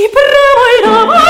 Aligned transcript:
ci 0.00 0.08
prova 0.08 0.66
il 0.78 0.84
amore 0.88 1.29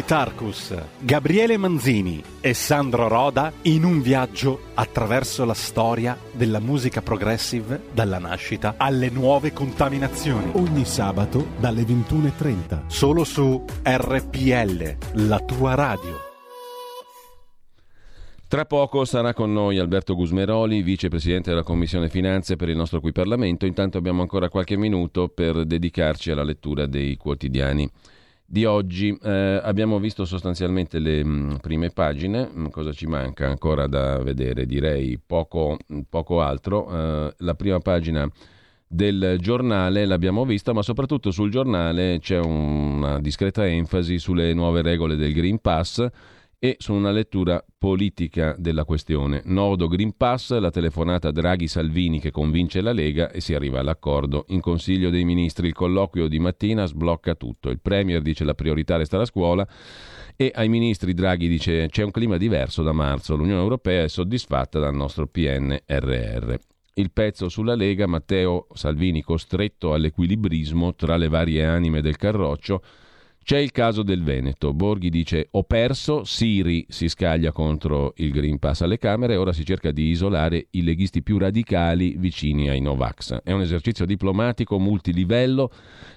Tarkus, 0.00 0.74
Gabriele 1.00 1.58
Manzini 1.58 2.24
e 2.40 2.54
Sandro 2.54 3.08
Roda 3.08 3.52
in 3.62 3.84
un 3.84 4.00
viaggio 4.00 4.70
attraverso 4.72 5.44
la 5.44 5.52
storia 5.52 6.18
della 6.32 6.58
musica 6.58 7.02
progressive 7.02 7.82
dalla 7.92 8.18
nascita 8.18 8.76
alle 8.78 9.10
nuove 9.10 9.52
contaminazioni. 9.52 10.52
Ogni 10.54 10.86
sabato 10.86 11.48
dalle 11.58 11.82
21.30. 11.82 12.86
Solo 12.86 13.24
su 13.24 13.62
RPL, 13.82 14.96
la 15.26 15.38
tua 15.40 15.74
radio. 15.74 16.30
Tra 18.48 18.64
poco 18.64 19.04
sarà 19.04 19.34
con 19.34 19.52
noi 19.52 19.78
Alberto 19.78 20.14
Gusmeroli, 20.14 20.82
vicepresidente 20.82 21.50
della 21.50 21.62
Commissione 21.62 22.08
Finanze 22.08 22.56
per 22.56 22.70
il 22.70 22.76
nostro 22.76 23.00
qui 23.00 23.12
Parlamento. 23.12 23.66
Intanto 23.66 23.98
abbiamo 23.98 24.22
ancora 24.22 24.48
qualche 24.48 24.76
minuto 24.76 25.28
per 25.28 25.64
dedicarci 25.66 26.30
alla 26.30 26.42
lettura 26.42 26.86
dei 26.86 27.16
quotidiani 27.16 27.90
di 28.52 28.66
oggi. 28.66 29.18
Eh, 29.22 29.60
abbiamo 29.62 29.98
visto 29.98 30.26
sostanzialmente 30.26 30.98
le 30.98 31.24
mh, 31.24 31.28
mm, 31.30 31.54
prime 31.62 31.88
pagine, 31.88 32.50
mm, 32.54 32.66
cosa 32.66 32.92
ci 32.92 33.06
manca 33.06 33.48
ancora 33.48 33.86
da 33.86 34.18
vedere? 34.18 34.66
Direi 34.66 35.18
poco, 35.18 35.78
poco 36.10 36.42
altro. 36.42 36.86
Eh, 36.92 37.34
la 37.38 37.54
prima 37.54 37.78
pagina 37.78 38.30
del 38.86 39.38
giornale 39.40 40.04
l'abbiamo 40.04 40.44
vista, 40.44 40.74
ma 40.74 40.82
soprattutto 40.82 41.30
sul 41.30 41.50
giornale 41.50 42.18
c'è 42.20 42.38
una 42.40 43.18
discreta 43.20 43.66
enfasi 43.66 44.18
sulle 44.18 44.52
nuove 44.52 44.82
regole 44.82 45.16
del 45.16 45.32
Green 45.32 45.58
Pass 45.58 46.06
e 46.64 46.76
su 46.78 46.92
una 46.92 47.10
lettura 47.10 47.60
politica 47.76 48.54
della 48.56 48.84
questione. 48.84 49.42
Nodo 49.46 49.88
Green 49.88 50.16
Pass, 50.16 50.56
la 50.58 50.70
telefonata 50.70 51.32
Draghi-Salvini 51.32 52.20
che 52.20 52.30
convince 52.30 52.80
la 52.80 52.92
Lega 52.92 53.32
e 53.32 53.40
si 53.40 53.52
arriva 53.52 53.80
all'accordo. 53.80 54.44
In 54.50 54.60
Consiglio 54.60 55.10
dei 55.10 55.24
Ministri 55.24 55.66
il 55.66 55.72
colloquio 55.72 56.28
di 56.28 56.38
mattina 56.38 56.86
sblocca 56.86 57.34
tutto. 57.34 57.68
Il 57.68 57.80
Premier 57.80 58.22
dice 58.22 58.44
la 58.44 58.54
priorità 58.54 58.94
resta 58.94 59.16
la 59.16 59.24
scuola 59.24 59.66
e 60.36 60.52
ai 60.54 60.68
ministri 60.68 61.14
Draghi 61.14 61.48
dice 61.48 61.88
c'è 61.88 62.04
un 62.04 62.12
clima 62.12 62.36
diverso 62.36 62.84
da 62.84 62.92
marzo, 62.92 63.34
l'Unione 63.34 63.60
Europea 63.60 64.04
è 64.04 64.08
soddisfatta 64.08 64.78
dal 64.78 64.94
nostro 64.94 65.26
PNRR. 65.26 66.54
Il 66.94 67.10
pezzo 67.10 67.48
sulla 67.48 67.74
Lega, 67.74 68.06
Matteo 68.06 68.68
Salvini 68.72 69.22
costretto 69.22 69.94
all'equilibrismo 69.94 70.94
tra 70.94 71.16
le 71.16 71.26
varie 71.26 71.64
anime 71.66 72.02
del 72.02 72.16
Carroccio, 72.16 72.82
c'è 73.42 73.58
il 73.58 73.72
caso 73.72 74.02
del 74.02 74.22
Veneto. 74.22 74.72
Borghi 74.72 75.10
dice 75.10 75.48
ho 75.50 75.64
perso, 75.64 76.24
Siri 76.24 76.86
si 76.88 77.08
scaglia 77.08 77.52
contro 77.52 78.12
il 78.16 78.30
Green 78.30 78.58
Pass 78.58 78.82
alle 78.82 78.98
Camere 78.98 79.34
e 79.34 79.36
ora 79.36 79.52
si 79.52 79.64
cerca 79.64 79.90
di 79.90 80.08
isolare 80.08 80.66
i 80.70 80.82
leghisti 80.82 81.22
più 81.22 81.38
radicali 81.38 82.14
vicini 82.16 82.68
ai 82.68 82.80
Novax. 82.80 83.40
È 83.42 83.52
un 83.52 83.62
esercizio 83.62 84.04
diplomatico 84.04 84.78
multilivello, 84.78 85.70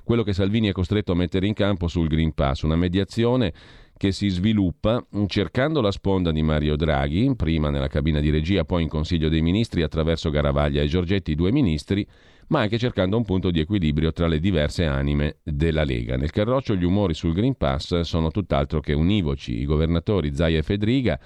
quello 0.03 0.23
che 0.23 0.33
Salvini 0.33 0.67
è 0.67 0.71
costretto 0.71 1.11
a 1.11 1.15
mettere 1.15 1.47
in 1.47 1.53
campo 1.53 1.87
sul 1.87 2.07
Green 2.07 2.33
Pass, 2.33 2.61
una 2.61 2.75
mediazione 2.75 3.53
che 3.97 4.11
si 4.11 4.28
sviluppa 4.28 5.03
cercando 5.28 5.79
la 5.79 5.91
sponda 5.91 6.31
di 6.31 6.41
Mario 6.41 6.75
Draghi, 6.75 7.33
prima 7.35 7.69
nella 7.69 7.87
cabina 7.87 8.19
di 8.19 8.29
regia, 8.29 8.66
poi 8.66 8.83
in 8.83 8.89
Consiglio 8.89 9.29
dei 9.29 9.41
Ministri 9.41 9.83
attraverso 9.83 10.29
Garavaglia 10.29 10.81
e 10.81 10.87
Giorgetti, 10.87 11.33
due 11.33 11.51
ministri, 11.51 12.05
ma 12.47 12.61
anche 12.61 12.77
cercando 12.77 13.17
un 13.17 13.25
punto 13.25 13.51
di 13.51 13.59
equilibrio 13.59 14.11
tra 14.11 14.27
le 14.27 14.39
diverse 14.39 14.85
anime 14.85 15.37
della 15.43 15.83
Lega. 15.83 16.17
Nel 16.17 16.31
Carroccio 16.31 16.75
gli 16.75 16.83
umori 16.83 17.13
sul 17.13 17.33
Green 17.33 17.55
Pass 17.55 18.01
sono 18.01 18.31
tutt'altro 18.31 18.79
che 18.79 18.93
univoci. 18.93 19.59
I 19.59 19.65
governatori 19.65 20.35
Zaia 20.35 20.59
e 20.59 20.63
Fedriga 20.63 21.19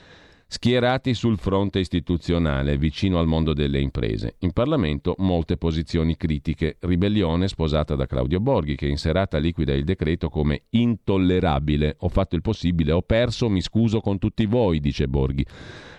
schierati 0.52 1.14
sul 1.14 1.38
fronte 1.38 1.78
istituzionale, 1.78 2.76
vicino 2.76 3.20
al 3.20 3.28
mondo 3.28 3.54
delle 3.54 3.80
imprese. 3.80 4.36
In 4.40 4.52
Parlamento 4.52 5.14
molte 5.20 5.58
posizioni 5.58 6.18
critiche, 6.18 6.78
ribellione 6.80 7.48
sposata 7.48 7.94
da 7.94 8.08
Claudio 8.08 8.40
Borghi, 8.40 8.76
che 8.76 8.88
in 8.88 8.98
serata 8.98 9.38
liquida 9.38 9.74
il 9.74 9.84
decreto 9.84 10.28
come 10.30 10.64
intollerabile. 10.72 11.98
Ho 12.00 12.10
fatto 12.10 12.36
il 12.36 12.42
possibile, 12.42 12.92
ho 12.92 13.04
perso, 13.04 13.48
mi 13.48 13.62
scuso 13.62 14.00
con 14.00 14.18
tutti 14.18 14.48
voi, 14.48 14.80
dice 14.80 15.08
Borghi. 15.08 15.46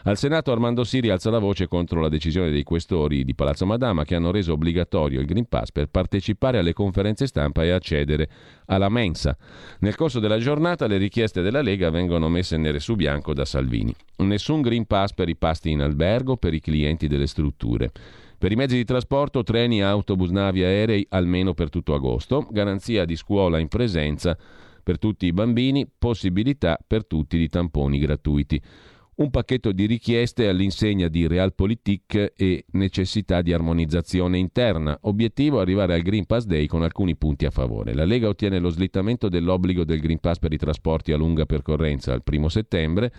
Al 0.05 0.17
Senato 0.17 0.50
Armando 0.50 0.82
Siri 0.82 1.11
alza 1.11 1.29
la 1.29 1.38
voce 1.38 1.69
contro 1.69 2.00
la 2.00 2.08
decisione 2.08 2.50
dei 2.50 2.62
questori 2.62 3.23
di 3.23 3.35
Palazzo 3.35 3.67
Madama 3.67 4.05
che 4.05 4.14
hanno 4.14 4.31
reso 4.31 4.55
obbligatorio 4.55 5.20
il 5.20 5.26
Green 5.26 5.46
Pass 5.46 5.73
per 5.73 5.88
partecipare 5.88 6.58
alle 6.58 6.73
conferenze 6.73 7.26
stampa 7.26 7.64
e 7.64 7.70
accedere 7.70 8.29
alla 8.64 8.88
mensa. 8.88 9.37
Nel 9.81 9.96
corso 9.96 10.19
della 10.19 10.38
giornata 10.38 10.87
le 10.87 10.96
richieste 10.96 11.43
della 11.43 11.61
Lega 11.61 11.91
vengono 11.91 12.31
messe 12.31 12.56
nere 12.56 12.81
su 12.81 12.96
bianco 12.96 13.35
da 13.35 13.44
Salvini. 13.44 13.94
Nessun 14.41 14.63
Green 14.63 14.87
Pass 14.87 15.13
per 15.13 15.29
i 15.29 15.37
pasti 15.37 15.71
in 15.71 15.83
albergo, 15.83 16.39
per 16.39 16.55
i 16.55 16.61
clienti 16.61 17.09
delle 17.09 17.27
strutture. 17.27 17.93
Per 18.39 18.51
i 18.51 18.55
mezzi 18.57 18.75
di 18.75 18.87
trasporto, 18.87 19.43
treni, 19.43 19.83
autobus, 19.83 20.31
navi, 20.31 20.65
aerei, 20.65 21.05
almeno 21.11 21.53
per 21.53 21.69
tutto 21.69 21.93
agosto. 21.93 22.49
Garanzia 22.51 23.05
di 23.05 23.17
scuola 23.17 23.59
in 23.59 23.69
presenza 23.69 24.35
per 24.83 24.99
tutti 24.99 25.27
i 25.27 25.35
bambini, 25.35 25.87
possibilità 25.87 26.79
per 26.85 27.05
tutti 27.05 27.37
di 27.37 27.49
tamponi 27.49 27.99
gratuiti 27.99 28.63
un 29.17 29.29
pacchetto 29.29 29.73
di 29.73 29.85
richieste 29.85 30.49
all'insegna 30.49 31.09
di 31.09 31.27
Realpolitik 31.27 32.33
e 32.35 32.65
necessità 32.71 33.43
di 33.43 33.53
armonizzazione 33.53 34.39
interna. 34.39 34.97
Obiettivo 35.03 35.61
arrivare 35.61 35.93
al 35.93 36.01
Green 36.01 36.25
Pass 36.25 36.47
Day 36.47 36.65
con 36.65 36.83
alcuni 36.83 37.17
punti 37.17 37.45
a 37.45 37.51
favore. 37.51 37.93
La 37.93 38.07
Lega 38.07 38.29
ottiene 38.29 38.59
lo 38.59 38.71
slittamento 38.71 39.29
dell'obbligo 39.29 39.85
del 39.85 40.01
Green 40.01 40.21
Pass 40.21 40.39
per 40.39 40.55
i 40.55 40.57
trasporti 40.57 41.13
a 41.13 41.19
lunga 41.19 41.45
percorrenza 41.45 42.15
al 42.15 42.23
primo 42.23 42.49
settembre 42.49 43.13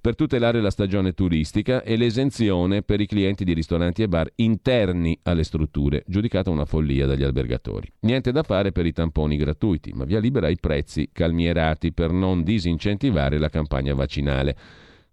per 0.00 0.14
tutelare 0.14 0.60
la 0.60 0.70
stagione 0.70 1.12
turistica 1.12 1.82
e 1.82 1.96
l'esenzione 1.96 2.82
per 2.82 3.00
i 3.00 3.06
clienti 3.06 3.44
di 3.44 3.52
ristoranti 3.52 4.02
e 4.02 4.08
bar 4.08 4.30
interni 4.36 5.18
alle 5.22 5.44
strutture, 5.44 6.04
giudicata 6.06 6.50
una 6.50 6.64
follia 6.64 7.06
dagli 7.06 7.22
albergatori. 7.22 7.90
Niente 8.00 8.32
da 8.32 8.42
fare 8.42 8.72
per 8.72 8.86
i 8.86 8.92
tamponi 8.92 9.36
gratuiti, 9.36 9.92
ma 9.92 10.04
via 10.04 10.20
libera 10.20 10.46
ai 10.46 10.58
prezzi 10.58 11.10
calmierati 11.12 11.92
per 11.92 12.10
non 12.12 12.42
disincentivare 12.42 13.38
la 13.38 13.48
campagna 13.48 13.94
vaccinale. 13.94 14.56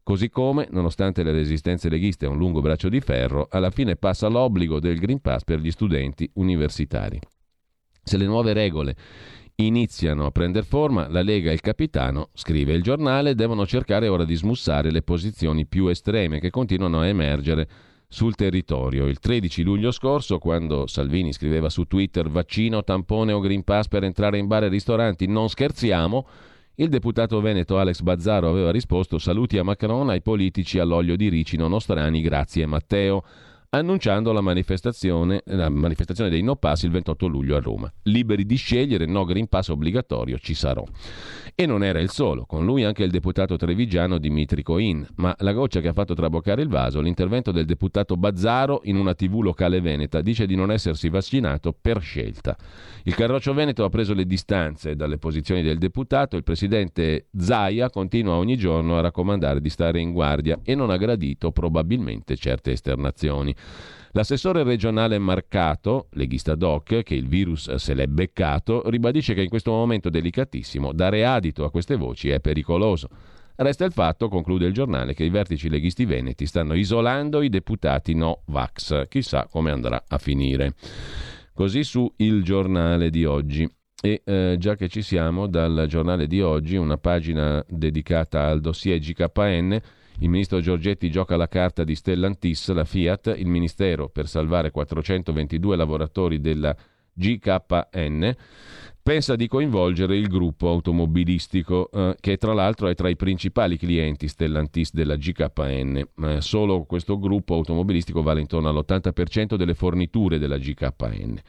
Così 0.03 0.29
come, 0.29 0.67
nonostante 0.69 1.23
le 1.23 1.31
resistenze 1.31 1.89
leghiste 1.89 2.27
a 2.27 2.29
un 2.29 2.37
lungo 2.37 2.61
braccio 2.61 2.89
di 2.89 2.99
ferro, 2.99 3.47
alla 3.49 3.71
fine 3.71 3.95
passa 3.95 4.27
l'obbligo 4.27 4.79
del 4.79 4.99
Green 4.99 5.19
Pass 5.19 5.43
per 5.43 5.59
gli 5.59 5.71
studenti 5.71 6.29
universitari. 6.33 7.19
Se 8.03 8.17
le 8.17 8.25
nuove 8.25 8.53
regole 8.53 8.95
iniziano 9.57 10.25
a 10.25 10.31
prendere 10.31 10.65
forma, 10.65 11.07
la 11.07 11.21
Lega 11.21 11.49
e 11.49 11.53
il 11.53 11.61
capitano, 11.61 12.29
scrive 12.33 12.73
il 12.73 12.83
giornale, 12.83 13.35
devono 13.35 13.65
cercare 13.65 14.07
ora 14.07 14.25
di 14.25 14.35
smussare 14.35 14.91
le 14.91 15.01
posizioni 15.01 15.65
più 15.65 15.87
estreme 15.87 16.39
che 16.39 16.49
continuano 16.49 16.99
a 16.99 17.07
emergere 17.07 17.67
sul 18.07 18.35
territorio. 18.35 19.07
Il 19.07 19.19
13 19.19 19.63
luglio 19.63 19.91
scorso, 19.91 20.39
quando 20.39 20.87
Salvini 20.87 21.31
scriveva 21.31 21.69
su 21.69 21.85
Twitter 21.85 22.29
vaccino, 22.29 22.83
tampone 22.83 23.31
o 23.31 23.39
Green 23.39 23.63
Pass 23.63 23.87
per 23.87 24.03
entrare 24.03 24.37
in 24.37 24.47
bar 24.47 24.63
e 24.65 24.67
ristoranti, 24.67 25.25
non 25.27 25.49
scherziamo, 25.49 26.27
il 26.75 26.89
deputato 26.89 27.39
veneto 27.39 27.77
Alex 27.77 28.01
Bazzaro 28.01 28.49
aveva 28.49 28.71
risposto 28.71 29.17
saluti 29.17 29.57
a 29.57 29.63
Macron, 29.63 30.09
ai 30.09 30.21
politici 30.21 30.77
all'olio 30.77 31.15
di 31.15 31.29
ricino 31.29 31.69
nostrani, 31.69 32.21
grazie 32.21 32.65
Matteo 32.65 33.23
annunciando 33.75 34.31
la 34.31 34.41
manifestazione, 34.41 35.41
la 35.45 35.69
manifestazione 35.69 36.29
dei 36.29 36.41
no 36.41 36.55
pass 36.55 36.83
il 36.83 36.91
28 36.91 37.27
luglio 37.27 37.55
a 37.55 37.59
Roma. 37.59 37.91
Liberi 38.03 38.45
di 38.45 38.55
scegliere, 38.55 39.05
no 39.05 39.23
green 39.25 39.47
pass 39.47 39.69
obbligatorio, 39.69 40.37
ci 40.37 40.53
sarò. 40.53 40.83
E 41.53 41.65
non 41.65 41.83
era 41.83 41.99
il 41.99 42.09
solo, 42.09 42.45
con 42.45 42.65
lui 42.65 42.83
anche 42.83 43.03
il 43.03 43.11
deputato 43.11 43.55
trevigiano 43.55 44.17
Dimitri 44.17 44.61
Coin, 44.61 45.07
ma 45.15 45.33
la 45.39 45.53
goccia 45.53 45.79
che 45.79 45.87
ha 45.87 45.93
fatto 45.93 46.13
traboccare 46.13 46.61
il 46.61 46.67
vaso, 46.67 46.99
l'intervento 46.99 47.51
del 47.51 47.65
deputato 47.65 48.17
Bazzaro 48.17 48.81
in 48.83 48.97
una 48.97 49.13
tv 49.13 49.39
locale 49.39 49.79
veneta, 49.79 50.21
dice 50.21 50.45
di 50.45 50.55
non 50.55 50.71
essersi 50.71 51.07
vaccinato 51.07 51.73
per 51.79 52.01
scelta. 52.01 52.57
Il 53.03 53.15
Carroccio 53.15 53.53
Veneto 53.53 53.83
ha 53.83 53.89
preso 53.89 54.13
le 54.13 54.25
distanze 54.25 54.95
dalle 54.95 55.17
posizioni 55.17 55.61
del 55.61 55.77
deputato, 55.77 56.35
il 56.35 56.43
presidente 56.43 57.27
Zaia 57.37 57.89
continua 57.89 58.35
ogni 58.35 58.57
giorno 58.57 58.97
a 58.97 59.01
raccomandare 59.01 59.61
di 59.61 59.69
stare 59.69 59.99
in 59.99 60.11
guardia 60.11 60.59
e 60.63 60.75
non 60.75 60.89
ha 60.89 60.97
gradito 60.97 61.51
probabilmente 61.51 62.35
certe 62.35 62.71
esternazioni. 62.71 63.55
L'assessore 64.15 64.63
regionale 64.63 65.19
Marcato, 65.19 66.07
leghista 66.11 66.55
doc, 66.55 67.03
che 67.03 67.15
il 67.15 67.27
virus 67.27 67.75
se 67.75 67.93
l'è 67.93 68.07
beccato, 68.07 68.89
ribadisce 68.89 69.33
che 69.33 69.41
in 69.41 69.49
questo 69.49 69.71
momento 69.71 70.09
delicatissimo 70.09 70.93
dare 70.93 71.25
adito 71.25 71.65
a 71.65 71.69
queste 71.69 71.97
voci 71.97 72.29
è 72.29 72.39
pericoloso. 72.39 73.09
Resta 73.57 73.83
il 73.83 73.91
fatto, 73.91 74.29
conclude 74.29 74.67
il 74.67 74.73
giornale, 74.73 75.13
che 75.13 75.25
i 75.25 75.29
vertici 75.29 75.69
leghisti 75.69 76.05
veneti 76.05 76.45
stanno 76.45 76.75
isolando 76.75 77.41
i 77.41 77.49
deputati 77.49 78.13
no 78.13 78.43
vax. 78.45 79.07
Chissà 79.09 79.47
come 79.49 79.71
andrà 79.71 80.03
a 80.07 80.17
finire. 80.17 80.75
Così 81.53 81.83
su 81.83 82.09
il 82.17 82.41
giornale 82.41 83.09
di 83.09 83.25
oggi. 83.25 83.69
E 84.01 84.21
eh, 84.23 84.55
già 84.59 84.75
che 84.75 84.87
ci 84.87 85.01
siamo, 85.01 85.47
dal 85.47 85.85
giornale 85.87 86.27
di 86.27 86.41
oggi, 86.41 86.75
una 86.75 86.97
pagina 86.97 87.63
dedicata 87.67 88.45
al 88.45 88.61
dossier 88.61 88.99
GKN 88.99 89.79
il 90.19 90.29
ministro 90.29 90.59
Giorgetti 90.59 91.09
gioca 91.09 91.35
la 91.35 91.47
carta 91.47 91.83
di 91.83 91.95
Stellantis, 91.95 92.71
la 92.71 92.85
Fiat, 92.85 93.35
il 93.37 93.47
ministero 93.47 94.09
per 94.09 94.27
salvare 94.27 94.71
422 94.71 95.75
lavoratori 95.75 96.39
della 96.39 96.75
GKN 97.13 98.35
pensa 99.05 99.35
di 99.35 99.47
coinvolgere 99.47 100.17
il 100.17 100.27
gruppo 100.27 100.67
automobilistico 100.67 101.91
eh, 101.91 102.15
che 102.19 102.37
tra 102.37 102.53
l'altro 102.53 102.87
è 102.87 102.95
tra 102.95 103.07
i 103.07 103.15
principali 103.15 103.77
clienti 103.77 104.27
Stellantis 104.27 104.91
della 104.93 105.15
GKN. 105.15 106.03
Eh, 106.23 106.41
solo 106.41 106.85
questo 106.85 107.19
gruppo 107.19 107.53
automobilistico 107.53 108.23
vale 108.23 108.41
intorno 108.41 108.67
all'80% 108.67 109.55
delle 109.57 109.75
forniture 109.75 110.39
della 110.39 110.57
GKN 110.57 111.39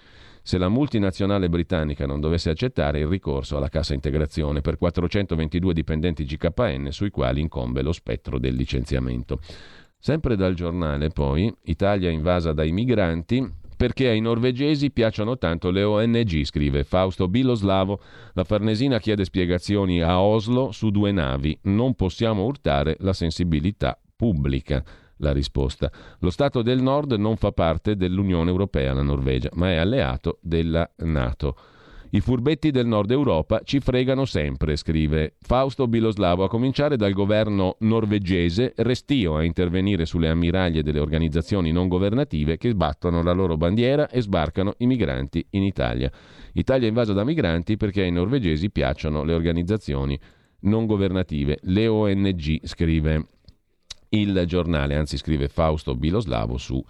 se 0.46 0.58
la 0.58 0.68
multinazionale 0.68 1.48
britannica 1.48 2.06
non 2.06 2.20
dovesse 2.20 2.50
accettare 2.50 3.00
il 3.00 3.08
ricorso 3.08 3.56
alla 3.56 3.68
cassa 3.68 3.94
integrazione 3.94 4.60
per 4.60 4.76
422 4.76 5.74
dipendenti 5.74 6.24
GKN 6.24 6.92
sui 6.92 7.10
quali 7.10 7.40
incombe 7.40 7.82
lo 7.82 7.90
spettro 7.90 8.38
del 8.38 8.54
licenziamento. 8.54 9.40
Sempre 9.98 10.36
dal 10.36 10.54
giornale, 10.54 11.08
poi, 11.08 11.52
Italia 11.64 12.10
invasa 12.10 12.52
dai 12.52 12.70
migranti, 12.70 13.44
perché 13.76 14.08
ai 14.08 14.20
norvegesi 14.20 14.92
piacciono 14.92 15.36
tanto 15.36 15.72
le 15.72 15.82
ONG, 15.82 16.44
scrive 16.44 16.84
Fausto 16.84 17.26
Biloslavo. 17.26 17.98
La 18.34 18.44
Farnesina 18.44 19.00
chiede 19.00 19.24
spiegazioni 19.24 20.00
a 20.00 20.20
Oslo 20.20 20.70
su 20.70 20.90
due 20.90 21.10
navi. 21.10 21.58
Non 21.62 21.96
possiamo 21.96 22.44
urtare 22.44 22.94
la 23.00 23.12
sensibilità 23.12 23.98
pubblica 24.14 24.84
la 25.18 25.32
risposta. 25.32 25.90
Lo 26.20 26.30
Stato 26.30 26.62
del 26.62 26.82
Nord 26.82 27.12
non 27.12 27.36
fa 27.36 27.52
parte 27.52 27.96
dell'Unione 27.96 28.50
Europea, 28.50 28.92
la 28.92 29.02
Norvegia, 29.02 29.50
ma 29.54 29.70
è 29.70 29.76
alleato 29.76 30.38
della 30.40 30.88
Nato. 30.96 31.56
I 32.10 32.20
furbetti 32.20 32.70
del 32.70 32.86
nord 32.86 33.10
Europa 33.10 33.60
ci 33.64 33.80
fregano 33.80 34.24
sempre, 34.24 34.76
scrive 34.76 35.34
Fausto 35.40 35.88
Biloslavo, 35.88 36.44
a 36.44 36.48
cominciare 36.48 36.96
dal 36.96 37.12
governo 37.12 37.76
norvegese, 37.80 38.72
restio 38.76 39.36
a 39.36 39.42
intervenire 39.42 40.06
sulle 40.06 40.28
ammiraglie 40.28 40.84
delle 40.84 41.00
organizzazioni 41.00 41.72
non 41.72 41.88
governative 41.88 42.58
che 42.58 42.70
sbattono 42.70 43.22
la 43.22 43.32
loro 43.32 43.56
bandiera 43.56 44.08
e 44.08 44.22
sbarcano 44.22 44.74
i 44.78 44.86
migranti 44.86 45.44
in 45.50 45.64
Italia. 45.64 46.10
Italia 46.52 46.86
invasa 46.86 47.12
da 47.12 47.24
migranti 47.24 47.76
perché 47.76 48.02
ai 48.02 48.12
norvegesi 48.12 48.70
piacciono 48.70 49.24
le 49.24 49.34
organizzazioni 49.34 50.18
non 50.60 50.86
governative, 50.86 51.58
le 51.62 51.86
ONG, 51.86 52.60
scrive 52.64 53.26
il 54.10 54.44
giornale, 54.46 54.94
anzi 54.94 55.16
scrive 55.16 55.48
Fausto 55.48 55.94
Biloslavo 55.94 56.56
su 56.58 56.82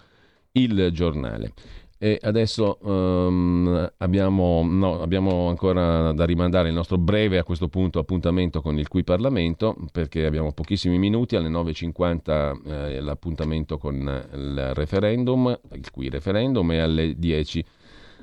Il 0.53 0.89
giornale. 0.91 1.53
E 1.99 2.19
adesso 2.21 2.77
um, 2.81 3.91
abbiamo, 3.97 4.63
no, 4.63 5.01
abbiamo, 5.01 5.49
ancora 5.49 6.11
da 6.13 6.25
rimandare 6.25 6.67
il 6.67 6.75
nostro 6.75 6.99
breve 6.99 7.39
a 7.39 7.43
questo 7.43 7.69
punto 7.69 7.97
appuntamento 7.97 8.61
con 8.61 8.77
il 8.77 8.87
qui 8.87 9.03
Parlamento 9.03 9.75
perché 9.91 10.23
abbiamo 10.27 10.51
pochissimi 10.51 10.99
minuti, 10.99 11.35
alle 11.35 11.49
9.50 11.49 12.61
eh, 12.67 13.01
l'appuntamento 13.01 13.79
con 13.79 13.95
il 14.31 14.73
referendum, 14.75 15.59
il 15.73 15.89
qui 15.89 16.09
referendum 16.09 16.71
e 16.71 16.79
alle 16.79 17.15
10 17.17 17.65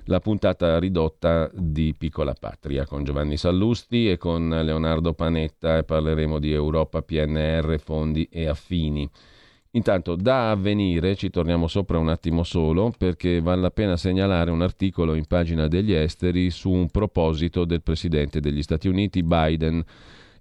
la 0.07 0.21
puntata 0.21 0.79
ridotta 0.79 1.51
di 1.53 1.95
Piccola 1.97 2.35
Patria 2.39 2.85
con 2.87 3.05
Giovanni 3.05 3.37
Sallusti 3.37 4.11
e 4.11 4.19
con 4.19 4.49
Leonardo 4.49 5.15
Panetta 5.15 5.79
e 5.79 5.85
parleremo 5.85 6.39
di 6.39 6.53
Europa, 6.53 7.03
PNR, 7.03 7.79
fondi 7.79 8.29
e 8.31 8.47
affini. 8.47 9.09
Intanto 9.73 10.15
da 10.15 10.51
avvenire 10.51 11.17
ci 11.17 11.31
torniamo 11.31 11.67
sopra 11.67 11.99
un 11.99 12.09
attimo 12.09 12.45
solo 12.45 12.93
perché 12.97 13.41
vale 13.41 13.63
la 13.63 13.71
pena 13.71 13.97
segnalare 13.97 14.51
un 14.51 14.63
articolo 14.63 15.15
in 15.15 15.27
pagina 15.27 15.67
degli 15.67 15.93
esteri 15.93 16.51
su 16.51 16.71
un 16.71 16.89
proposito 16.91 17.65
del 17.65 17.83
presidente 17.83 18.41
degli 18.41 18.63
Stati 18.63 18.87
Uniti 18.87 19.23
Biden 19.25 19.85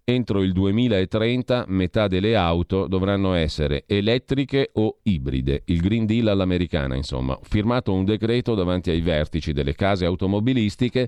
Entro 0.06 0.44
il 0.44 0.52
2030 0.52 1.64
metà 1.70 2.10
delle 2.10 2.36
auto 2.36 2.88
dovranno 2.88 3.36
essere 3.36 3.86
elettriche 3.88 4.72
o 4.74 4.98
ibride, 5.04 5.62
il 5.68 5.80
Green 5.80 6.06
Deal 6.06 6.28
all'americana 6.28 6.98
insomma. 6.98 7.40
Firmato 7.42 7.94
un 7.94 8.04
decreto 8.04 8.54
davanti 8.54 8.90
ai 8.90 9.00
vertici 9.00 9.54
delle 9.54 9.74
case 9.76 10.04
automobilistiche 10.04 11.08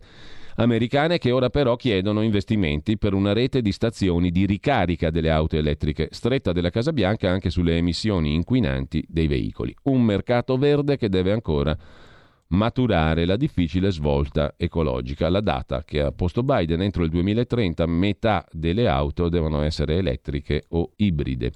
americane 0.56 1.18
che 1.18 1.32
ora 1.32 1.50
però 1.50 1.76
chiedono 1.76 2.22
investimenti 2.22 2.98
per 2.98 3.14
una 3.14 3.34
rete 3.34 3.62
di 3.62 3.74
stazioni 3.74 4.32
di 4.32 4.46
ricarica 4.46 5.10
delle 5.10 5.30
auto 5.30 5.58
elettriche, 5.58 6.08
stretta 6.12 6.54
della 6.54 6.70
Casa 6.70 6.94
Bianca 6.94 7.30
anche 7.30 7.50
sulle 7.50 7.76
emissioni 7.76 8.34
inquinanti 8.34 9.04
dei 9.10 9.28
veicoli. 9.28 9.76
Un 9.84 10.04
mercato 10.04 10.56
verde 10.56 10.96
che 10.96 11.10
deve 11.10 11.34
ancora 11.34 11.78
maturare 12.56 13.26
la 13.26 13.36
difficile 13.36 13.92
svolta 13.92 14.54
ecologica. 14.58 15.30
La 15.30 15.42
data 15.42 15.84
che 15.84 16.02
ha 16.02 16.12
posto 16.12 16.42
Biden 16.42 16.82
entro 16.82 17.04
il 17.04 17.10
2030 17.10 17.86
metà 17.86 18.46
delle 18.52 18.88
auto 18.88 19.30
devono 19.30 19.62
essere 19.62 19.98
elettriche 19.98 20.64
o 20.70 20.92
ibride. 20.96 21.52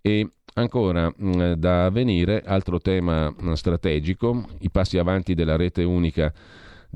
E 0.00 0.28
ancora 0.54 1.10
mm, 1.10 1.52
da 1.54 1.90
venire 1.90 2.42
altro 2.44 2.78
tema 2.78 3.34
strategico, 3.54 4.44
i 4.60 4.70
passi 4.70 4.98
avanti 4.98 5.34
della 5.34 5.56
rete 5.56 5.82
unica 5.82 6.32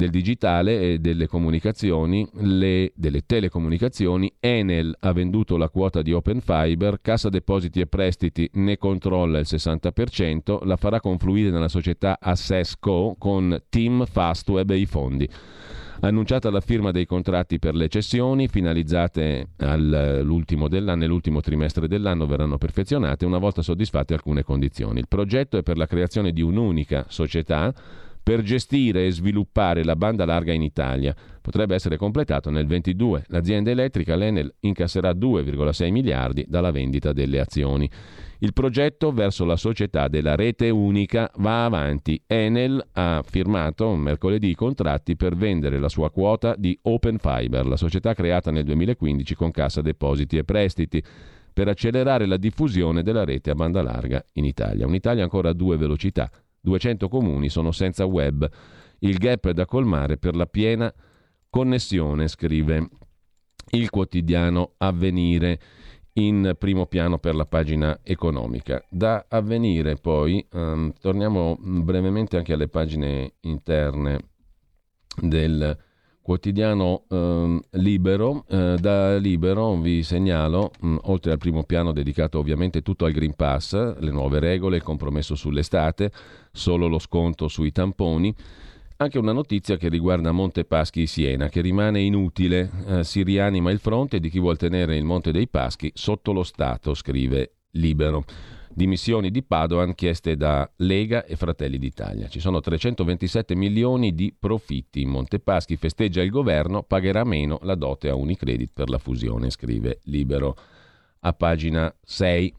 del 0.01 0.09
digitale 0.09 0.81
e 0.81 0.99
delle 0.99 1.27
comunicazioni, 1.27 2.27
le, 2.39 2.91
delle 2.95 3.21
telecomunicazioni, 3.27 4.33
Enel 4.41 4.97
ha 5.01 5.13
venduto 5.13 5.59
la 5.59 5.69
quota 5.69 6.01
di 6.01 6.15
Open 6.15 6.41
Fiber, 6.41 7.01
Cassa 7.03 7.29
Depositi 7.29 7.81
e 7.81 7.87
Prestiti 7.87 8.49
ne 8.55 8.79
controlla 8.79 9.39
il 9.39 9.47
60%, 9.47 10.65
la 10.65 10.77
farà 10.77 11.01
confluire 11.01 11.51
nella 11.51 11.69
società 11.69 12.17
Assesco 12.19 13.15
con 13.19 13.63
Team 13.69 14.07
Fastweb 14.07 14.71
e 14.71 14.79
i 14.79 14.87
fondi. 14.87 15.29
Annunciata 16.03 16.51
la 16.51 16.63
firma 16.63 16.93
dei 16.93 17.05
contratti 17.05 17.59
per 17.59 17.75
le 17.75 17.89
cessioni, 17.89 18.49
finalizzate 18.49 19.49
all'ultimo 19.59 20.69
dell'anno, 20.69 21.01
nell'ultimo 21.01 21.43
trimestre 21.43 21.89
dell'anno 21.89 22.27
verranno 22.27 22.57
perfezionate 22.57 23.27
una 23.27 23.37
volta 23.37 23.61
soddisfatte 23.61 24.15
alcune 24.15 24.43
condizioni. 24.43 25.01
Il 25.01 25.09
progetto 25.09 25.59
è 25.59 25.63
per 25.63 25.77
la 25.77 25.87
creazione 25.87 26.33
di 26.33 26.41
un'unica 26.41 27.05
società 27.09 27.75
per 28.23 28.43
gestire 28.43 29.07
e 29.07 29.11
sviluppare 29.11 29.85
la 29.85 29.97
banda 29.97 30.25
larga 30.25 30.53
in 30.53 30.63
Italia. 30.63 31.15
Potrebbe 31.41 31.75
essere 31.75 31.97
completato 31.97 32.51
nel 32.51 32.67
2022. 32.67 33.25
L'azienda 33.29 33.71
elettrica, 33.71 34.15
l'Enel, 34.15 34.55
incasserà 34.61 35.13
2,6 35.13 35.91
miliardi 35.91 36.45
dalla 36.47 36.71
vendita 36.71 37.13
delle 37.13 37.41
azioni. 37.41 37.91
Il 38.43 38.53
progetto 38.53 39.13
verso 39.13 39.45
la 39.45 39.57
società 39.57 40.09
della 40.09 40.35
rete 40.35 40.71
unica 40.71 41.31
va 41.37 41.65
avanti. 41.65 42.23
Enel 42.27 42.83
ha 42.93 43.23
firmato 43.27 43.95
mercoledì 43.95 44.49
i 44.49 44.55
contratti 44.55 45.17
per 45.17 45.37
vendere 45.37 45.79
la 45.79 45.89
sua 45.89 46.11
quota 46.11 46.55
di 46.57 46.79
Open 46.83 47.19
Fiber, 47.19 47.67
la 47.67 47.77
società 47.77 48.15
creata 48.15 48.51
nel 48.51 48.65
2015 48.65 49.35
con 49.35 49.51
Cassa 49.51 49.83
Depositi 49.83 50.39
e 50.39 50.45
Prestiti, 50.45 51.03
per 51.53 51.69
accelerare 51.69 52.27
la 52.27 52.37
diffusione 52.39 53.03
della 53.03 53.25
rete 53.25 53.51
a 53.51 53.55
banda 53.55 53.83
larga 53.83 54.25
in 54.35 54.45
Italia. 54.45 54.87
Un'Italia 54.87 55.23
ancora 55.23 55.51
a 55.51 55.53
due 55.53 55.77
velocità, 55.77 56.31
200 56.61 57.09
comuni 57.09 57.49
sono 57.49 57.73
senza 57.73 58.05
web. 58.05 58.49
Il 59.01 59.19
gap 59.19 59.49
è 59.49 59.53
da 59.53 59.65
colmare 59.65 60.19
per 60.19 60.37
la 60.37 60.47
piena 60.47 60.93
connessione, 61.49 62.29
scrive 62.29 62.89
il 63.71 63.91
quotidiano 63.91 64.75
Avvenire 64.79 65.61
in 66.15 66.55
primo 66.59 66.87
piano 66.87 67.19
per 67.19 67.35
la 67.35 67.47
pagina 67.47 68.01
economica. 68.03 68.85
Da 68.89 69.27
avvenire 69.29 69.97
poi 69.97 70.45
um, 70.53 70.93
torniamo 71.01 71.57
brevemente 71.61 72.37
anche 72.37 72.53
alle 72.53 72.69
pagine 72.69 73.35
interne 73.41 74.19
del 75.17 75.77
quotidiano 76.23 77.05
eh, 77.09 77.61
Libero. 77.73 78.45
Eh, 78.49 78.77
da 78.79 79.17
Libero 79.17 79.77
vi 79.77 80.03
segnalo, 80.03 80.71
mh, 80.81 80.97
oltre 81.03 81.33
al 81.33 81.39
primo 81.39 81.65
piano 81.65 81.93
dedicato 81.93 82.39
ovviamente 82.39 82.83
tutto 82.83 83.05
al 83.05 83.13
Green 83.13 83.35
Pass, 83.35 83.99
le 83.99 84.11
nuove 84.11 84.39
regole, 84.39 84.77
il 84.77 84.83
compromesso 84.83 85.35
sull'estate, 85.35 86.11
solo 86.53 86.87
lo 86.87 86.99
sconto 86.99 87.49
sui 87.49 87.73
tamponi, 87.73 88.35
anche 88.97 89.19
una 89.19 89.33
notizia 89.33 89.77
che 89.77 89.89
riguarda 89.89 90.31
Monte 90.31 90.65
Paschi 90.65 91.07
Siena, 91.07 91.49
che 91.49 91.63
rimane 91.63 92.01
inutile, 92.01 92.71
eh, 92.87 93.05
si 93.05 93.23
rianima 93.23 93.71
il 93.71 93.79
fronte 93.79 94.21
di 94.21 94.29
chi 94.29 94.39
vuol 94.39 94.59
tenere 94.59 94.97
il 94.97 95.05
Monte 95.05 95.33
dei 95.33 95.49
Paschi 95.49 95.91
sotto 95.95 96.33
lo 96.33 96.43
Stato, 96.43 96.95
scrive 96.95 97.53
Libero 97.73 98.25
dimissioni 98.73 99.31
di 99.31 99.43
Padoan 99.43 99.95
chieste 99.95 100.37
da 100.37 100.71
Lega 100.77 101.25
e 101.25 101.37
Fratelli 101.37 101.79
d'Italia. 101.79 102.29
Ci 102.29 102.41
sono 102.41 102.61
327 102.61 103.55
milioni 103.55 104.15
di 104.15 104.35
profitti. 104.37 105.05
Montepaschi 105.05 105.77
festeggia 105.77 106.23
il 106.23 106.31
governo, 106.31 106.83
pagherà 106.83 107.25
meno 107.25 107.59
la 107.63 107.75
dote 107.75 108.09
a 108.09 108.15
Unicredit 108.15 108.71
per 108.73 108.89
la 108.89 108.99
fusione, 108.99 109.51
scrive 109.51 110.01
Libero 110.05 110.57
a 111.21 111.33
pagina 111.33 111.95
6. 112.03 112.55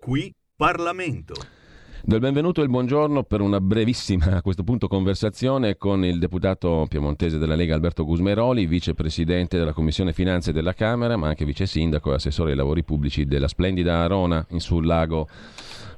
Qui 0.00 0.34
Parlamento. 0.56 1.59
Do 2.02 2.18
benvenuto 2.18 2.62
e 2.62 2.64
il 2.64 2.70
buongiorno 2.70 3.24
per 3.24 3.42
una 3.42 3.60
brevissima 3.60 4.36
a 4.36 4.40
questo 4.40 4.64
punto 4.64 4.88
conversazione 4.88 5.76
con 5.76 6.02
il 6.02 6.18
deputato 6.18 6.86
piemontese 6.88 7.36
della 7.36 7.54
Lega 7.54 7.74
Alberto 7.74 8.06
Gusmeroli, 8.06 8.64
vicepresidente 8.64 9.58
della 9.58 9.74
Commissione 9.74 10.14
Finanze 10.14 10.50
della 10.50 10.72
Camera, 10.72 11.18
ma 11.18 11.28
anche 11.28 11.44
vice 11.44 11.66
sindaco 11.66 12.10
e 12.10 12.14
assessore 12.14 12.52
ai 12.52 12.56
lavori 12.56 12.84
pubblici 12.84 13.26
della 13.26 13.48
splendida 13.48 13.98
Arona 13.98 14.44
in 14.48 14.60
sul 14.60 14.86
lago 14.86 15.28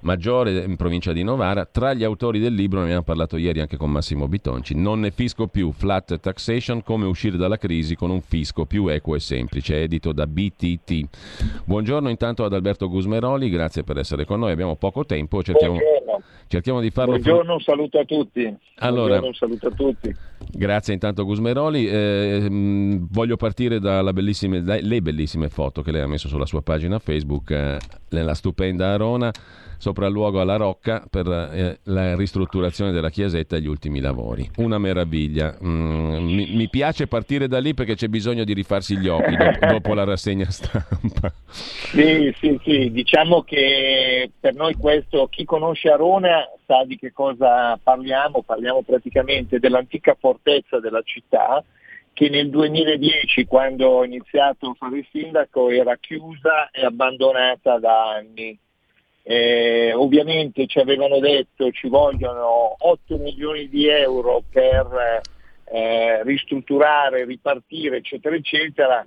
Maggiore 0.02 0.64
in 0.64 0.74
provincia 0.74 1.12
di 1.12 1.22
Novara. 1.22 1.64
Tra 1.64 1.94
gli 1.94 2.02
autori 2.02 2.40
del 2.40 2.54
libro 2.54 2.80
ne 2.80 2.86
abbiamo 2.86 3.02
parlato 3.02 3.36
ieri 3.36 3.60
anche 3.60 3.76
con 3.76 3.90
Massimo 3.90 4.26
Bitonci. 4.26 4.74
Non 4.74 5.00
ne 5.00 5.12
fisco 5.12 5.46
più, 5.46 5.70
flat 5.70 6.18
taxation, 6.18 6.82
come 6.82 7.06
uscire 7.06 7.36
dalla 7.36 7.56
crisi 7.56 7.94
con 7.94 8.10
un 8.10 8.20
fisco 8.20 8.64
più 8.64 8.88
equo 8.88 9.14
e 9.14 9.20
semplice, 9.20 9.80
edito 9.80 10.12
da 10.12 10.26
BTT. 10.26 11.62
Buongiorno 11.64 12.08
intanto 12.08 12.44
ad 12.44 12.52
Alberto 12.52 12.88
Gusmeroli, 12.88 13.48
grazie 13.48 13.84
per 13.84 13.98
essere 13.98 14.24
con 14.24 14.40
noi. 14.40 14.50
Abbiamo 14.50 14.74
poco 14.74 15.06
tempo, 15.06 15.40
cerchiamo, 15.40 15.78
cerchiamo 16.48 16.80
di 16.80 16.90
farlo. 16.90 17.12
Buongiorno, 17.12 17.52
un 17.52 17.60
saluto 17.60 18.00
a 18.00 18.04
tutti. 18.04 18.56
Allora, 18.78 19.20
un 19.20 19.34
saluto 19.34 19.68
a 19.68 19.70
tutti. 19.70 20.12
Grazie 20.50 20.94
intanto 20.94 21.24
Gusmeroli. 21.24 21.86
Eh, 21.86 22.48
voglio 22.50 23.36
partire 23.36 23.78
dalle 23.78 24.12
bellissime, 24.12 24.64
dalle 24.64 25.00
bellissime 25.00 25.48
foto 25.48 25.80
che 25.80 25.92
lei 25.92 26.02
ha 26.02 26.08
messo 26.08 26.26
sulla 26.26 26.46
sua 26.46 26.60
pagina 26.60 26.98
Facebook, 26.98 27.52
eh, 27.52 27.78
nella 28.08 28.34
stupenda 28.34 28.88
Arona 28.88 29.30
sopralluogo 29.82 30.40
alla 30.40 30.54
Rocca 30.54 31.04
per 31.10 31.26
eh, 31.26 31.80
la 31.90 32.14
ristrutturazione 32.14 32.92
della 32.92 33.10
chiesetta 33.10 33.56
e 33.56 33.60
gli 33.60 33.66
ultimi 33.66 33.98
lavori. 33.98 34.48
Una 34.58 34.78
meraviglia. 34.78 35.58
Mm, 35.60 36.24
mi, 36.24 36.52
mi, 36.54 36.68
piace 36.68 37.08
partire 37.08 37.48
da 37.48 37.58
lì 37.58 37.74
perché 37.74 37.96
c'è 37.96 38.06
bisogno 38.06 38.44
di 38.44 38.54
rifarsi 38.54 38.96
gli 38.96 39.08
occhi 39.08 39.34
dopo, 39.34 39.66
dopo 39.66 39.94
la 39.94 40.04
rassegna 40.04 40.48
stampa. 40.48 41.32
Sì, 41.48 42.32
sì, 42.38 42.60
sì, 42.62 42.92
diciamo 42.92 43.42
che 43.42 44.30
per 44.38 44.54
noi 44.54 44.74
questo, 44.74 45.26
chi 45.26 45.44
conosce 45.44 45.90
Arona 45.90 46.48
sa 46.64 46.84
di 46.84 46.96
che 46.96 47.10
cosa 47.12 47.76
parliamo, 47.82 48.42
parliamo 48.42 48.82
praticamente 48.82 49.58
dell'antica 49.58 50.16
fortezza 50.16 50.78
della 50.78 51.02
città 51.02 51.64
che 52.12 52.28
nel 52.28 52.50
2010, 52.50 53.46
quando 53.46 53.88
ho 53.88 54.04
iniziato 54.04 54.68
a 54.68 54.74
fare 54.74 54.98
il 54.98 55.08
sindaco, 55.10 55.70
era 55.70 55.96
chiusa 55.96 56.70
e 56.70 56.84
abbandonata 56.84 57.80
da 57.80 58.12
anni. 58.12 58.56
Eh, 59.24 59.92
ovviamente 59.94 60.66
ci 60.66 60.80
avevano 60.80 61.20
detto 61.20 61.70
ci 61.70 61.88
vogliono 61.88 62.74
8 62.76 63.18
milioni 63.18 63.68
di 63.68 63.86
euro 63.86 64.42
per 64.50 65.22
eh, 65.64 66.22
ristrutturare, 66.24 67.24
ripartire, 67.24 67.98
eccetera, 67.98 68.34
eccetera, 68.34 69.04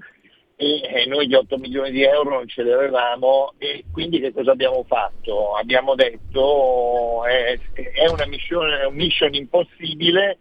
e 0.57 0.81
eh, 0.81 1.05
noi 1.05 1.27
gli 1.27 1.35
8 1.35 1.57
milioni 1.57 1.91
di 1.91 2.03
euro 2.03 2.35
non 2.35 2.47
ce 2.47 2.63
li 2.63 2.71
avevamo 2.71 3.53
e 3.57 3.83
quindi 3.91 4.19
che 4.21 4.31
cosa 4.31 4.51
abbiamo 4.51 4.83
fatto? 4.87 5.53
Abbiamo 5.55 5.95
detto 5.95 7.25
è, 7.25 7.59
è 7.73 8.07
una 8.07 8.25
missione, 8.25 8.85
un 8.85 8.95
mission 8.95 9.33
impossibile, 9.33 10.37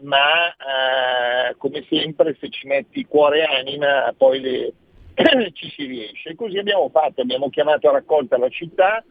ma 0.00 0.50
eh, 0.50 1.56
come 1.56 1.84
sempre 1.88 2.36
se 2.38 2.50
ci 2.50 2.66
metti 2.66 3.06
cuore 3.06 3.40
e 3.40 3.56
anima 3.56 4.14
poi 4.16 4.40
le, 4.40 4.72
ci 5.54 5.70
si 5.70 5.86
riesce. 5.86 6.30
E 6.30 6.34
così 6.34 6.58
abbiamo 6.58 6.90
fatto, 6.90 7.22
abbiamo 7.22 7.48
chiamato 7.48 7.88
a 7.88 7.92
raccolta 7.92 8.36
la 8.36 8.50
città, 8.50 9.02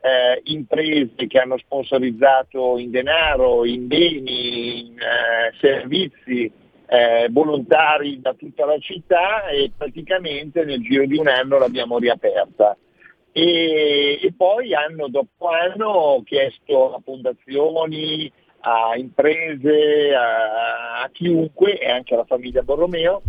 eh, 0.00 0.40
imprese 0.44 1.26
che 1.26 1.38
hanno 1.38 1.58
sponsorizzato 1.58 2.78
in 2.78 2.90
denaro, 2.90 3.64
in 3.64 3.86
beni, 3.86 4.88
in 4.88 4.98
eh, 4.98 5.52
servizi, 5.60 6.50
eh, 6.88 7.28
volontari 7.30 8.20
da 8.20 8.34
tutta 8.34 8.64
la 8.64 8.78
città 8.78 9.48
e 9.48 9.72
praticamente 9.76 10.64
nel 10.64 10.80
giro 10.82 11.06
di 11.06 11.16
un 11.16 11.28
anno 11.28 11.58
l'abbiamo 11.58 11.98
riaperta. 11.98 12.76
E, 13.32 14.18
e 14.22 14.32
poi 14.34 14.74
anno 14.74 15.08
dopo 15.08 15.48
anno 15.48 15.88
ho 15.88 16.22
chiesto 16.22 16.94
a 16.94 17.00
fondazioni, 17.04 18.32
a 18.68 18.96
imprese, 18.96 20.12
a, 20.12 21.02
a, 21.02 21.10
chiunque 21.12 21.78
e 21.78 21.88
anche 21.88 22.14
alla 22.14 22.24
famiglia 22.24 22.62
Borromeo 22.62 23.22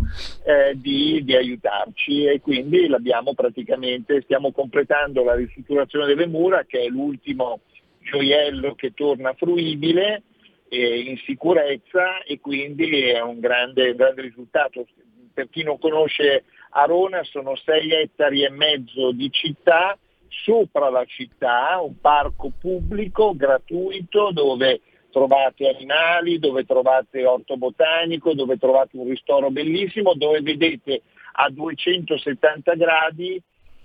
eh, 0.44 0.72
di, 0.74 1.22
di, 1.22 1.36
aiutarci 1.36 2.24
e 2.24 2.40
quindi 2.40 2.88
l'abbiamo 2.88 3.34
praticamente, 3.34 4.22
stiamo 4.22 4.50
completando 4.50 5.22
la 5.22 5.36
ristrutturazione 5.36 6.06
delle 6.06 6.26
mura 6.26 6.64
che 6.64 6.80
è 6.80 6.88
l'ultimo 6.88 7.60
gioiello 8.00 8.74
che 8.74 8.92
torna 8.94 9.32
fruibile 9.34 10.24
eh, 10.68 11.00
in 11.02 11.16
sicurezza 11.18 12.20
e 12.24 12.40
quindi 12.40 13.02
è 13.02 13.20
un 13.20 13.38
grande, 13.38 13.90
un 13.90 13.96
grande 13.96 14.22
risultato. 14.22 14.86
Per 15.32 15.48
chi 15.50 15.62
non 15.62 15.78
conosce 15.78 16.46
Arona 16.70 17.22
sono 17.22 17.54
6 17.54 17.92
ettari 17.92 18.42
e 18.42 18.50
mezzo 18.50 19.12
di 19.12 19.30
città 19.30 19.96
sopra 20.28 20.90
la 20.90 21.04
città, 21.04 21.78
un 21.80 22.00
parco 22.00 22.50
pubblico 22.58 23.36
gratuito 23.36 24.30
dove 24.32 24.80
trovate 25.10 25.68
animali, 25.68 26.38
dove 26.38 26.64
trovate 26.64 27.24
orto 27.24 27.56
botanico, 27.56 28.34
dove 28.34 28.56
trovate 28.58 28.96
un 28.96 29.08
ristoro 29.08 29.50
bellissimo, 29.50 30.14
dove 30.14 30.40
vedete 30.40 31.02
a 31.32 31.50
270 31.50 32.74
gradi 32.74 33.40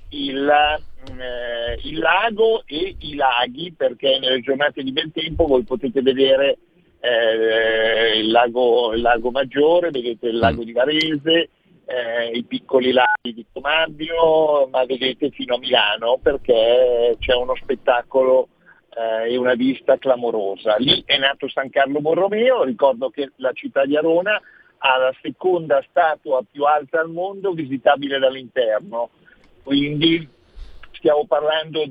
il, 0.10 0.48
eh, 0.48 1.80
il, 1.84 2.00
lago 2.00 2.63
e 2.65 2.96
i 3.00 3.15
laghi, 3.15 3.74
perché 3.74 4.20
nelle 4.20 4.42
giornate 4.42 4.84
di 4.84 4.92
bel 4.92 5.12
tempo 5.12 5.46
voi 5.46 5.63
potete 5.63 6.01
vedere 6.01 6.58
eh, 7.00 8.20
il, 8.20 8.30
lago, 8.30 8.94
il, 8.94 9.01
lago, 9.01 9.32
Maggiore, 9.32 9.89
vedete 9.89 10.27
il 10.27 10.38
lago 10.38 10.62
mm. 10.62 10.65
di 10.65 10.72
Varese, 10.72 11.50
eh, 11.86 12.30
i 12.34 12.44
piccoli 12.44 12.92
laghi 12.92 13.34
di 13.34 13.46
Comabio, 13.51 14.68
ma 14.72 14.86
vedete 14.86 15.30
fino 15.32 15.56
a 15.56 15.60
Milano 15.60 16.20
perché 16.22 17.15
c'è 17.20 17.36
uno 17.36 17.56
spettacolo 17.56 18.48
eh, 18.95 19.33
e 19.33 19.38
una 19.38 19.55
vista 19.55 19.97
clamorosa. 19.97 20.75
Lì 20.77 21.03
è 21.05 21.17
nato 21.17 21.50
San 21.50 21.69
Carlo 21.69 22.00
Borromeo, 22.00 22.63
ricordo 22.63 23.09
che 23.09 23.31
la 23.38 23.51
città 23.53 23.85
di 23.85 23.97
Arona 23.97 24.39
ha 24.85 24.97
la 24.97 25.13
seconda 25.21 25.83
statua 25.89 26.43
più 26.50 26.63
alta 26.63 27.00
al 27.00 27.09
mondo 27.09 27.53
visitabile 27.53 28.19
dall'interno, 28.19 29.09
quindi 29.63 30.27
stiamo 30.91 31.25
parlando 31.25 31.85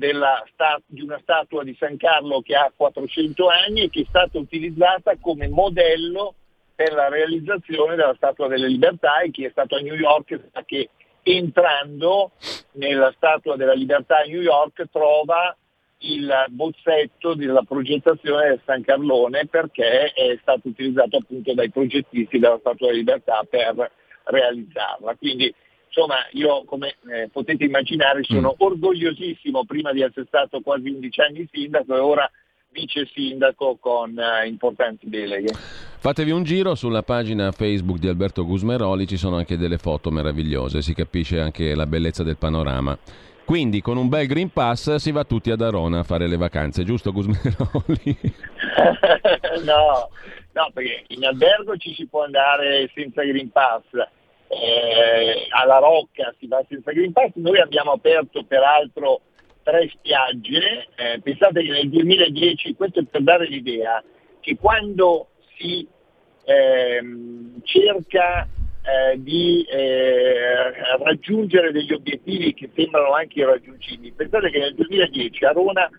stat- 0.51 0.83
di 0.85 1.01
una 1.01 1.19
statua 1.21 1.63
di 1.63 1.75
San 1.79 1.97
Carlo 1.97 2.41
che 2.41 2.55
ha 2.55 2.71
400 2.75 3.47
anni 3.47 3.81
e 3.81 3.89
che 3.89 4.01
è 4.01 4.05
stata 4.07 4.37
utilizzata 4.37 5.15
come 5.19 5.47
modello 5.47 6.35
per 6.75 6.93
la 6.93 7.09
realizzazione 7.09 7.95
della 7.95 8.15
Statua 8.15 8.47
delle 8.47 8.67
Libertà 8.67 9.19
e 9.19 9.29
chi 9.31 9.43
è 9.43 9.49
stato 9.51 9.75
a 9.75 9.79
New 9.79 9.93
York 9.93 10.49
che 10.65 10.89
entrando 11.21 12.31
nella 12.73 13.13
Statua 13.15 13.55
della 13.55 13.73
Libertà 13.73 14.19
a 14.19 14.25
New 14.25 14.41
York 14.41 14.89
trova 14.91 15.55
il 16.03 16.45
bozzetto 16.49 17.33
della 17.33 17.63
progettazione 17.67 18.49
del 18.49 18.61
San 18.65 18.83
Carlone 18.83 19.47
perché 19.47 20.11
è 20.11 20.37
stato 20.41 20.67
utilizzato 20.67 21.17
appunto 21.17 21.53
dai 21.53 21.69
progettisti 21.69 22.39
della 22.39 22.57
Statua 22.59 22.87
della 22.87 22.97
Libertà 22.97 23.45
per 23.49 23.91
realizzarla. 24.25 25.15
Quindi 25.15 25.53
insomma 25.87 26.15
io 26.31 26.63
come 26.65 26.95
eh, 27.07 27.29
potete 27.31 27.65
immaginare 27.65 28.23
sono 28.23 28.53
mm. 28.53 28.61
orgogliosissimo 28.63 29.65
prima 29.65 29.91
di 29.91 30.01
essere 30.01 30.25
stato 30.27 30.61
quasi 30.61 30.89
11 30.89 31.21
anni 31.21 31.47
sindaco 31.51 31.95
e 31.95 31.99
ora 31.99 32.31
vice 32.73 33.07
sindaco 33.13 33.77
con 33.79 34.15
uh, 34.17 34.45
importanti 34.47 35.07
deleghe. 35.07 35.53
Fatevi 35.53 36.31
un 36.31 36.43
giro 36.43 36.75
sulla 36.75 37.03
pagina 37.03 37.51
Facebook 37.51 37.99
di 37.99 38.07
Alberto 38.07 38.43
Gusmeroli, 38.43 39.07
ci 39.07 39.15
sono 39.15 39.37
anche 39.37 39.55
delle 39.55 39.77
foto 39.77 40.09
meravigliose, 40.09 40.81
si 40.81 40.93
capisce 40.93 41.39
anche 41.39 41.75
la 41.75 41.85
bellezza 41.85 42.23
del 42.23 42.37
panorama. 42.37 42.97
Quindi 43.45 43.81
con 43.81 43.97
un 43.97 44.07
bel 44.07 44.25
Green 44.25 44.51
Pass 44.51 44.95
si 44.95 45.11
va 45.11 45.25
tutti 45.25 45.51
ad 45.51 45.61
Arona 45.61 45.99
a 45.99 46.03
fare 46.03 46.27
le 46.27 46.37
vacanze, 46.37 46.83
giusto 46.83 47.11
Gusmeroli? 47.11 48.17
no, 49.65 50.09
no, 50.53 50.71
perché 50.73 51.03
in 51.07 51.25
albergo 51.25 51.75
ci 51.75 51.93
si 51.93 52.07
può 52.07 52.23
andare 52.23 52.89
senza 52.93 53.21
Green 53.23 53.51
Pass, 53.51 53.83
eh, 54.47 55.47
alla 55.49 55.79
Rocca 55.79 56.33
si 56.39 56.47
va 56.47 56.63
senza 56.69 56.91
Green 56.91 57.11
Pass, 57.11 57.31
noi 57.35 57.59
abbiamo 57.59 57.91
aperto 57.91 58.43
peraltro 58.43 59.21
tre 59.61 59.89
spiagge, 59.93 60.87
eh, 60.95 61.19
pensate 61.21 61.63
che 61.63 61.71
nel 61.71 61.89
2010, 61.89 62.75
questo 62.75 62.99
è 62.99 63.03
per 63.03 63.23
dare 63.23 63.47
l'idea, 63.47 64.01
che 64.39 64.57
quando 64.57 65.27
si 65.57 65.87
ehm, 66.45 67.61
cerca 67.63 68.47
eh, 68.83 69.21
di 69.21 69.63
eh, 69.63 70.73
raggiungere 71.03 71.71
degli 71.71 71.93
obiettivi 71.93 72.53
che 72.53 72.69
sembrano 72.75 73.13
anche 73.13 73.39
irraggiungibili, 73.39 74.11
pensate 74.11 74.49
che 74.49 74.59
nel 74.59 74.75
2010 74.75 75.45
a 75.45 75.51
Rona, 75.51 75.89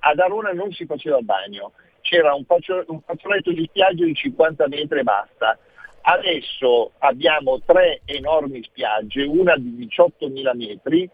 ad 0.00 0.18
Arona 0.18 0.52
non 0.52 0.70
si 0.72 0.86
faceva 0.86 1.18
il 1.18 1.24
bagno, 1.24 1.72
c'era 2.00 2.34
un, 2.34 2.44
fazzoletto 2.44 3.52
di 3.52 3.64
spiaggia 3.68 4.04
di 4.04 4.14
50 4.14 4.68
metri 4.68 5.00
e 5.00 5.02
basta. 5.02 5.58
Adesso 6.00 6.92
abbiamo 6.98 7.60
tre 7.66 8.00
enormi 8.04 8.62
spiagge, 8.62 9.24
una 9.24 9.56
di 9.56 9.88
18.000 9.94 10.56
metri, 10.56 11.10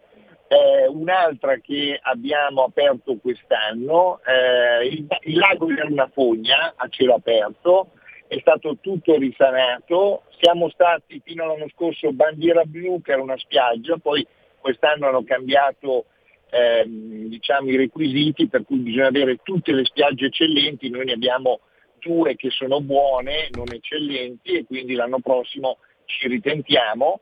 eh, 0.47 0.87
un'altra 0.87 1.57
che 1.57 1.99
abbiamo 2.01 2.65
aperto 2.65 3.17
quest'anno, 3.17 4.21
eh, 4.25 4.87
il, 4.87 5.07
il, 5.23 5.39
lago 5.39 5.67
di 5.67 5.81
una 5.81 6.09
fogna 6.13 6.75
a 6.77 6.87
cielo 6.89 7.15
aperto, 7.15 7.93
è 8.27 8.39
stato 8.41 8.79
tutto 8.81 9.17
risanato, 9.17 10.23
siamo 10.41 10.69
stati 10.71 11.21
fino 11.25 11.45
all'anno 11.45 11.69
scorso 11.69 12.13
Bandiera 12.13 12.65
Blu 12.65 13.01
che 13.03 13.13
era 13.13 13.23
una 13.23 13.37
spiaggia, 13.37 13.97
poi 13.99 14.27
quest'anno 14.59 15.09
hanno 15.09 15.25
cambiato 15.25 16.07
ehm, 16.51 17.27
diciamo, 17.29 17.71
i 17.71 17.77
requisiti 17.77 18.49
per 18.49 18.65
cui 18.65 18.79
bisogna 18.79 19.09
avere 19.09 19.39
tutte 19.43 19.73
le 19.73 19.85
spiagge 19.85 20.27
eccellenti, 20.27 20.89
noi 20.89 21.05
ne 21.05 21.13
abbiamo 21.13 21.61
due 21.99 22.37
che 22.37 22.51
sono 22.51 22.81
buone, 22.81 23.49
non 23.53 23.67
eccellenti 23.73 24.53
e 24.53 24.65
quindi 24.65 24.95
l'anno 24.95 25.21
prossimo 25.21 25.79
ci 26.07 26.29
ritentiamo. 26.29 27.21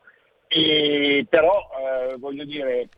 E 0.49 1.25
però 1.31 1.69
eh, 1.79 2.17
voglio 2.19 2.45
dire, 2.45 2.89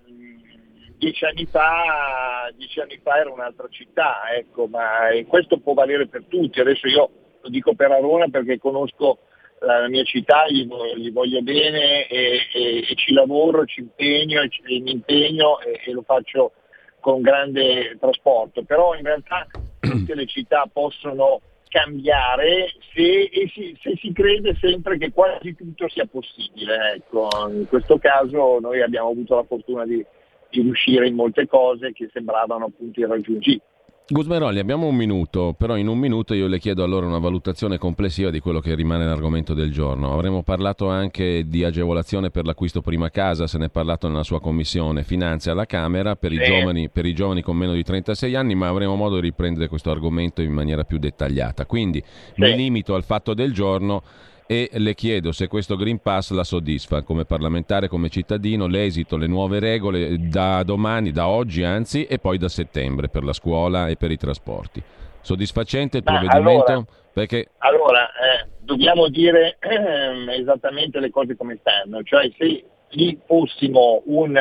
dieci 0.97 1.25
anni, 1.25 1.47
fa, 1.47 2.51
dieci 2.57 2.81
anni 2.81 2.99
fa 3.03 3.19
era 3.19 3.31
un'altra 3.31 3.69
città, 3.69 4.23
ecco, 4.35 4.67
ma 4.67 5.09
questo 5.29 5.59
può 5.59 5.75
valere 5.75 6.09
per 6.09 6.25
tutti. 6.27 6.59
Adesso 6.59 6.89
io 6.89 7.11
lo 7.45 7.51
dico 7.51 7.75
per 7.75 7.91
Arona 7.91 8.29
perché 8.29 8.59
conosco 8.59 9.19
la 9.61 9.89
mia 9.89 10.03
città, 10.03 10.47
gli, 10.49 10.67
gli 10.97 11.13
voglio 11.13 11.43
bene 11.43 12.07
e, 12.07 12.41
e, 12.53 12.87
e, 12.89 12.95
ci 12.95 13.13
lavoro, 13.13 13.65
ci 13.67 13.81
impegno, 13.81 14.41
e, 14.41 14.51
e 14.65 14.81
mi 14.81 14.93
impegno 14.93 15.61
e, 15.61 15.93
lo 15.93 16.03
faccio 16.03 16.53
con 17.01 17.21
grande 17.21 17.97
trasporto. 18.01 18.63
Però 18.65 18.95
in 18.95 19.05
realtà 19.05 19.47
tutte 19.79 20.15
le 20.15 20.27
città 20.27 20.69
possono 20.71 21.41
cambiare 21.69 22.73
se, 22.95 23.29
si, 23.53 23.77
se, 23.81 23.97
si, 23.97 24.13
crede 24.13 24.57
sempre 24.61 24.97
che 24.97 25.13
quasi 25.13 25.55
tutto 25.55 25.89
sia 25.89 26.07
possibile. 26.07 26.95
Ecco, 26.95 27.29
in 27.51 27.67
questo 27.69 27.99
caso 27.99 28.59
noi 28.61 28.81
abbiamo 28.81 29.11
avuto 29.11 29.37
la 29.37 29.45
fortuna 29.45 29.85
di, 29.85 30.05
di 30.51 30.61
riuscire 30.61 31.07
in 31.09 31.15
molte 31.15 31.47
cose 31.47 31.93
che 31.93 32.09
sembravano 32.13 32.67
appunto 32.67 33.01
irraggiungibili. 33.01 33.73
Gusmeroli, 34.07 34.59
abbiamo 34.59 34.87
un 34.87 34.95
minuto, 34.95 35.55
però 35.57 35.79
in 35.79 35.89
un 35.89 35.97
minuto 35.97 36.35
io 36.35 36.47
le 36.47 36.59
chiedo 36.59 36.85
allora 36.85 37.07
una 37.07 37.17
valutazione 37.17 37.79
complessiva 37.79 38.29
di 38.29 38.39
quello 38.39 38.61
che 38.61 38.75
rimane 38.75 39.07
l'argomento 39.07 39.55
del 39.55 39.73
giorno. 39.73 40.13
Avremmo 40.13 40.43
parlato 40.43 40.91
anche 40.91 41.49
di 41.49 41.65
agevolazione 41.65 42.29
per 42.29 42.45
l'acquisto 42.45 42.83
prima 42.83 43.09
casa, 43.09 43.47
se 43.47 43.57
ne 43.57 43.67
è 43.67 43.71
parlato 43.71 44.07
nella 44.07 44.23
sua 44.23 44.43
commissione 44.43 45.05
finanze 45.05 45.49
alla 45.49 45.65
Camera 45.65 46.17
per, 46.17 46.33
i, 46.33 46.39
giovani, 46.39 46.91
per 46.91 47.07
i 47.07 47.15
giovani 47.15 47.41
con 47.41 47.57
meno 47.57 47.73
di 47.73 47.83
36 47.83 48.35
anni, 48.35 48.55
ma 48.55 48.69
avremo 48.69 48.95
modo 48.95 49.15
di 49.15 49.23
riprendere 49.23 49.69
questo 49.69 49.91
argomento 49.91 50.43
in 50.43 50.53
maniera 50.53 50.85
più 50.85 50.99
dettagliata. 50.99 51.65
Quindi 51.65 52.05
sì. 52.05 52.43
mi 52.43 52.55
limito 52.57 52.95
al 52.95 53.05
fatto 53.05 53.33
del 53.33 53.55
giorno 53.55 54.03
e 54.47 54.69
le 54.75 54.95
chiedo 54.95 55.33
se 55.33 55.49
questo 55.49 55.77
Green 55.77 56.01
Pass 56.01 56.31
la 56.33 56.45
soddisfa 56.45 57.03
come 57.03 57.25
parlamentare, 57.25 57.89
come 57.89 58.11
cittadino, 58.11 58.67
l'esito, 58.67 59.17
le 59.17 59.27
nuove 59.27 59.59
regole 59.59 60.17
da 60.29 60.63
domani, 60.63 61.13
da 61.13 61.29
oggi 61.29 61.63
anzi 61.63 62.05
e 62.05 62.19
poi 62.19 62.37
da 62.37 62.49
settembre 62.49 63.09
per 63.09 63.25
la 63.25 63.33
scuola 63.33 63.89
e 63.89 63.97
per 63.97 64.11
i 64.11 64.17
trasporti. 64.17 64.83
Soddisfacente 65.21 65.99
il 65.99 66.03
provvedimento? 66.03 66.71
Allora, 66.71 66.87
Perché... 67.13 67.49
allora 67.59 68.07
eh, 68.09 68.49
dobbiamo 68.61 69.09
dire 69.09 69.57
eh, 69.61 70.39
esattamente 70.39 71.01
le 71.01 71.11
cose 71.11 71.37
come 71.37 71.57
stanno, 71.61 72.03
cioè 72.03 72.31
se 72.37 72.65
lì 72.91 73.19
fossimo 73.25 74.03
un 74.07 74.39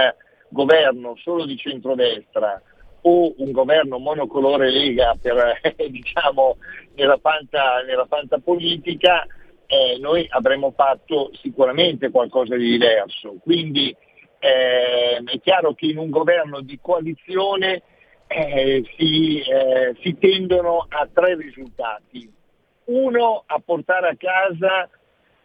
governo 0.50 1.16
solo 1.22 1.46
di 1.46 1.56
centrodestra 1.56 2.62
o 3.06 3.34
un 3.38 3.52
governo 3.52 3.98
monocolore 3.98 4.70
Lega 4.72 5.16
per, 5.22 5.60
diciamo, 5.90 6.58
nella 6.96 7.18
fanta, 7.18 7.82
nella 7.86 8.06
fanta 8.06 8.40
politica, 8.40 9.26
eh, 9.74 9.98
noi 10.00 10.26
avremmo 10.30 10.72
fatto 10.72 11.32
sicuramente 11.42 12.12
qualcosa 12.12 12.56
di 12.56 12.70
diverso. 12.70 13.38
Quindi 13.42 13.96
eh, 14.40 15.18
è 15.24 15.40
chiaro 15.42 15.74
che 15.74 15.88
in 15.88 15.98
un 15.98 16.12
governo 16.12 16.62
di 16.62 16.78
coalizione 16.80 17.82
eh, 18.28 18.84
si, 18.96 19.40
eh, 19.40 19.96
si, 20.02 20.18
tendono 20.20 20.86
a 20.88 21.08
tre 21.12 21.36
risultati. 21.36 22.32
Uno, 22.86 23.44
a 23.46 23.62
portare 23.64 24.10
a 24.10 24.16
casa 24.16 24.90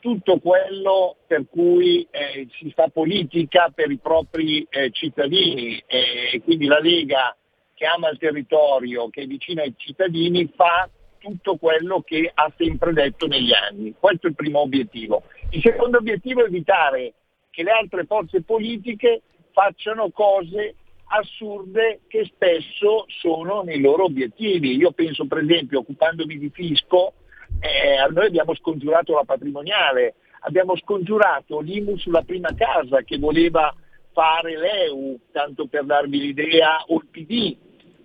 tutto 0.01 0.39
quello 0.39 1.17
per 1.27 1.47
cui 1.49 2.07
eh, 2.11 2.47
si 2.59 2.71
fa 2.73 2.89
politica 2.89 3.71
per 3.75 3.91
i 3.91 3.99
propri 3.99 4.67
eh, 4.69 4.91
cittadini 4.91 5.83
e 5.87 6.41
quindi 6.45 6.67
la 6.67 6.79
Lega 6.79 7.35
che 7.75 7.85
ama 7.85 8.09
il 8.11 8.19
territorio, 8.19 9.09
che 9.09 9.23
è 9.23 9.27
vicina 9.27 9.63
ai 9.63 9.75
cittadini, 9.77 10.53
fa 10.55 10.89
tutto 11.19 11.57
quello 11.57 12.03
che 12.03 12.31
ha 12.33 12.53
sempre 12.57 12.93
detto 12.93 13.27
negli 13.27 13.53
anni. 13.53 13.95
Questo 13.99 14.27
è 14.27 14.31
il 14.31 14.37
primo 14.37 14.61
obiettivo. 14.61 15.25
Il 15.51 15.61
secondo 15.61 15.99
obiettivo 15.99 16.43
è 16.43 16.47
evitare 16.47 17.15
che 17.51 17.63
le 17.63 17.71
altre 17.71 18.05
forze 18.05 18.43
politiche 18.43 19.23
facciano 19.53 20.11
cose 20.11 20.75
assurde 21.09 22.01
che 22.07 22.25
spesso 22.25 23.05
sono 23.09 23.63
nei 23.63 23.81
loro 23.81 24.05
obiettivi. 24.05 24.77
Io 24.77 24.93
penso 24.93 25.27
per 25.27 25.39
esempio, 25.39 25.81
occupandomi 25.81 26.39
di 26.39 26.51
fisco, 26.51 27.15
eh, 27.61 28.11
noi 28.13 28.27
abbiamo 28.27 28.55
scongiurato 28.55 29.15
la 29.15 29.25
patrimoniale, 29.25 30.15
abbiamo 30.41 30.77
scongiurato 30.77 31.61
l'IMU 31.61 31.97
sulla 31.97 32.23
prima 32.23 32.55
casa 32.55 33.03
che 33.03 33.19
voleva 33.19 33.75
fare 34.13 34.57
l'EU, 34.59 35.19
tanto 35.33 35.67
per 35.67 35.85
darvi 35.85 36.19
l'idea, 36.19 36.85
o 36.87 36.97
il 36.97 37.07
PD. 37.11 37.57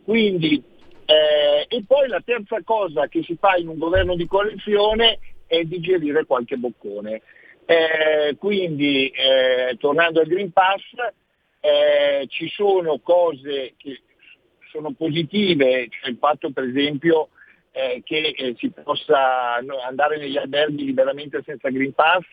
Quindi 0.04 0.63
Eh, 1.05 1.65
e 1.67 1.83
poi 1.85 2.07
la 2.07 2.21
terza 2.23 2.61
cosa 2.63 3.07
che 3.07 3.23
si 3.23 3.35
fa 3.35 3.55
in 3.55 3.67
un 3.67 3.77
governo 3.77 4.15
di 4.15 4.25
coalizione 4.25 5.19
è 5.47 5.63
digerire 5.63 6.25
qualche 6.25 6.57
boccone. 6.57 7.21
Eh, 7.65 8.35
quindi, 8.37 9.09
eh, 9.09 9.75
tornando 9.79 10.19
al 10.19 10.27
Green 10.27 10.51
Pass, 10.51 10.81
eh, 11.59 12.25
ci 12.27 12.49
sono 12.49 12.99
cose 12.99 13.73
che 13.77 14.01
sono 14.71 14.91
positive, 14.93 15.87
cioè 15.89 16.09
il 16.09 16.17
fatto 16.17 16.51
per 16.51 16.65
esempio 16.65 17.29
eh, 17.71 18.01
che 18.03 18.33
eh, 18.35 18.55
si 18.57 18.69
possa 18.69 19.55
andare 19.55 20.17
negli 20.17 20.37
alberghi 20.37 20.83
liberamente 20.83 21.41
senza 21.45 21.69
Green 21.69 21.93
Pass 21.93 22.25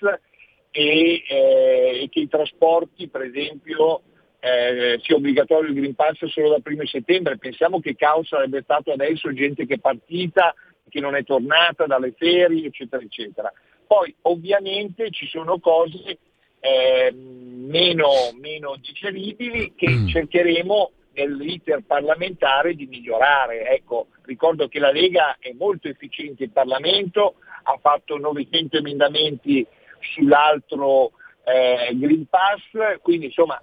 e, 0.71 1.23
e 1.29 2.09
che 2.11 2.21
i 2.21 2.29
trasporti 2.29 3.09
per 3.09 3.23
esempio 3.23 4.03
eh, 4.41 4.99
sia 5.03 5.17
obbligatorio 5.17 5.69
il 5.69 5.77
Green 5.77 5.95
Pass 5.95 6.25
solo 6.25 6.49
dal 6.51 6.63
primo 6.63 6.85
settembre. 6.87 7.39
Pensiamo 7.39 7.79
che 7.81 7.95
caos 7.95 8.29
sarebbe 8.29 8.63
stato 8.63 8.91
adesso 8.91 9.33
gente 9.33 9.67
che 9.67 9.75
è 9.75 9.79
partita, 9.79 10.55
che 10.89 11.01
non 11.01 11.15
è 11.15 11.23
tornata 11.25 11.87
dalle 11.87 12.15
ferie, 12.17 12.67
eccetera, 12.67 13.03
eccetera. 13.03 13.53
Poi 13.87 14.15
ovviamente 14.23 15.11
ci 15.11 15.27
sono 15.27 15.59
cose 15.59 16.19
eh, 16.61 17.13
meno, 17.13 18.09
meno, 18.41 18.77
digeribili 18.81 19.75
che 19.77 19.89
mm. 19.89 20.09
cercheremo 20.09 20.91
nell'iter 21.15 21.83
parlamentare 21.87 22.75
di 22.75 22.87
migliorare. 22.87 23.69
Ecco, 23.69 24.09
ricordo 24.23 24.69
che 24.69 24.79
la 24.79 24.91
Lega 24.91 25.37
è 25.39 25.53
molto 25.53 25.89
efficiente 25.89 26.45
in 26.45 26.53
Parlamento, 26.53 27.35
ha 27.65 27.77
fatto 27.81 28.17
900 28.17 28.79
emendamenti 28.79 29.67
sull'altro 30.01 31.13
eh, 31.45 31.91
Green 31.95 32.27
Pass, 32.27 33.01
quindi 33.03 33.27
insomma 33.27 33.61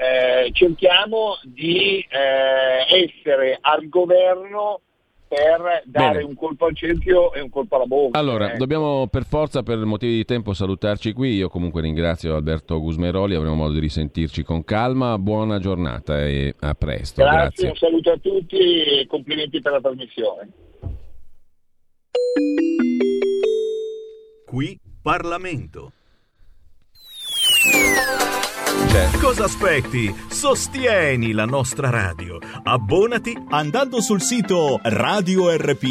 eh, 0.00 0.50
cerchiamo 0.52 1.38
di 1.42 1.98
eh, 2.08 3.04
essere 3.04 3.58
al 3.60 3.86
governo 3.90 4.80
per 5.28 5.82
dare 5.84 6.14
Bene. 6.14 6.24
un 6.24 6.34
colpo 6.34 6.64
al 6.64 6.74
cerchio 6.74 7.34
e 7.34 7.40
un 7.40 7.50
colpo 7.50 7.76
alla 7.76 7.84
bocca. 7.84 8.18
Allora, 8.18 8.54
eh. 8.54 8.56
dobbiamo 8.56 9.08
per 9.08 9.24
forza, 9.26 9.62
per 9.62 9.76
motivi 9.84 10.14
di 10.14 10.24
tempo, 10.24 10.54
salutarci 10.54 11.12
qui. 11.12 11.34
Io 11.34 11.50
comunque 11.50 11.82
ringrazio 11.82 12.34
Alberto 12.34 12.80
Gusmeroli, 12.80 13.34
avremo 13.34 13.54
modo 13.54 13.74
di 13.74 13.80
risentirci 13.80 14.42
con 14.42 14.64
calma. 14.64 15.18
Buona 15.18 15.58
giornata 15.58 16.26
e 16.26 16.54
a 16.58 16.74
presto. 16.74 17.22
Grazie, 17.22 17.38
Grazie. 17.40 17.68
un 17.68 17.76
saluto 17.76 18.10
a 18.10 18.16
tutti 18.16 18.56
e 18.56 19.06
complimenti 19.06 19.60
per 19.60 19.72
la 19.72 19.80
trasmissione. 19.80 20.48
Qui 24.46 24.78
Parlamento. 25.02 25.92
C'è. 28.86 29.10
Cosa 29.18 29.44
aspetti? 29.44 30.14
Sostieni 30.28 31.32
la 31.32 31.44
nostra 31.44 31.90
radio. 31.90 32.38
Abbonati 32.62 33.36
andando 33.50 34.00
sul 34.00 34.20
sito 34.20 34.80
radiorpl.it. 34.82 35.88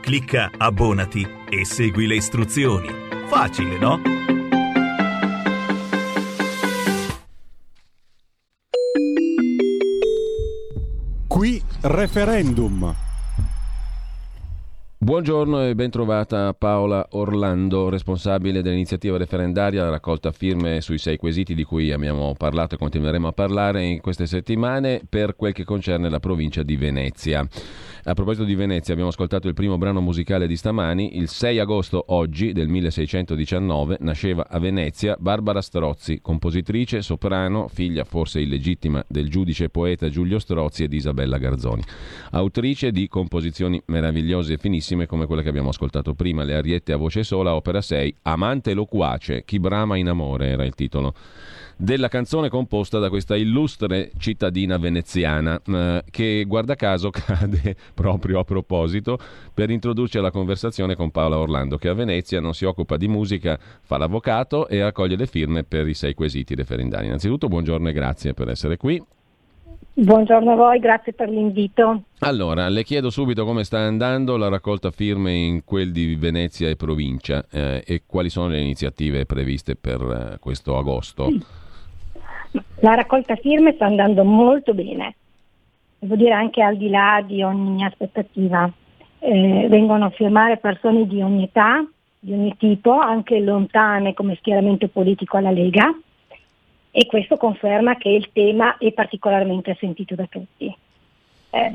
Clicca 0.00 0.50
Abbonati 0.56 1.26
e 1.48 1.64
segui 1.64 2.06
le 2.06 2.16
istruzioni. 2.16 2.88
Facile, 3.28 3.78
no? 3.78 4.00
Qui 11.26 11.62
referendum. 11.82 13.09
Buongiorno 15.02 15.66
e 15.66 15.74
ben 15.74 15.88
trovata 15.88 16.52
Paola 16.52 17.06
Orlando, 17.12 17.88
responsabile 17.88 18.60
dell'iniziativa 18.60 19.16
referendaria 19.16 19.88
raccolta 19.88 20.30
firme 20.30 20.82
sui 20.82 20.98
sei 20.98 21.16
quesiti 21.16 21.54
di 21.54 21.64
cui 21.64 21.90
abbiamo 21.90 22.34
parlato 22.36 22.74
e 22.74 22.78
continueremo 22.78 23.26
a 23.26 23.32
parlare 23.32 23.82
in 23.82 24.00
queste 24.02 24.26
settimane 24.26 25.00
per 25.08 25.36
quel 25.36 25.54
che 25.54 25.64
concerne 25.64 26.10
la 26.10 26.20
provincia 26.20 26.62
di 26.62 26.76
Venezia. 26.76 27.48
A 28.02 28.14
proposito 28.14 28.44
di 28.44 28.54
Venezia, 28.54 28.92
abbiamo 28.92 29.10
ascoltato 29.10 29.48
il 29.48 29.54
primo 29.54 29.78
brano 29.78 30.02
musicale 30.02 30.46
di 30.46 30.56
stamani. 30.56 31.16
Il 31.16 31.28
6 31.28 31.58
agosto 31.58 32.04
oggi 32.08 32.52
del 32.52 32.68
1619 32.68 33.98
nasceva 34.00 34.48
a 34.48 34.58
Venezia 34.58 35.16
Barbara 35.18 35.62
Strozzi, 35.62 36.20
compositrice, 36.20 37.00
soprano, 37.00 37.68
figlia 37.68 38.04
forse 38.04 38.40
illegittima 38.40 39.02
del 39.06 39.30
giudice 39.30 39.64
e 39.64 39.70
poeta 39.70 40.10
Giulio 40.10 40.38
Strozzi 40.38 40.84
e 40.84 40.88
di 40.88 40.96
Isabella 40.96 41.38
Garzoni. 41.38 41.82
Autrice 42.32 42.90
di 42.90 43.08
composizioni 43.08 43.80
meravigliose 43.86 44.54
e 44.54 44.58
finissime 44.58 44.89
come 45.06 45.26
quella 45.26 45.42
che 45.42 45.48
abbiamo 45.48 45.70
ascoltato 45.70 46.14
prima, 46.14 46.44
Le 46.44 46.54
Ariette 46.54 46.92
a 46.92 46.96
voce 46.96 47.22
sola, 47.22 47.54
opera 47.54 47.80
6, 47.80 48.16
Amante 48.22 48.74
loquace, 48.74 49.44
chi 49.44 49.58
brama 49.58 49.96
in 49.96 50.08
amore 50.08 50.48
era 50.48 50.64
il 50.64 50.74
titolo 50.74 51.14
della 51.80 52.08
canzone 52.08 52.50
composta 52.50 52.98
da 52.98 53.08
questa 53.08 53.36
illustre 53.36 54.10
cittadina 54.18 54.76
veneziana 54.76 55.58
eh, 55.64 56.04
che 56.10 56.44
guarda 56.46 56.74
caso 56.74 57.08
cade 57.10 57.74
proprio 57.94 58.38
a 58.38 58.44
proposito 58.44 59.18
per 59.54 59.70
introdurci 59.70 60.18
alla 60.18 60.30
conversazione 60.30 60.94
con 60.94 61.10
Paola 61.10 61.38
Orlando 61.38 61.78
che 61.78 61.88
a 61.88 61.94
Venezia 61.94 62.38
non 62.38 62.52
si 62.52 62.66
occupa 62.66 62.98
di 62.98 63.08
musica, 63.08 63.58
fa 63.80 63.96
l'avvocato 63.96 64.68
e 64.68 64.80
accoglie 64.80 65.16
le 65.16 65.26
firme 65.26 65.64
per 65.64 65.88
i 65.88 65.94
sei 65.94 66.12
quesiti 66.12 66.54
referendari. 66.54 67.06
Innanzitutto 67.06 67.48
buongiorno 67.48 67.88
e 67.88 67.92
grazie 67.92 68.34
per 68.34 68.50
essere 68.50 68.76
qui. 68.76 69.02
Buongiorno 70.02 70.52
a 70.52 70.56
voi, 70.56 70.78
grazie 70.78 71.12
per 71.12 71.28
l'invito. 71.28 72.04
Allora, 72.20 72.70
le 72.70 72.84
chiedo 72.84 73.10
subito 73.10 73.44
come 73.44 73.64
sta 73.64 73.80
andando 73.80 74.38
la 74.38 74.48
raccolta 74.48 74.90
firme 74.90 75.34
in 75.34 75.62
quel 75.62 75.92
di 75.92 76.14
Venezia 76.14 76.70
e 76.70 76.76
provincia 76.76 77.44
eh, 77.50 77.84
e 77.86 78.04
quali 78.06 78.30
sono 78.30 78.48
le 78.48 78.60
iniziative 78.60 79.26
previste 79.26 79.76
per 79.76 80.00
eh, 80.00 80.38
questo 80.38 80.78
agosto. 80.78 81.26
Sì. 81.26 81.44
La 82.80 82.94
raccolta 82.94 83.36
firme 83.36 83.74
sta 83.74 83.84
andando 83.84 84.24
molto 84.24 84.72
bene, 84.72 85.16
devo 85.98 86.16
dire 86.16 86.32
anche 86.32 86.62
al 86.62 86.78
di 86.78 86.88
là 86.88 87.22
di 87.22 87.42
ogni 87.42 87.84
aspettativa. 87.84 88.72
Eh, 89.18 89.66
vengono 89.68 90.06
a 90.06 90.10
firmare 90.10 90.56
persone 90.56 91.06
di 91.06 91.20
ogni 91.20 91.42
età, 91.42 91.86
di 92.18 92.32
ogni 92.32 92.56
tipo, 92.56 92.92
anche 92.92 93.38
lontane 93.38 94.14
come 94.14 94.34
schieramento 94.36 94.88
politico 94.88 95.36
alla 95.36 95.50
Lega 95.50 95.94
e 96.90 97.06
questo 97.06 97.36
conferma 97.36 97.96
che 97.96 98.08
il 98.08 98.30
tema 98.32 98.76
è 98.78 98.92
particolarmente 98.92 99.76
sentito 99.78 100.14
da 100.14 100.26
tutti. 100.26 100.74
Eh, 101.50 101.72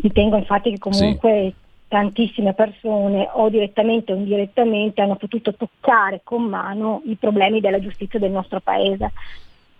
ritengo 0.00 0.36
infatti 0.36 0.70
che 0.70 0.78
comunque 0.78 1.52
sì. 1.52 1.54
tantissime 1.88 2.52
persone 2.52 3.28
o 3.32 3.48
direttamente 3.48 4.12
o 4.12 4.16
indirettamente 4.16 5.00
hanno 5.00 5.16
potuto 5.16 5.54
toccare 5.54 6.20
con 6.22 6.42
mano 6.44 7.02
i 7.06 7.16
problemi 7.16 7.60
della 7.60 7.80
giustizia 7.80 8.18
del 8.18 8.30
nostro 8.30 8.60
Paese 8.60 9.12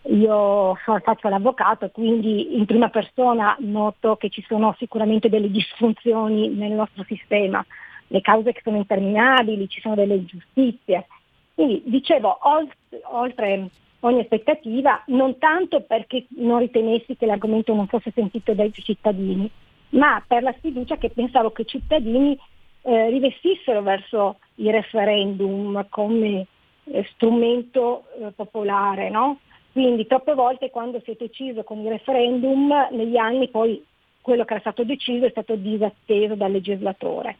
io 0.06 0.74
faccio 0.74 1.28
l'avvocato, 1.28 1.88
quindi 1.88 2.56
in 2.56 2.66
prima 2.66 2.90
persona 2.90 3.56
noto 3.60 4.16
che 4.16 4.28
ci 4.28 4.44
sono 4.46 4.74
sicuramente 4.78 5.30
delle 5.30 5.50
disfunzioni 5.50 6.48
nel 6.48 6.72
nostro 6.72 7.04
sistema, 7.04 7.64
le 8.08 8.20
cause 8.20 8.52
che 8.52 8.60
sono 8.62 8.76
interminabili, 8.76 9.68
ci 9.68 9.80
sono 9.80 9.94
delle 9.94 10.16
ingiustizie. 10.16 11.06
Quindi 11.54 11.82
dicevo, 11.86 12.38
oltre, 12.42 13.00
oltre 13.12 13.68
ogni 14.04 14.20
aspettativa, 14.20 15.02
non 15.06 15.38
tanto 15.38 15.80
perché 15.80 16.26
non 16.36 16.60
ritenessi 16.60 17.16
che 17.16 17.26
l'argomento 17.26 17.74
non 17.74 17.86
fosse 17.86 18.12
sentito 18.14 18.52
dai 18.52 18.72
cittadini, 18.72 19.50
ma 19.90 20.22
per 20.26 20.42
la 20.42 20.54
sfiducia 20.58 20.96
che 20.96 21.10
pensavo 21.10 21.50
che 21.50 21.62
i 21.62 21.66
cittadini 21.66 22.38
eh, 22.82 23.10
rivestissero 23.10 23.82
verso 23.82 24.38
il 24.56 24.70
referendum 24.72 25.86
come 25.88 26.46
eh, 26.84 27.04
strumento 27.14 28.04
eh, 28.20 28.30
popolare, 28.32 29.08
no? 29.08 29.38
Quindi 29.72 30.06
troppe 30.06 30.34
volte 30.34 30.70
quando 30.70 31.00
si 31.02 31.10
è 31.10 31.16
deciso 31.18 31.64
con 31.64 31.80
il 31.80 31.88
referendum, 31.88 32.72
negli 32.92 33.16
anni 33.16 33.48
poi 33.48 33.82
quello 34.20 34.44
che 34.44 34.52
era 34.52 34.60
stato 34.60 34.84
deciso 34.84 35.24
è 35.24 35.30
stato 35.30 35.56
disatteso 35.56 36.34
dal 36.34 36.52
legislatore. 36.52 37.38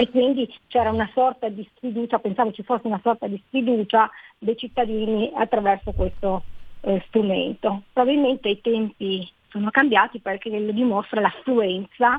E 0.00 0.08
quindi 0.08 0.50
c'era 0.68 0.90
una 0.90 1.10
sorta 1.12 1.50
di 1.50 1.68
sfiducia, 1.76 2.18
pensavo 2.18 2.52
ci 2.52 2.62
fosse 2.62 2.86
una 2.86 3.00
sorta 3.02 3.26
di 3.26 3.38
sfiducia 3.48 4.10
dei 4.38 4.56
cittadini 4.56 5.30
attraverso 5.34 5.92
questo 5.92 6.42
eh, 6.80 7.04
strumento. 7.06 7.82
Probabilmente 7.92 8.48
i 8.48 8.62
tempi 8.62 9.30
sono 9.50 9.68
cambiati 9.68 10.18
perché 10.18 10.48
lo 10.58 10.72
dimostra 10.72 11.20
l'affluenza 11.20 12.18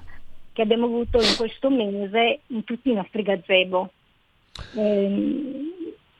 che 0.53 0.61
abbiamo 0.61 0.85
avuto 0.85 1.19
in 1.19 1.33
questo 1.35 1.71
mese 1.71 2.41
in 2.45 2.63
tutti 2.65 2.91
i 2.91 2.93
nostri 2.93 3.23
gazebo. 3.23 3.89
Eh, 4.75 5.73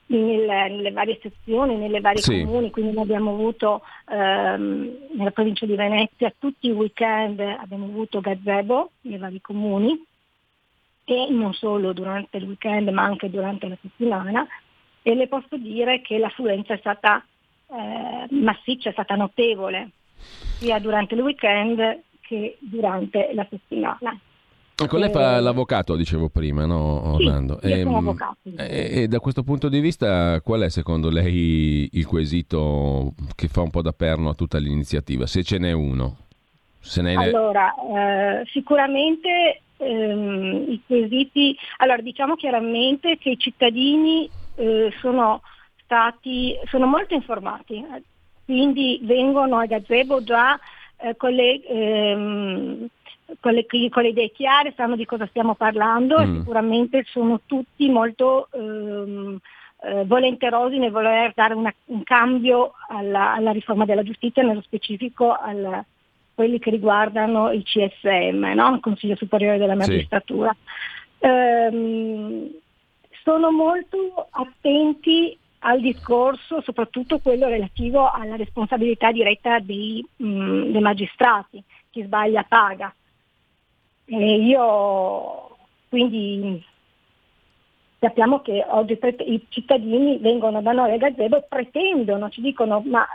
nelle, 0.08 0.68
nelle, 0.68 0.92
varie 0.92 1.20
sezioni, 1.22 1.76
nelle 1.76 2.02
varie 2.02 2.24
sì. 2.24 2.44
comuni, 2.44 2.72
quindi 2.72 2.94
noi 2.94 3.04
abbiamo 3.04 3.34
avuto 3.34 3.84
ehm, 4.10 4.98
nella 5.16 5.30
provincia 5.30 5.68
di 5.68 5.76
Venezia 5.76 6.34
tutti 6.40 6.70
i 6.70 6.72
weekend 6.72 7.40
abbiamo 7.40 7.86
avuto 7.86 8.20
gazebo 8.20 8.94
nei 9.02 9.20
vari 9.20 9.40
comuni 9.42 10.10
e 11.06 11.28
non 11.30 11.54
solo 11.54 11.94
durante 11.94 12.38
il 12.38 12.46
weekend 12.46 12.90
ma 12.90 13.04
anche 13.04 13.30
durante 13.30 13.68
la 13.68 13.78
settimana 13.82 14.46
e 15.02 15.16
le 15.16 15.28
posso 15.28 15.58
dire 15.58 16.02
che 16.02 16.18
l'affluenza 16.18 16.74
è 16.74 16.78
stata 16.78 17.24
eh, 17.68 18.28
massiccia, 18.30 18.90
è 18.90 18.94
stata 18.94 19.16
notevole 19.16 19.92
sia 20.60 20.80
durante 20.80 21.16
il 21.16 21.22
weekend 21.22 22.02
che 22.22 22.58
durante 22.60 23.32
la 23.34 23.46
settimana. 23.50 24.18
Ecco, 24.84 24.98
lei 24.98 25.12
fa 25.12 25.38
eh, 25.38 25.42
l'avvocato, 25.42 25.96
dicevo 25.96 26.30
prima, 26.30 26.66
no, 26.66 27.14
Orlando? 27.14 27.60
Sì, 27.62 27.68
e, 27.68 27.80
ehm, 27.82 28.16
e, 28.56 29.02
e, 29.02 29.08
da 29.08 29.20
questo 29.20 29.44
punto 29.44 29.70
di 29.70 29.80
vista, 29.80 30.42
qual 30.42 30.62
è 30.62 30.70
secondo 30.70 31.10
lei 31.10 31.88
il 31.92 32.06
quesito 32.08 33.14
che 33.36 33.48
fa 33.48 33.62
un 33.62 33.70
po' 33.70 33.84
da 33.84 33.92
perno 33.92 34.30
a 34.30 34.34
tutta 34.34 34.58
l'iniziativa, 34.58 35.28
se 35.28 35.44
ce 35.44 35.60
n'è 35.60 35.72
uno? 35.72 36.18
Se 36.80 37.02
allora, 37.02 37.76
eh, 37.76 38.44
sicuramente 38.48 39.62
ehm, 39.82 40.66
i 40.70 40.82
quesiti, 40.86 41.58
allora 41.78 42.02
diciamo 42.02 42.36
chiaramente 42.36 43.18
che 43.18 43.32
i 43.32 43.40
cittadini 43.40 44.30
eh, 44.56 44.94
sono 45.00 45.42
stati, 45.84 46.58
sono 46.66 46.86
molto 46.86 47.14
informati, 47.14 47.84
quindi 48.46 49.00
vengono 49.04 49.58
a 49.58 49.66
gazebo 49.66 50.24
già 50.24 50.60
eh, 50.98 51.16
con, 51.18 51.32
le, 51.32 51.62
ehm, 51.66 52.88
con, 53.40 53.54
le, 53.54 53.66
con, 53.90 54.04
le, 54.04 54.10
idee 54.10 54.32
chiare, 54.32 54.74
sanno 54.76 54.96
di 54.96 55.06
cosa 55.06 55.26
stiamo 55.28 55.56
parlando 55.56 56.18
mm. 56.18 56.22
e 56.22 56.40
sicuramente 56.40 57.04
sono 57.08 57.42
tutti 57.46 57.90
molto 57.90 58.48
ehm, 58.52 59.38
eh, 59.84 60.06
volenterosi 60.06 60.78
nel 60.78 60.92
voler 60.92 61.34
dare 61.34 61.56
una, 61.56 61.74
un 61.86 62.04
cambio 62.04 62.74
alla, 62.88 63.34
alla, 63.34 63.52
riforma 63.52 63.86
della 63.86 64.04
giustizia, 64.04 64.44
nello 64.44 64.62
specifico 64.62 65.32
a 65.32 65.84
quelli 66.34 66.60
che 66.60 66.70
riguardano 66.70 67.52
il 67.52 67.64
CSM, 67.64 68.54
no? 68.56 68.76
il 68.76 68.80
Consiglio 68.80 69.16
Superiore 69.16 69.58
della 69.58 69.76
Magistratura. 69.76 70.56
Sì. 71.20 71.26
Ehm, 71.28 72.50
sono 73.24 73.52
molto 73.52 74.28
attenti 74.32 75.38
al 75.60 75.80
discorso, 75.80 76.62
soprattutto 76.62 77.20
quello 77.20 77.48
relativo 77.48 78.10
alla 78.10 78.36
responsabilità 78.36 79.12
diretta 79.12 79.60
dei, 79.60 80.04
mh, 80.16 80.26
mm, 80.26 80.72
dei 80.72 80.82
magistrati, 80.82 81.64
chi 81.90 82.04
sbaglia 82.04 82.44
paga. 82.44 82.94
E 84.06 84.36
io 84.36 85.56
quindi 85.90 86.64
sappiamo 88.00 88.42
che 88.42 88.66
oggi 88.68 88.98
i 89.26 89.46
cittadini 89.50 90.18
vengono 90.18 90.62
da 90.62 90.72
noi 90.72 90.94
a 90.94 90.98
gazebo 90.98 91.38
e 91.38 91.46
pretendono, 91.48 92.30
ci 92.30 92.42
dicono 92.42 92.82
ma 92.84 93.06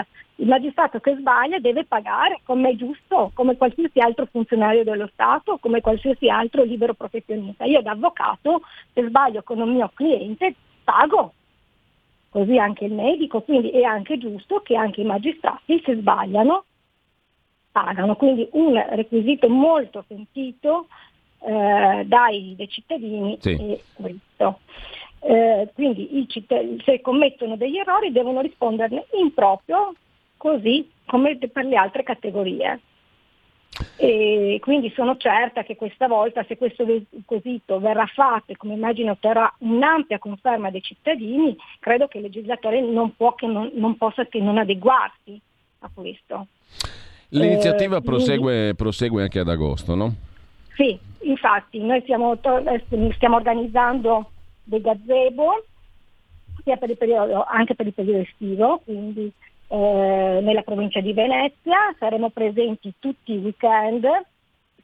eh, 0.00 0.06
il 0.42 0.48
magistrato 0.48 0.98
che 0.98 1.14
sbaglia 1.14 1.60
deve 1.60 1.84
pagare 1.84 2.40
come 2.42 2.70
è 2.70 2.74
giusto, 2.74 3.30
come 3.32 3.56
qualsiasi 3.56 4.00
altro 4.00 4.26
funzionario 4.26 4.82
dello 4.82 5.08
Stato, 5.12 5.58
come 5.58 5.80
qualsiasi 5.80 6.28
altro 6.28 6.64
libero 6.64 6.94
professionista. 6.94 7.64
Io 7.64 7.80
da 7.80 7.92
avvocato 7.92 8.62
se 8.92 9.06
sbaglio 9.06 9.44
con 9.44 9.60
un 9.60 9.72
mio 9.72 9.92
cliente 9.94 10.52
pago, 10.82 11.32
così 12.28 12.58
anche 12.58 12.86
il 12.86 12.92
medico, 12.92 13.42
quindi 13.42 13.70
è 13.70 13.84
anche 13.84 14.18
giusto 14.18 14.60
che 14.62 14.74
anche 14.74 15.02
i 15.02 15.04
magistrati 15.04 15.80
se 15.84 15.94
sbagliano 15.94 16.64
pagano. 17.70 18.16
Quindi 18.16 18.48
un 18.52 18.84
requisito 18.90 19.48
molto 19.48 20.04
sentito 20.08 20.88
eh, 21.38 22.02
dai, 22.04 22.54
dai, 22.56 22.68
cittadini 22.68 23.38
sì. 23.40 23.52
è 23.52 23.80
questo. 23.94 24.58
Eh, 25.20 25.70
quindi 25.72 26.26
cittadini, 26.28 26.82
se 26.84 27.00
commettono 27.00 27.54
degli 27.54 27.76
errori 27.76 28.10
devono 28.10 28.40
risponderne 28.40 29.06
in 29.20 29.32
proprio, 29.32 29.94
così 30.42 30.90
come 31.06 31.38
per 31.38 31.64
le 31.66 31.76
altre 31.76 32.02
categorie. 32.02 32.80
E 33.96 34.58
quindi 34.60 34.90
sono 34.90 35.16
certa 35.16 35.62
che 35.62 35.76
questa 35.76 36.08
volta, 36.08 36.44
se 36.48 36.56
questo 36.56 36.84
quesito 37.24 37.78
verrà 37.78 38.06
fatto 38.06 38.50
e 38.50 38.56
come 38.56 38.74
immagino 38.74 39.12
otterrà 39.12 39.50
un'ampia 39.58 40.18
conferma 40.18 40.70
dei 40.70 40.82
cittadini, 40.82 41.56
credo 41.78 42.08
che 42.08 42.18
il 42.18 42.24
legislatore 42.24 42.80
non, 42.80 43.14
che 43.36 43.46
non, 43.46 43.70
non 43.74 43.96
possa 43.96 44.26
che 44.26 44.40
non 44.40 44.58
adeguarsi 44.58 45.40
a 45.78 45.90
questo. 45.94 46.48
L'iniziativa 47.28 47.98
eh, 47.98 48.02
prosegue, 48.02 48.52
quindi, 48.52 48.74
prosegue 48.74 49.22
anche 49.22 49.38
ad 49.38 49.48
agosto, 49.48 49.94
no? 49.94 50.14
Sì, 50.74 50.98
infatti 51.20 51.78
noi 51.78 52.00
stiamo, 52.02 52.36
stiamo 53.14 53.36
organizzando 53.36 54.30
dei 54.64 54.80
gazebo 54.80 55.64
sia 56.64 56.76
per 56.76 56.90
il 56.90 56.96
periodo, 56.96 57.44
anche 57.44 57.76
per 57.76 57.86
il 57.86 57.94
periodo 57.94 58.18
estivo, 58.18 58.80
quindi 58.84 59.32
eh, 59.72 60.40
nella 60.42 60.60
provincia 60.60 61.00
di 61.00 61.14
Venezia, 61.14 61.94
saremo 61.98 62.28
presenti 62.28 62.92
tutti 62.98 63.32
i 63.32 63.38
weekend, 63.38 64.06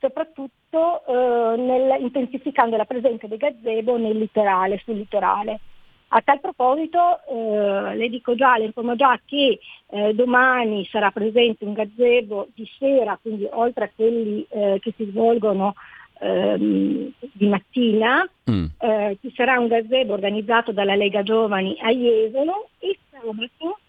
soprattutto 0.01 1.03
eh, 1.07 1.57
nel, 1.61 2.01
intensificando 2.01 2.75
la 2.75 2.87
presenza 2.87 3.27
dei 3.27 3.37
gazebo 3.37 3.99
nel 3.99 4.17
litorale, 4.17 4.81
sul 4.83 4.97
litorale. 4.97 5.61
A 6.11 6.23
tal 6.23 6.41
proposito 6.41 7.21
eh, 7.29 7.97
le 7.97 8.09
dico 8.09 8.35
già, 8.35 8.57
le 8.57 8.65
informo 8.65 8.97
già 8.97 9.21
che 9.27 9.59
eh, 9.91 10.15
domani 10.15 10.87
sarà 10.87 11.11
presente 11.11 11.67
un 11.67 11.75
gazebo 11.75 12.49
di 12.55 12.67
sera, 12.79 13.19
quindi 13.21 13.47
oltre 13.51 13.85
a 13.85 13.91
quelli 13.95 14.47
eh, 14.49 14.79
che 14.81 14.95
si 14.97 15.05
svolgono 15.05 15.75
ehm, 16.19 17.13
di 17.33 17.47
mattina, 17.47 18.27
mm. 18.51 18.65
Eh, 18.79 19.19
ci 19.21 19.31
sarà 19.35 19.59
un 19.59 19.67
gazebo 19.67 20.15
organizzato 20.15 20.73
dalla 20.73 20.95
Lega 20.95 21.23
Giovani 21.23 21.77
a 21.83 21.91
Jesolo 21.91 22.71
e 22.79 22.97
sabato 23.11 23.81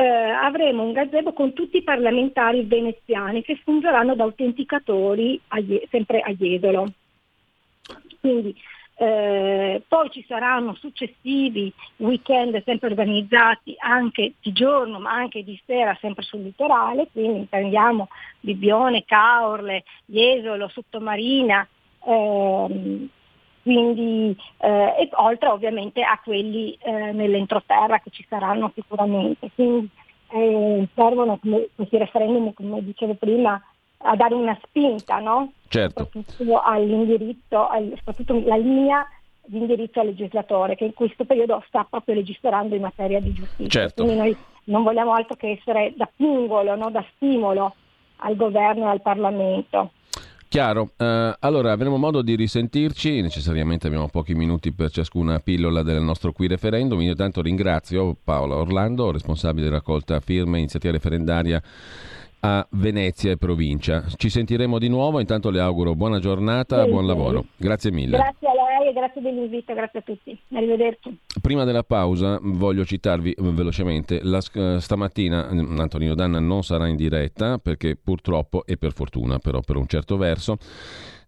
eh, 0.00 0.30
avremo 0.30 0.82
un 0.82 0.92
gazebo 0.92 1.34
con 1.34 1.52
tutti 1.52 1.76
i 1.76 1.82
parlamentari 1.82 2.62
veneziani 2.62 3.42
che 3.42 3.60
fungeranno 3.62 4.14
da 4.14 4.22
autenticatori 4.24 5.38
a, 5.48 5.62
sempre 5.90 6.20
a 6.20 6.32
Jesolo. 6.32 6.90
Quindi 8.18 8.56
eh, 8.94 9.82
poi 9.86 10.10
ci 10.10 10.24
saranno 10.26 10.74
successivi 10.74 11.70
weekend 11.96 12.62
sempre 12.64 12.88
organizzati 12.88 13.74
anche 13.78 14.32
di 14.40 14.52
giorno 14.52 15.00
ma 15.00 15.12
anche 15.12 15.44
di 15.44 15.60
sera 15.66 15.94
sempre 16.00 16.22
sul 16.22 16.44
litorale, 16.44 17.08
quindi 17.12 17.40
intendiamo 17.40 18.08
Bibbione, 18.40 19.04
Caorle, 19.04 19.84
Jesolo, 20.06 20.68
Sottomarina, 20.68 21.66
ehm, 22.06 23.08
quindi, 23.62 24.36
eh, 24.58 24.94
e 24.98 25.08
oltre 25.12 25.48
ovviamente 25.48 26.02
a 26.02 26.18
quelli 26.22 26.76
eh, 26.80 27.12
nell'entroterra 27.12 27.98
che 28.00 28.10
ci 28.10 28.24
saranno 28.28 28.70
sicuramente. 28.74 29.50
Quindi 29.54 29.88
eh, 30.32 30.88
servono 30.94 31.38
come, 31.38 31.68
questi 31.74 31.98
referendum, 31.98 32.52
come 32.54 32.82
dicevo 32.84 33.14
prima, 33.14 33.60
a 34.02 34.16
dare 34.16 34.34
una 34.34 34.58
spinta, 34.62 35.18
no? 35.18 35.52
Certo. 35.68 36.08
Soprattutto 36.12 36.60
all'indirizzo, 36.60 37.68
al, 37.68 37.92
soprattutto 37.96 38.40
la 38.44 38.56
linea 38.56 39.06
di 39.44 39.58
indirizzo 39.58 40.00
al 40.00 40.06
legislatore 40.06 40.76
che 40.76 40.84
in 40.84 40.94
questo 40.94 41.24
periodo 41.24 41.62
sta 41.66 41.86
proprio 41.88 42.14
legiferando 42.14 42.74
in 42.74 42.82
materia 42.82 43.20
di 43.20 43.32
giustizia. 43.32 43.68
Certo. 43.68 44.04
Quindi 44.04 44.20
noi 44.20 44.36
non 44.64 44.82
vogliamo 44.82 45.12
altro 45.12 45.36
che 45.36 45.50
essere 45.50 45.92
da 45.96 46.08
pungolo, 46.14 46.76
no? 46.76 46.90
da 46.90 47.04
stimolo 47.16 47.74
al 48.16 48.36
governo 48.36 48.86
e 48.86 48.90
al 48.90 49.02
Parlamento. 49.02 49.90
Chiaro, 50.50 50.94
uh, 50.96 51.04
allora 51.38 51.70
avremo 51.70 51.96
modo 51.96 52.22
di 52.22 52.34
risentirci, 52.34 53.20
necessariamente 53.20 53.86
abbiamo 53.86 54.08
pochi 54.08 54.34
minuti 54.34 54.72
per 54.72 54.90
ciascuna 54.90 55.38
pillola 55.38 55.84
del 55.84 56.02
nostro 56.02 56.32
qui 56.32 56.48
referendum, 56.48 57.00
io 57.02 57.14
tanto 57.14 57.40
ringrazio 57.40 58.16
Paola 58.24 58.56
Orlando, 58.56 59.12
responsabile 59.12 59.68
raccolta 59.68 60.18
firme, 60.18 60.58
iniziativa 60.58 60.92
referendaria 60.92 61.62
a 62.40 62.66
Venezia 62.70 63.30
e 63.30 63.36
provincia. 63.36 64.04
Ci 64.16 64.28
sentiremo 64.28 64.78
di 64.78 64.88
nuovo, 64.88 65.20
intanto 65.20 65.50
le 65.50 65.60
auguro 65.60 65.94
buona 65.94 66.18
giornata, 66.18 66.86
buon 66.86 67.06
lavoro. 67.06 67.46
Grazie 67.56 67.90
mille. 67.90 68.16
Grazie 68.16 68.48
a 68.48 68.52
lei 68.52 68.88
e 68.88 68.92
grazie 68.92 69.20
dell'invito, 69.20 69.74
grazie 69.74 69.98
a 69.98 70.02
tutti. 70.02 70.38
Arrivederci. 70.52 71.18
Prima 71.40 71.64
della 71.64 71.82
pausa 71.82 72.38
voglio 72.42 72.84
citarvi 72.84 73.32
eh, 73.32 73.42
velocemente, 73.42 74.20
la, 74.22 74.40
eh, 74.54 74.80
stamattina 74.80 75.48
mm, 75.52 75.78
Antonino 75.78 76.14
Danna 76.14 76.40
non 76.40 76.62
sarà 76.62 76.86
in 76.86 76.96
diretta 76.96 77.58
perché 77.58 77.96
purtroppo 77.96 78.64
e 78.64 78.76
per 78.76 78.92
fortuna 78.92 79.38
però 79.38 79.60
per 79.60 79.76
un 79.76 79.86
certo 79.86 80.16
verso 80.16 80.58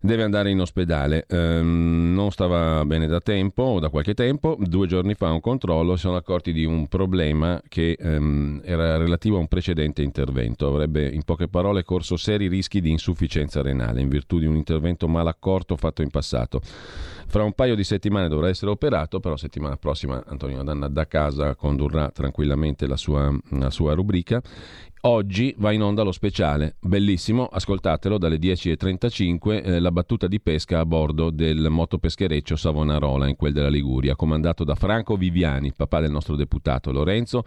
deve 0.02 0.24
andare 0.24 0.50
in 0.50 0.60
ospedale. 0.60 1.24
Ehm, 1.28 2.12
non 2.12 2.30
stava 2.32 2.84
bene 2.84 3.06
da 3.06 3.20
tempo, 3.20 3.78
da 3.80 3.88
qualche 3.88 4.14
tempo. 4.14 4.56
Due 4.58 4.86
giorni 4.86 5.14
fa 5.14 5.30
un 5.30 5.40
controllo 5.40 5.94
si 5.94 6.02
sono 6.02 6.16
accorti 6.16 6.52
di 6.52 6.64
un 6.64 6.88
problema 6.88 7.62
che 7.68 7.96
ehm, 7.98 8.60
era 8.64 8.96
relativo 8.96 9.36
a 9.36 9.40
un 9.40 9.46
precedente 9.46 10.02
intervento. 10.02 10.66
Avrebbe, 10.66 11.08
in 11.08 11.22
poche 11.22 11.48
parole, 11.48 11.84
corso 11.84 12.16
seri 12.16 12.48
rischi 12.48 12.80
di 12.80 12.90
insufficienza 12.90 13.62
renale 13.62 14.00
in 14.00 14.08
virtù 14.08 14.38
di 14.38 14.46
un 14.46 14.56
intervento 14.56 15.06
mal 15.06 15.28
accorto 15.28 15.76
fatto 15.76 16.02
in 16.02 16.10
passato. 16.10 16.60
Fra 17.26 17.42
un 17.42 17.52
paio 17.52 17.74
di 17.74 17.84
settimane 17.84 18.28
dovrà 18.28 18.48
essere 18.48 18.70
operato, 18.70 19.20
però 19.20 19.36
settimana 19.36 19.76
prossima 19.76 20.22
Antonio 20.26 20.62
Danna 20.62 20.88
da 20.88 21.06
casa 21.06 21.54
condurrà 21.54 22.10
tranquillamente 22.10 22.86
la 22.86 22.96
sua, 22.96 23.34
la 23.50 23.70
sua 23.70 23.94
rubrica. 23.94 24.40
Oggi 25.04 25.52
va 25.58 25.72
in 25.72 25.82
onda 25.82 26.04
lo 26.04 26.12
speciale, 26.12 26.76
bellissimo, 26.78 27.46
ascoltatelo 27.46 28.18
dalle 28.18 28.36
10.35, 28.36 29.64
eh, 29.64 29.80
la 29.80 29.90
battuta 29.90 30.28
di 30.28 30.40
pesca 30.40 30.78
a 30.78 30.86
bordo 30.86 31.30
del 31.30 31.66
motopeschereccio 31.70 32.54
Savonarola 32.54 33.26
in 33.26 33.34
quel 33.34 33.52
della 33.52 33.68
Liguria, 33.68 34.14
comandato 34.14 34.62
da 34.62 34.76
Franco 34.76 35.16
Viviani, 35.16 35.72
papà 35.72 35.98
del 35.98 36.12
nostro 36.12 36.36
deputato 36.36 36.92
Lorenzo, 36.92 37.42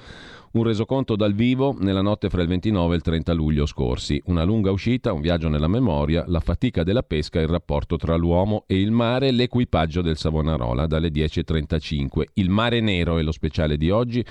un 0.56 0.64
resoconto 0.64 1.16
dal 1.16 1.34
vivo 1.34 1.76
nella 1.80 2.02
notte 2.02 2.30
fra 2.30 2.42
il 2.42 2.48
29 2.48 2.94
e 2.94 2.96
il 2.98 3.02
30 3.02 3.34
luglio 3.34 3.66
scorsi. 3.66 4.22
Una 4.26 4.44
lunga 4.44 4.72
uscita, 4.72 5.12
un 5.12 5.20
viaggio 5.20 5.50
nella 5.50 5.68
memoria, 5.68 6.24
la 6.28 6.40
fatica 6.40 6.84
della 6.84 7.04
pesca, 7.04 7.42
il 7.42 7.48
rapporto 7.48 7.98
tra 7.98 8.16
l'uomo 8.16 8.64
e 8.66 8.80
il 8.80 8.92
mare, 8.92 9.32
l'equipaggio 9.32 10.02
del 10.02 10.18
Savonarola 10.18 10.88
dalle 10.88 11.10
10.35. 11.10 12.24
Il 12.34 12.50
mare 12.50 12.80
nero 12.80 13.18
è 13.18 13.22
lo 13.22 13.34
speciale 13.34 13.76
di 13.76 13.90
oggi, 13.90 14.26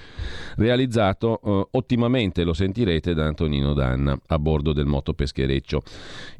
realizzato 0.56 1.40
eh, 1.42 1.68
ottimamente, 1.72 2.42
lo 2.42 2.54
sentirete, 2.54 3.12
da 3.12 3.26
Antonino 3.26 3.74
Danna 3.74 4.18
a 4.26 4.38
bordo 4.38 4.72
del 4.72 4.86
motopeschereccio. 4.86 5.82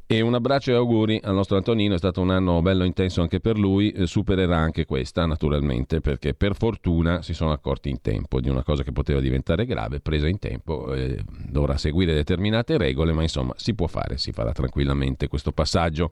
E 0.06 0.20
un 0.20 0.34
abbraccio 0.34 0.70
e 0.70 0.74
auguri 0.74 1.18
al 1.22 1.32
nostro 1.32 1.56
Antonino, 1.56 1.94
è 1.94 1.96
stato 1.96 2.20
un 2.20 2.28
anno 2.28 2.60
bello 2.60 2.84
intenso 2.84 3.22
anche 3.22 3.40
per 3.40 3.58
lui, 3.58 3.90
eh, 3.90 4.06
supererà 4.06 4.58
anche 4.58 4.84
questa 4.84 5.24
naturalmente 5.24 6.02
perché 6.02 6.34
per 6.34 6.54
fortuna 6.54 7.22
si 7.22 7.32
sono 7.32 7.52
accorti 7.52 7.88
in 7.88 8.02
tempo 8.02 8.38
di 8.42 8.50
una 8.50 8.62
cosa 8.62 8.82
che 8.82 8.92
poteva 8.92 9.20
diventare 9.20 9.64
grave, 9.64 10.00
presa 10.00 10.28
in 10.28 10.38
tempo, 10.38 10.92
eh, 10.92 11.24
dovrà 11.48 11.78
seguire 11.78 12.12
determinate 12.12 12.76
regole, 12.76 13.14
ma 13.14 13.22
insomma 13.22 13.54
si 13.56 13.74
può 13.74 13.86
fare, 13.86 14.18
si 14.18 14.30
farà 14.30 14.52
tranquillamente 14.52 15.26
questo 15.26 15.52
passaggio. 15.52 16.10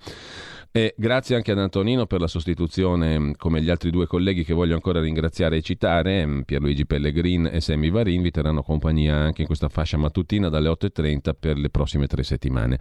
E 0.74 0.94
grazie 0.96 1.36
anche 1.36 1.52
ad 1.52 1.58
Antonino 1.58 2.06
per 2.06 2.18
la 2.18 2.26
sostituzione, 2.26 3.18
mm, 3.18 3.30
come 3.36 3.60
gli 3.60 3.68
altri 3.68 3.90
due 3.90 4.06
colleghi 4.06 4.42
che 4.42 4.54
voglio 4.54 4.72
ancora 4.72 5.02
ringraziare 5.02 5.58
e 5.58 5.60
citare, 5.60 6.24
mm, 6.24 6.40
Pierluigi 6.42 6.86
Pellegrin 6.86 7.50
e 7.52 7.60
Sammy 7.60 7.90
Varin, 7.90 8.22
vi 8.22 8.30
terranno 8.30 8.62
compagnia 8.62 9.16
anche 9.16 9.42
in 9.42 9.46
questa 9.46 9.68
fascia 9.68 9.98
mattutina 9.98 10.48
dalle 10.48 10.70
8.30 10.70 11.34
per 11.38 11.58
le 11.58 11.68
prossime 11.68 12.06
tre 12.06 12.22
settimane. 12.22 12.78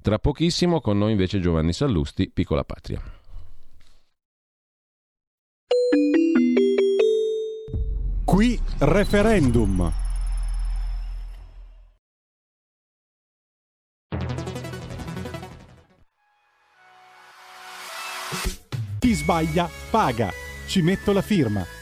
Tra 0.00 0.20
pochissimo 0.20 0.50
con 0.80 0.98
noi 0.98 1.12
invece 1.12 1.40
Giovanni 1.40 1.72
Sallusti, 1.72 2.30
Piccola 2.30 2.62
Patria. 2.62 3.02
Qui 8.24 8.60
referendum. 8.78 9.92
Chi 18.98 19.12
sbaglia 19.14 19.68
paga. 19.90 20.30
Ci 20.66 20.80
metto 20.80 21.12
la 21.12 21.22
firma. 21.22 21.81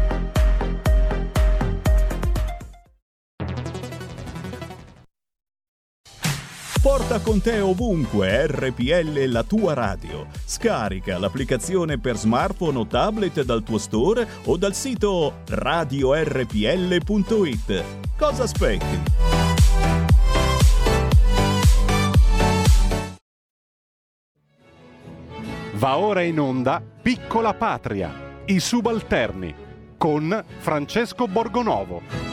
Porta 7.11 7.29
con 7.29 7.41
te 7.41 7.59
ovunque 7.59 8.47
RPL 8.47 9.25
la 9.25 9.43
tua 9.43 9.73
radio. 9.73 10.27
Scarica 10.45 11.17
l'applicazione 11.17 11.99
per 11.99 12.15
smartphone 12.15 12.77
o 12.77 12.87
tablet 12.87 13.43
dal 13.43 13.63
tuo 13.63 13.77
store 13.77 14.25
o 14.45 14.55
dal 14.55 14.73
sito 14.73 15.39
radiorpl.it. 15.49 17.03
Cosa 18.17 18.43
aspetti? 18.43 19.01
Va 25.73 25.97
ora 25.97 26.21
in 26.21 26.39
onda 26.39 26.81
Piccola 27.01 27.53
Patria, 27.53 28.41
i 28.45 28.61
subalterni, 28.61 29.53
con 29.97 30.45
Francesco 30.59 31.27
Borgonovo. 31.27 32.30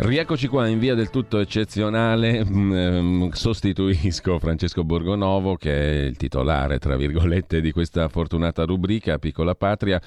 Rieccoci 0.00 0.46
qua 0.46 0.68
in 0.68 0.78
via 0.78 0.94
del 0.94 1.10
tutto 1.10 1.40
eccezionale, 1.40 2.44
mm, 2.46 2.72
ehm, 2.72 3.30
sostituisco 3.30 4.38
Francesco 4.38 4.84
Borgonovo 4.84 5.56
che 5.56 5.72
è 5.72 6.04
il 6.04 6.16
titolare, 6.16 6.78
tra 6.78 6.94
virgolette, 6.94 7.60
di 7.60 7.72
questa 7.72 8.08
fortunata 8.08 8.62
rubrica 8.62 9.18
Piccola 9.18 9.56
Patria 9.56 10.00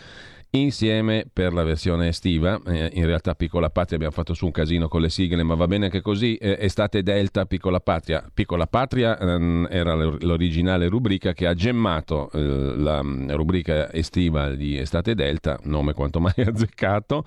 insieme 0.51 1.25
per 1.31 1.53
la 1.53 1.63
versione 1.63 2.09
estiva. 2.09 2.59
Eh, 2.65 2.91
in 2.93 3.05
realtà 3.05 3.35
Piccola 3.35 3.69
Patria 3.69 3.95
abbiamo 3.95 4.13
fatto 4.13 4.33
su 4.33 4.45
un 4.45 4.51
casino 4.51 4.87
con 4.87 5.01
le 5.01 5.09
sigle, 5.09 5.43
ma 5.43 5.55
va 5.55 5.67
bene 5.67 5.85
anche 5.85 6.01
così. 6.01 6.35
Eh, 6.35 6.57
estate 6.59 7.03
Delta, 7.03 7.45
Piccola 7.45 7.79
Patria. 7.79 8.29
Piccola 8.33 8.67
Patria 8.67 9.17
ehm, 9.17 9.67
era 9.69 9.93
l'originale 9.93 10.87
rubrica 10.87 11.33
che 11.33 11.47
ha 11.47 11.53
gemmato 11.53 12.29
eh, 12.31 12.39
la 12.39 13.01
mm, 13.01 13.31
rubrica 13.31 13.91
estiva 13.93 14.49
di 14.49 14.77
Estate 14.77 15.15
Delta, 15.15 15.59
nome 15.63 15.93
quanto 15.93 16.19
mai 16.19 16.33
azzeccato, 16.45 17.25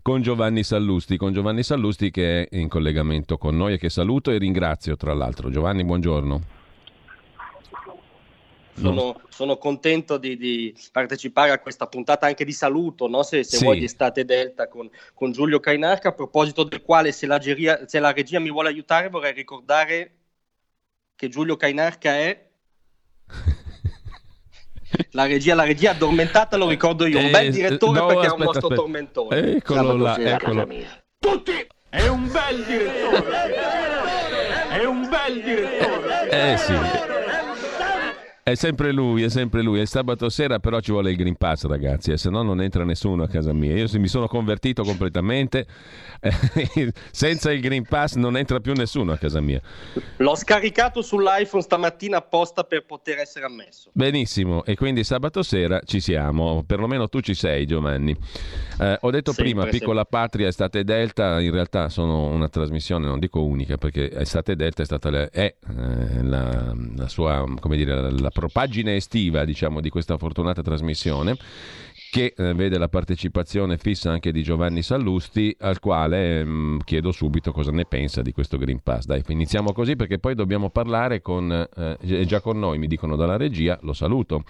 con 0.00 0.22
Giovanni 0.22 0.62
Sallusti. 0.62 1.16
Con 1.16 1.32
Giovanni 1.32 1.62
Sallusti 1.62 2.10
che 2.10 2.48
è 2.48 2.56
in 2.56 2.68
collegamento 2.68 3.36
con 3.36 3.56
noi 3.56 3.74
e 3.74 3.78
che 3.78 3.90
saluto 3.90 4.30
e 4.30 4.38
ringrazio 4.38 4.96
tra 4.96 5.12
l'altro. 5.12 5.50
Giovanni, 5.50 5.84
buongiorno. 5.84 6.61
Sono, 8.74 9.20
sono 9.28 9.58
contento 9.58 10.16
di, 10.16 10.36
di, 10.36 10.74
partecipare 10.90 11.50
a 11.50 11.58
questa 11.60 11.86
puntata 11.86 12.26
anche 12.26 12.44
di 12.44 12.52
saluto, 12.52 13.06
no? 13.06 13.22
se, 13.22 13.44
se 13.44 13.58
Sì. 13.58 13.64
vuoi, 13.64 13.78
di 13.78 13.84
Estate 13.84 14.24
Delta 14.24 14.66
con, 14.66 14.88
con 15.14 15.30
Giulio 15.30 15.60
Cainarca, 15.60 16.08
a 16.08 16.12
proposito 16.12 16.64
del 16.64 16.80
quale 16.82 17.12
se 17.12 17.26
la, 17.26 17.38
geria- 17.38 17.86
se 17.86 18.00
la 18.00 18.12
regia 18.12 18.40
mi 18.40 18.50
vuole 18.50 18.68
aiutare 18.68 19.08
vorrei 19.10 19.32
ricordare 19.34 20.12
che 21.14 21.28
Giulio 21.28 21.56
Cainarca 21.56 22.16
è... 22.16 22.48
La 25.12 25.26
regia, 25.26 25.54
la 25.54 25.64
regia 25.64 25.92
addormentata 25.92 26.56
lo 26.58 26.68
ricordo 26.68 27.06
io, 27.06 27.18
un 27.18 27.24
Eh, 27.26 27.30
bel 27.30 27.50
direttore 27.50 27.98
no, 27.98 28.06
perché 28.06 28.26
è 28.26 28.30
un 28.30 28.42
aspetta, 28.42 28.44
mostro 28.44 28.66
aspetta. 28.68 28.82
tormentone. 28.82 29.56
Eccolo 29.56 29.96
là, 29.96 30.18
eccolo. 30.18 30.68
Tutti! 31.18 31.66
È 31.88 32.06
un 32.08 32.30
bel 32.30 32.64
direttore! 32.64 33.54
È 34.68 34.84
un 34.84 35.08
bel 35.08 35.42
direttore! 35.42 36.28
Eh 36.52 36.56
sì. 36.58 36.72
È 38.44 38.54
sempre 38.54 38.90
lui, 38.90 39.22
è 39.22 39.28
sempre 39.28 39.62
lui. 39.62 39.78
È 39.78 39.84
sabato 39.84 40.28
sera, 40.28 40.58
però 40.58 40.80
ci 40.80 40.90
vuole 40.90 41.10
il 41.10 41.16
Green 41.16 41.36
Pass, 41.36 41.64
ragazzi, 41.66 42.10
e 42.10 42.16
se 42.16 42.28
no 42.28 42.42
non 42.42 42.60
entra 42.60 42.82
nessuno 42.82 43.22
a 43.22 43.28
casa 43.28 43.52
mia. 43.52 43.72
Io 43.76 43.86
mi 44.00 44.08
sono 44.08 44.26
convertito 44.26 44.82
completamente. 44.82 45.64
eh, 46.20 46.92
senza 47.12 47.52
il 47.52 47.60
Green 47.60 47.84
Pass 47.84 48.16
non 48.16 48.36
entra 48.36 48.58
più 48.58 48.72
nessuno 48.72 49.12
a 49.12 49.16
casa 49.16 49.40
mia. 49.40 49.60
L'ho 50.16 50.34
scaricato 50.34 51.02
sull'iPhone 51.02 51.62
stamattina 51.62 52.16
apposta 52.16 52.64
per 52.64 52.84
poter 52.84 53.18
essere 53.18 53.44
ammesso. 53.44 53.90
Benissimo, 53.92 54.64
e 54.64 54.74
quindi 54.74 55.04
sabato 55.04 55.44
sera 55.44 55.80
ci 55.84 56.00
siamo, 56.00 56.64
perlomeno 56.66 57.08
tu 57.08 57.20
ci 57.20 57.34
sei 57.34 57.64
Giovanni. 57.64 58.16
Eh, 58.80 58.98
ho 59.02 59.10
detto 59.10 59.32
Sempre, 59.32 59.52
prima, 59.52 59.66
Piccola 59.66 60.04
Patria, 60.04 60.48
Estate 60.48 60.82
Delta, 60.82 61.38
in 61.40 61.52
realtà 61.52 61.88
sono 61.88 62.26
una 62.26 62.48
trasmissione, 62.48 63.06
non 63.06 63.20
dico 63.20 63.40
unica, 63.40 63.76
perché 63.76 64.10
Estate 64.12 64.56
Delta 64.56 64.82
è 64.82 64.84
stata 64.84 65.10
la, 65.10 65.30
è, 65.30 65.54
eh, 65.68 66.22
la, 66.24 66.74
la 66.96 67.06
sua, 67.06 67.44
come 67.60 67.76
dire, 67.76 68.10
la 68.10 68.30
propagine 68.32 68.96
estiva, 68.96 69.44
diciamo, 69.44 69.80
di 69.80 69.90
questa 69.90 70.16
fortunata 70.16 70.62
trasmissione 70.62 71.36
che 72.12 72.34
eh, 72.36 72.52
vede 72.52 72.76
la 72.76 72.88
partecipazione 72.88 73.78
fissa 73.78 74.10
anche 74.10 74.32
di 74.32 74.42
Giovanni 74.42 74.82
Sallusti, 74.82 75.56
al 75.60 75.78
quale 75.78 76.44
mh, 76.44 76.50
mm, 76.50 76.78
chiedo 76.84 77.10
subito 77.10 77.52
cosa 77.52 77.70
ne 77.70 77.86
pensa 77.86 78.20
di 78.20 78.32
questo 78.32 78.58
Green 78.58 78.80
Pass. 78.82 79.06
Dai, 79.06 79.22
iniziamo 79.26 79.72
così 79.72 79.96
perché 79.96 80.18
poi 80.18 80.34
dobbiamo 80.34 80.68
parlare 80.68 81.22
con, 81.22 81.50
eh, 81.50 81.96
è 81.96 82.24
già 82.26 82.42
con 82.42 82.58
noi, 82.58 82.76
mi 82.76 82.86
dicono 82.86 83.16
dalla 83.16 83.38
regia, 83.38 83.78
lo 83.80 83.94
saluto. 83.94 84.44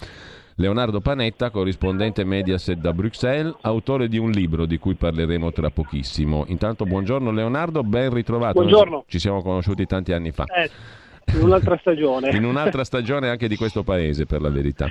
Leonardo 0.57 1.01
Panetta, 1.01 1.51
corrispondente 1.51 2.25
Mediaset 2.25 2.79
da 2.79 2.93
Bruxelles, 2.93 3.55
autore 3.61 4.09
di 4.09 4.19
un 4.19 4.33
libro 4.33 4.67
di 4.67 4.79
cui 4.79 4.95
parleremo 4.95 5.53
tra 5.53 5.71
pochissimo. 5.71 6.45
Intanto 6.49 6.85
buongiorno 6.85 7.31
Leonardo, 7.31 7.85
ben 7.85 8.13
ritrovato. 8.13 8.55
Buongiorno. 8.55 9.05
Ci 9.07 9.21
siamo 9.21 9.41
conosciuti 9.41 9.87
tanti 9.87 10.13
anni 10.13 10.33
fa. 10.33 10.45
Eh, 10.47 10.71
in 11.35 11.43
un'altra 11.43 11.77
stagione. 11.79 12.31
in 12.31 12.45
un'altra 12.45 12.85
stagione 12.85 13.29
anche 13.29 13.49
di 13.49 13.57
questo 13.57 13.83
paese, 13.83 14.27
per 14.27 14.41
la 14.41 14.51
verità. 14.51 14.89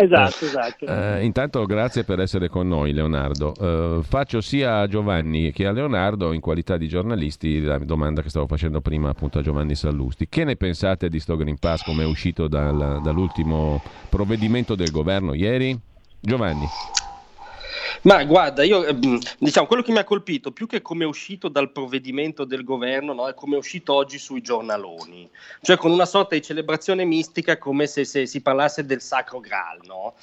Esatto, 0.00 0.44
eh, 0.44 0.48
esatto. 0.48 0.86
Eh, 0.86 1.24
intanto 1.24 1.64
grazie 1.66 2.04
per 2.04 2.20
essere 2.20 2.48
con 2.48 2.68
noi 2.68 2.92
Leonardo. 2.92 3.54
Eh, 3.58 4.02
faccio 4.02 4.40
sia 4.40 4.78
a 4.78 4.86
Giovanni 4.86 5.50
che 5.50 5.66
a 5.66 5.72
Leonardo 5.72 6.32
in 6.32 6.40
qualità 6.40 6.76
di 6.76 6.86
giornalisti 6.86 7.60
la 7.60 7.78
domanda 7.78 8.22
che 8.22 8.28
stavo 8.28 8.46
facendo 8.46 8.80
prima 8.80 9.08
appunto 9.10 9.38
a 9.38 9.42
Giovanni 9.42 9.74
Sallusti. 9.74 10.28
Che 10.28 10.44
ne 10.44 10.56
pensate 10.56 11.08
di 11.08 11.18
sto 11.18 11.36
Green 11.36 11.58
Pass 11.58 11.82
come 11.84 12.04
è 12.04 12.06
uscito 12.06 12.46
dal, 12.46 13.00
dall'ultimo 13.02 13.82
provvedimento 14.08 14.74
del 14.74 14.90
governo 14.90 15.34
ieri? 15.34 15.76
Giovanni. 16.20 16.66
Ma 18.02 18.24
guarda, 18.24 18.62
io 18.62 18.84
ehm, 18.84 19.18
diciamo 19.38 19.66
quello 19.66 19.82
che 19.82 19.92
mi 19.92 19.98
ha 19.98 20.04
colpito 20.04 20.52
più 20.52 20.66
che 20.66 20.82
come 20.82 21.04
è 21.04 21.06
uscito 21.06 21.48
dal 21.48 21.72
provvedimento 21.72 22.44
del 22.44 22.64
governo, 22.64 23.12
no, 23.12 23.28
è 23.28 23.34
come 23.34 23.54
è 23.54 23.58
uscito 23.58 23.94
oggi 23.94 24.18
sui 24.18 24.40
giornaloni, 24.40 25.28
cioè 25.62 25.76
con 25.76 25.90
una 25.90 26.06
sorta 26.06 26.34
di 26.34 26.42
celebrazione 26.42 27.04
mistica 27.04 27.58
come 27.58 27.86
se, 27.86 28.04
se 28.04 28.26
si 28.26 28.40
parlasse 28.40 28.84
del 28.84 29.00
sacro 29.00 29.40
Graal, 29.40 29.80
no? 29.84 30.14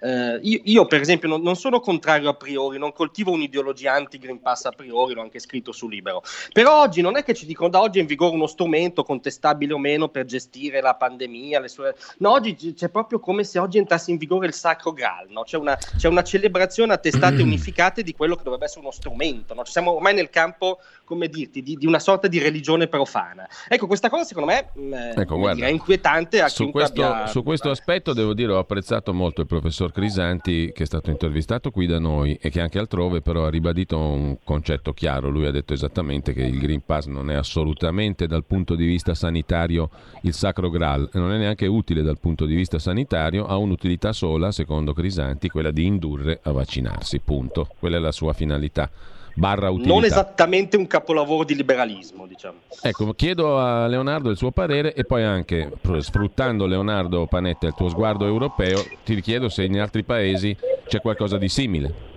Eh, 0.00 0.38
io, 0.42 0.60
io, 0.64 0.86
per 0.86 1.00
esempio, 1.00 1.28
non, 1.28 1.42
non, 1.42 1.56
sono 1.56 1.80
contrario 1.80 2.28
a 2.28 2.34
priori, 2.34 2.78
non 2.78 2.92
coltivo 2.92 3.32
un'ideologia 3.32 3.92
anti-Green 3.92 4.40
Pass 4.40 4.66
a 4.66 4.70
priori, 4.70 5.14
l'ho 5.14 5.22
anche 5.22 5.38
scritto 5.38 5.72
su 5.72 5.88
Libero. 5.88 6.22
Però 6.52 6.82
oggi 6.82 7.00
non 7.00 7.16
è 7.16 7.24
che 7.24 7.34
ci 7.34 7.46
dicono 7.46 7.68
da 7.70 7.80
oggi 7.80 7.98
è 7.98 8.00
in 8.02 8.06
vigore 8.06 8.34
uno 8.34 8.46
strumento, 8.46 9.02
contestabile 9.02 9.72
o 9.72 9.78
meno, 9.78 10.08
per 10.08 10.26
gestire 10.26 10.80
la 10.80 10.94
pandemia. 10.94 11.66
Sue... 11.68 11.94
No, 12.18 12.32
oggi 12.32 12.74
c'è 12.74 12.88
proprio 12.88 13.18
come 13.18 13.44
se 13.44 13.58
oggi 13.58 13.78
entrasse 13.78 14.10
in 14.10 14.18
vigore 14.18 14.46
il 14.46 14.54
sacro 14.54 14.92
Graal, 14.92 15.28
no? 15.30 15.42
c'è, 15.42 15.56
una, 15.56 15.76
c'è, 15.76 16.08
una, 16.08 16.22
celebrazione 16.22 16.92
a 16.92 16.98
testate 16.98 17.40
unificate 17.42 18.02
di 18.02 18.12
quello 18.12 18.36
che 18.36 18.42
dovrebbe 18.42 18.66
essere 18.66 18.80
uno 18.80 18.90
strumento. 18.90 19.54
No? 19.54 19.64
siamo 19.64 19.92
ormai 19.92 20.14
nel 20.14 20.30
campo, 20.30 20.80
come 21.04 21.28
dirti, 21.28 21.62
di, 21.62 21.76
di, 21.76 21.86
una 21.86 21.98
sorta 21.98 22.28
di 22.28 22.38
religione 22.38 22.88
profana. 22.88 23.48
Ecco, 23.68 23.86
questa 23.86 24.08
cosa 24.08 24.24
secondo 24.24 24.50
me 24.50 24.70
mm, 24.78 24.92
ecco, 25.16 25.36
guarda, 25.36 25.66
è 25.66 25.70
inquietante 25.70 26.40
a 26.40 26.48
su 26.48 26.70
questo, 26.70 27.04
abbia... 27.04 27.26
su 27.26 27.42
questo 27.42 27.70
aspetto 27.70 28.12
devo 28.12 28.34
dire 28.34 28.52
ho 28.52 28.58
apprezzato 28.58 29.12
molto 29.12 29.40
il 29.40 29.46
professor 29.84 29.92
Crisanti 29.92 30.72
che 30.72 30.84
è 30.84 30.86
stato 30.86 31.10
intervistato 31.10 31.70
qui 31.70 31.86
da 31.86 31.98
noi 31.98 32.38
e 32.40 32.50
che 32.50 32.60
anche 32.60 32.78
altrove 32.78 33.20
però 33.20 33.44
ha 33.44 33.50
ribadito 33.50 33.98
un 33.98 34.36
concetto 34.42 34.92
chiaro. 34.92 35.28
Lui 35.28 35.46
ha 35.46 35.50
detto 35.50 35.72
esattamente 35.72 36.32
che 36.32 36.42
il 36.42 36.58
Green 36.58 36.82
Pass 36.84 37.06
non 37.06 37.30
è 37.30 37.34
assolutamente 37.34 38.26
dal 38.26 38.44
punto 38.44 38.74
di 38.74 38.86
vista 38.86 39.14
sanitario 39.14 39.90
il 40.22 40.32
sacro 40.32 40.70
Graal, 40.70 41.08
non 41.14 41.32
è 41.32 41.38
neanche 41.38 41.66
utile 41.66 42.02
dal 42.02 42.18
punto 42.18 42.46
di 42.46 42.54
vista 42.54 42.78
sanitario, 42.78 43.46
ha 43.46 43.56
un'utilità 43.56 44.12
sola, 44.12 44.52
secondo 44.52 44.92
Crisanti, 44.92 45.48
quella 45.48 45.70
di 45.70 45.84
indurre 45.84 46.40
a 46.42 46.52
vaccinarsi, 46.52 47.20
punto. 47.20 47.68
Quella 47.78 47.96
è 47.96 48.00
la 48.00 48.12
sua 48.12 48.32
finalità 48.32 48.90
barra 49.34 49.70
utilità. 49.70 49.92
Non 49.92 50.04
esattamente 50.04 50.76
un 50.76 50.86
capolavoro 50.86 51.44
di 51.44 51.54
liberalismo, 51.54 52.26
diciamo. 52.26 52.58
Ecco, 52.80 53.12
chiedo 53.14 53.58
a 53.58 53.86
Leonardo 53.86 54.30
il 54.30 54.36
suo 54.36 54.50
parere 54.50 54.94
e 54.94 55.04
poi 55.04 55.22
anche, 55.22 55.70
sfruttando 55.98 56.66
Leonardo 56.66 57.26
Panetta 57.26 57.66
il 57.66 57.74
tuo 57.74 57.88
sguardo 57.88 58.26
europeo, 58.26 58.84
ti 59.04 59.14
richiedo 59.14 59.48
se 59.48 59.64
in 59.64 59.80
altri 59.80 60.04
paesi 60.04 60.56
c'è 60.86 61.00
qualcosa 61.00 61.36
di 61.38 61.48
simile. 61.48 62.12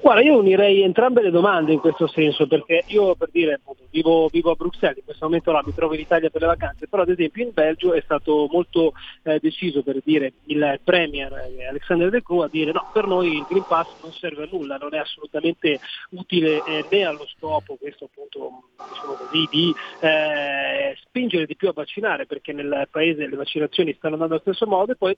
Guarda, 0.00 0.22
io 0.22 0.38
unirei 0.38 0.82
entrambe 0.82 1.22
le 1.22 1.30
domande 1.30 1.72
in 1.72 1.80
questo 1.80 2.06
senso, 2.06 2.46
perché 2.46 2.84
io 2.86 3.14
per 3.14 3.30
dire, 3.32 3.54
appunto, 3.54 3.84
vivo, 3.90 4.28
vivo, 4.28 4.52
a 4.52 4.54
Bruxelles, 4.54 4.98
in 4.98 5.04
questo 5.04 5.24
momento 5.24 5.50
là 5.50 5.62
mi 5.64 5.74
trovo 5.74 5.94
in 5.94 6.00
Italia 6.00 6.30
per 6.30 6.40
le 6.40 6.46
vacanze, 6.46 6.86
però 6.86 7.02
ad 7.02 7.08
esempio 7.08 7.42
in 7.42 7.50
Belgio 7.52 7.92
è 7.92 8.00
stato 8.02 8.48
molto 8.50 8.92
eh, 9.24 9.38
deciso 9.40 9.82
per 9.82 10.00
dire 10.04 10.34
il 10.46 10.80
Premier 10.84 11.32
eh, 11.32 11.66
Alexander 11.66 12.10
De 12.10 12.22
Croo 12.22 12.44
a 12.44 12.48
dire 12.48 12.72
no, 12.72 12.88
per 12.92 13.06
noi 13.06 13.36
il 13.38 13.46
Green 13.48 13.64
Pass 13.66 13.88
non 14.02 14.12
serve 14.12 14.44
a 14.44 14.48
nulla, 14.50 14.76
non 14.76 14.94
è 14.94 14.98
assolutamente 14.98 15.80
utile 16.10 16.62
eh, 16.64 16.84
né 16.90 17.04
allo 17.04 17.26
scopo, 17.26 17.76
questo 17.76 18.04
appunto 18.04 18.68
diciamo 18.76 19.12
così, 19.14 19.48
di 19.50 19.74
eh, 20.00 20.96
spingere 21.02 21.46
di 21.46 21.56
più 21.56 21.68
a 21.68 21.72
vaccinare, 21.72 22.26
perché 22.26 22.52
nel 22.52 22.88
paese 22.90 23.26
le 23.26 23.36
vaccinazioni 23.36 23.94
stanno 23.94 24.14
andando 24.14 24.34
allo 24.34 24.42
stesso 24.42 24.66
modo 24.66 24.92
e 24.92 24.96
poi 24.96 25.16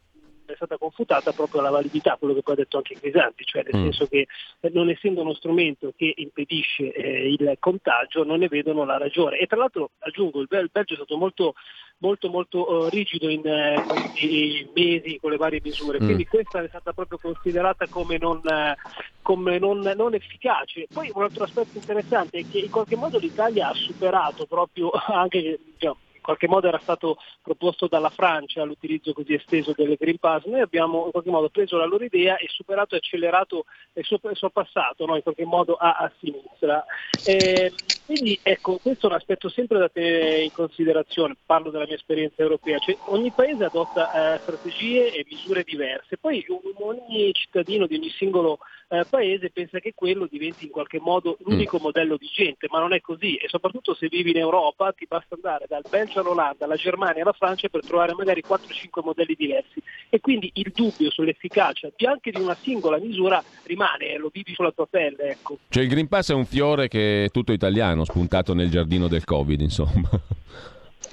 è 0.53 0.57
stata 0.57 0.78
confutata 0.78 1.32
proprio 1.32 1.61
la 1.61 1.70
validità, 1.70 2.16
quello 2.18 2.34
che 2.34 2.42
poi 2.42 2.55
ha 2.55 2.59
detto 2.59 2.76
anche 2.78 2.98
Crisanti, 2.98 3.44
cioè 3.44 3.62
nel 3.64 3.80
mm. 3.80 3.84
senso 3.84 4.07
che 4.07 4.26
eh, 4.61 4.70
non 4.72 4.88
essendo 4.88 5.22
uno 5.22 5.34
strumento 5.34 5.92
che 5.96 6.12
impedisce 6.16 6.92
eh, 6.92 7.30
il 7.30 7.57
contagio 7.59 8.24
non 8.24 8.38
ne 8.38 8.48
vedono 8.48 8.84
la 8.84 8.98
ragione. 8.98 9.38
E 9.38 9.46
tra 9.46 9.59
l'altro 9.59 9.90
aggiungo, 9.98 10.40
il, 10.40 10.48
Belgio 10.48 10.94
è 10.94 10.96
stato 10.96 11.16
molto 11.16 11.55
molto 12.01 12.30
molto 12.30 12.70
uh, 12.70 12.88
rigido 12.88 13.28
in 13.28 13.40
uh, 13.40 14.70
mesi 14.74 15.18
con 15.20 15.30
le 15.30 15.36
varie 15.36 15.61
misure, 15.62 16.01
mm. 16.01 16.05
quindi 16.05 16.26
questa 16.26 16.62
è 16.62 16.68
stata 16.68 16.92
proprio 16.92 17.18
considerata 17.18 17.86
come 17.88 18.16
non, 18.18 18.40
uh, 18.42 18.74
come 19.22 19.59
non, 19.59 19.80
non 19.96 20.14
efficace. 20.14 20.86
Poi 20.92 21.11
un 21.14 21.22
altro 21.22 21.44
aspetto 21.44 21.76
interessante 21.76 22.38
è 22.38 22.44
che 22.51 22.59
in 22.61 22.70
qualche 22.70 22.96
modo 22.96 23.18
l'Italia 23.18 23.68
ha 23.68 23.74
superato 23.74 24.46
proprio 24.46 24.90
anche 25.09 25.59
diciamo, 25.72 25.98
in 26.20 26.26
qualche 26.26 26.48
modo 26.48 26.68
era 26.68 26.78
stato 26.78 27.16
proposto 27.42 27.88
dalla 27.88 28.10
Francia 28.10 28.62
l'utilizzo 28.62 29.14
così 29.14 29.34
esteso 29.34 29.72
delle 29.74 29.96
Green 29.96 30.18
Pass, 30.18 30.44
noi 30.44 30.60
abbiamo 30.60 31.06
in 31.06 31.10
qualche 31.10 31.30
modo 31.30 31.48
preso 31.48 31.78
la 31.78 31.86
loro 31.86 32.04
idea 32.04 32.36
e 32.36 32.46
superato 32.48 32.94
e 32.94 32.98
accelerato 32.98 33.64
e 33.94 34.04
sorpassato 34.04 35.06
no? 35.06 35.16
in 35.16 35.22
qualche 35.22 35.46
modo 35.46 35.74
a, 35.74 35.96
a 35.96 36.12
sinistra. 36.20 36.84
E, 37.24 37.72
quindi 38.07 38.38
ecco, 38.42 38.78
questo 38.82 39.07
è 39.07 39.11
un 39.11 39.16
aspetto 39.16 39.48
sempre 39.48 39.78
da 39.78 39.88
tenere 39.88 40.42
in 40.42 40.53
considerazione, 40.53 41.36
parlo 41.44 41.70
della 41.70 41.86
mia 41.86 41.96
esperienza 41.96 42.42
europea, 42.42 42.78
cioè, 42.78 42.96
ogni 43.07 43.30
paese 43.30 43.64
adotta 43.64 44.34
eh, 44.34 44.38
strategie 44.38 45.12
e 45.12 45.24
misure 45.28 45.62
diverse, 45.62 46.18
poi 46.18 46.44
ogni 46.78 47.32
cittadino 47.32 47.86
di 47.86 47.96
ogni 47.96 48.11
singolo 48.11 48.59
eh, 48.88 49.05
paese 49.09 49.51
pensa 49.51 49.78
che 49.78 49.92
quello 49.94 50.26
diventi 50.28 50.64
in 50.64 50.70
qualche 50.70 50.98
modo 51.01 51.36
l'unico 51.44 51.78
mm. 51.78 51.82
modello 51.82 52.16
vigente, 52.16 52.66
ma 52.70 52.80
non 52.80 52.92
è 52.92 53.01
così 53.01 53.36
e 53.36 53.48
soprattutto 53.48 53.94
se 53.94 54.09
vivi 54.09 54.30
in 54.30 54.38
Europa 54.38 54.92
ti 54.92 55.07
basta 55.09 55.36
andare 55.36 55.66
dal 55.68 55.84
Belgio 55.88 56.20
all'Olanda, 56.20 56.64
alla 56.64 56.74
Germania 56.74 57.22
alla 57.22 57.32
Francia 57.32 57.68
per 57.68 57.84
trovare 57.84 58.14
magari 58.14 58.42
4-5 58.46 59.05
modelli 59.05 59.34
diversi 59.38 59.80
e 60.09 60.20
quindi 60.20 60.51
il 60.55 60.72
dubbio 60.74 61.11
sull'efficacia 61.11 61.88
anche 62.11 62.30
di 62.30 62.40
una 62.40 62.57
singola 62.61 62.98
misura 62.98 63.42
rimane, 63.64 64.16
lo 64.18 64.30
vivi 64.32 64.53
sulla 64.55 64.72
tua 64.72 64.86
pelle. 64.86 65.30
Ecco. 65.30 65.59
Cioè 65.68 65.82
il 65.82 65.88
Green 65.88 66.09
Pass 66.09 66.30
è 66.30 66.34
un 66.34 66.44
fiore 66.44 66.88
che 66.88 67.24
è 67.24 67.30
tutto 67.30 67.53
italiano, 67.53 67.99
spuntato 68.05 68.55
nel 68.55 68.70
giardino 68.70 69.09
del 69.09 69.24
Covid, 69.24 69.61
insomma. 69.61 70.09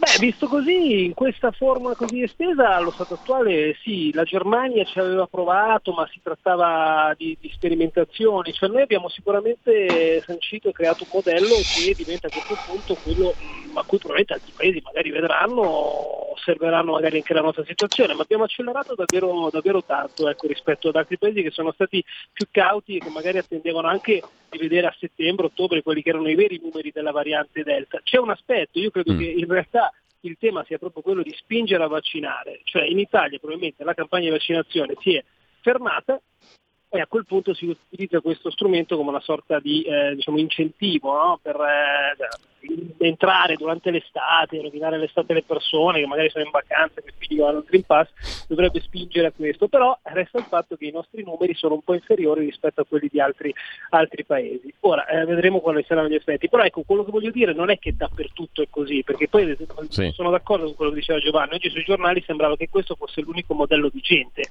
Beh, 0.08 0.26
visto 0.26 0.48
così, 0.48 1.04
in 1.04 1.14
questa 1.14 1.52
forma 1.52 1.94
così 1.94 2.22
estesa, 2.22 2.76
allo 2.76 2.92
stato 2.92 3.16
attuale 3.16 3.76
sì, 3.84 4.14
la 4.14 4.24
Germania 4.24 4.86
ci 4.86 5.00
aveva 5.00 5.28
provato, 5.28 5.92
ma 5.92 6.08
si 6.10 6.22
trattava 6.24 7.14
di, 7.18 7.38
di 7.42 7.52
sperimentazioni, 7.54 8.54
cioè 8.54 8.70
noi 8.70 8.84
abbiamo 8.84 9.10
sicuramente 9.10 10.24
sancito 10.26 10.70
e 10.70 10.72
creato 10.72 11.04
un 11.04 11.10
modello 11.12 11.56
che 11.56 11.94
diventa 11.94 12.28
a 12.28 12.30
questo 12.30 12.56
punto 12.66 12.96
quello 13.04 13.34
a 13.74 13.84
cui 13.84 13.98
probabilmente 13.98 14.34
altri 14.34 14.54
paesi 14.56 14.82
magari 14.82 15.12
vedranno, 15.12 16.32
osserveranno 16.32 16.94
magari 16.94 17.18
anche 17.18 17.34
la 17.34 17.42
nostra 17.42 17.66
situazione, 17.66 18.14
ma 18.14 18.22
abbiamo 18.22 18.46
accelerato 18.46 18.96
davvero, 18.96 19.50
davvero 19.52 19.84
tanto 19.84 20.30
ecco, 20.30 20.48
rispetto 20.48 20.88
ad 20.88 20.96
altri 20.96 21.18
paesi 21.18 21.42
che 21.42 21.52
sono 21.52 21.74
stati 21.74 22.02
più 22.32 22.48
cauti 22.50 22.96
e 22.96 23.00
che 23.00 23.10
magari 23.10 23.40
attendevano 23.40 23.90
anche 23.90 24.22
di 24.50 24.58
vedere 24.58 24.88
a 24.88 24.96
settembre, 24.98 25.48
ottobre 25.48 25.84
quelli 25.84 26.02
che 26.02 26.10
erano 26.10 26.30
i 26.30 26.36
veri 26.36 26.60
numeri 26.64 26.92
della 26.94 27.12
variante 27.12 27.64
Delta. 27.64 28.00
C'è 28.02 28.18
un 28.18 28.30
aspetto, 28.30 28.80
io 28.80 28.90
credo 28.90 29.14
mm. 29.14 29.18
che 29.18 29.26
in 29.26 29.48
realtà 29.48 29.92
il 30.22 30.38
tema 30.40 30.64
sia 30.66 30.78
proprio 30.78 31.04
quello 31.04 31.22
di 31.22 31.34
spingere 31.34 31.84
a 31.84 31.88
vaccinare, 31.88 32.62
cioè 32.64 32.84
in 32.84 33.00
Italia 33.00 33.38
probabilmente 33.38 33.84
la 33.84 33.94
campagna 33.94 34.26
di 34.26 34.32
vaccinazione 34.32 34.96
si 35.00 35.16
è 35.16 35.24
fermata 35.62 36.22
e 36.90 37.02
a 37.02 37.08
quel 37.08 37.26
punto 37.26 37.54
si 37.54 37.66
utilizza 37.66 38.22
questo 38.22 38.50
strumento 38.50 38.96
come 38.96 39.10
una 39.10 39.20
sorta 39.20 39.60
di 39.60 39.82
eh, 39.82 40.16
diciamo, 40.16 40.38
incentivo 40.38 41.14
no? 41.14 41.40
per 41.42 41.56
eh, 41.56 42.16
entrare 43.00 43.56
durante 43.56 43.92
l'estate, 43.92 44.62
rovinare 44.62 44.98
l'estate 44.98 45.34
alle 45.34 45.44
persone 45.44 46.00
che 46.00 46.08
magari 46.08 46.30
sono 46.30 46.46
in 46.46 46.52
vacanza, 46.52 47.02
che 47.02 47.14
quindi 47.18 47.44
vanno 47.44 47.58
al 47.58 47.66
Green 47.66 47.84
Pass, 47.84 48.10
dovrebbe 48.48 48.80
spingere 48.82 49.28
a 49.28 49.32
questo, 49.32 49.68
però 49.68 49.98
resta 50.04 50.40
il 50.40 50.46
fatto 50.46 50.76
che 50.76 50.86
i 50.86 50.92
nostri 50.92 51.24
numeri 51.24 51.54
sono 51.56 51.76
un 51.76 51.82
po' 51.82 51.94
inferiori 51.94 52.46
rispetto 52.46 52.82
a 52.82 52.86
quelli 52.86 53.10
di 53.12 53.20
altri, 53.20 53.54
altri 53.90 54.24
paesi. 54.26 54.74
Ora 54.82 55.06
eh, 55.08 55.26
vedremo 55.26 55.60
quali 55.60 55.84
saranno 55.88 56.10
gli 56.10 56.16
effetti, 56.16 56.50
però 56.50 56.64
ecco 56.64 56.84
quello 56.84 57.04
che 57.04 57.12
voglio 57.12 57.32
dire 57.32 57.54
non 57.54 57.70
è 57.70 57.78
che 57.78 57.96
dappertutto 57.96 58.62
è 58.62 58.68
così, 58.70 59.04
perché 59.04 59.28
poi 59.28 59.56
sì. 59.90 60.12
sono 60.14 60.32
d'accordo 60.32 60.66
con 60.66 60.76
quello 60.76 60.92
che 60.92 61.00
diceva 61.00 61.20
Giovanni, 61.20 61.56
oggi 61.56 61.70
sui 61.70 61.84
giornali 61.84 62.24
sembrava 62.26 62.56
che 62.56 62.70
questo 62.70 62.96
fosse 62.96 63.22
l'unico 63.22 63.54
modello 63.54 63.90
vigente 63.90 64.50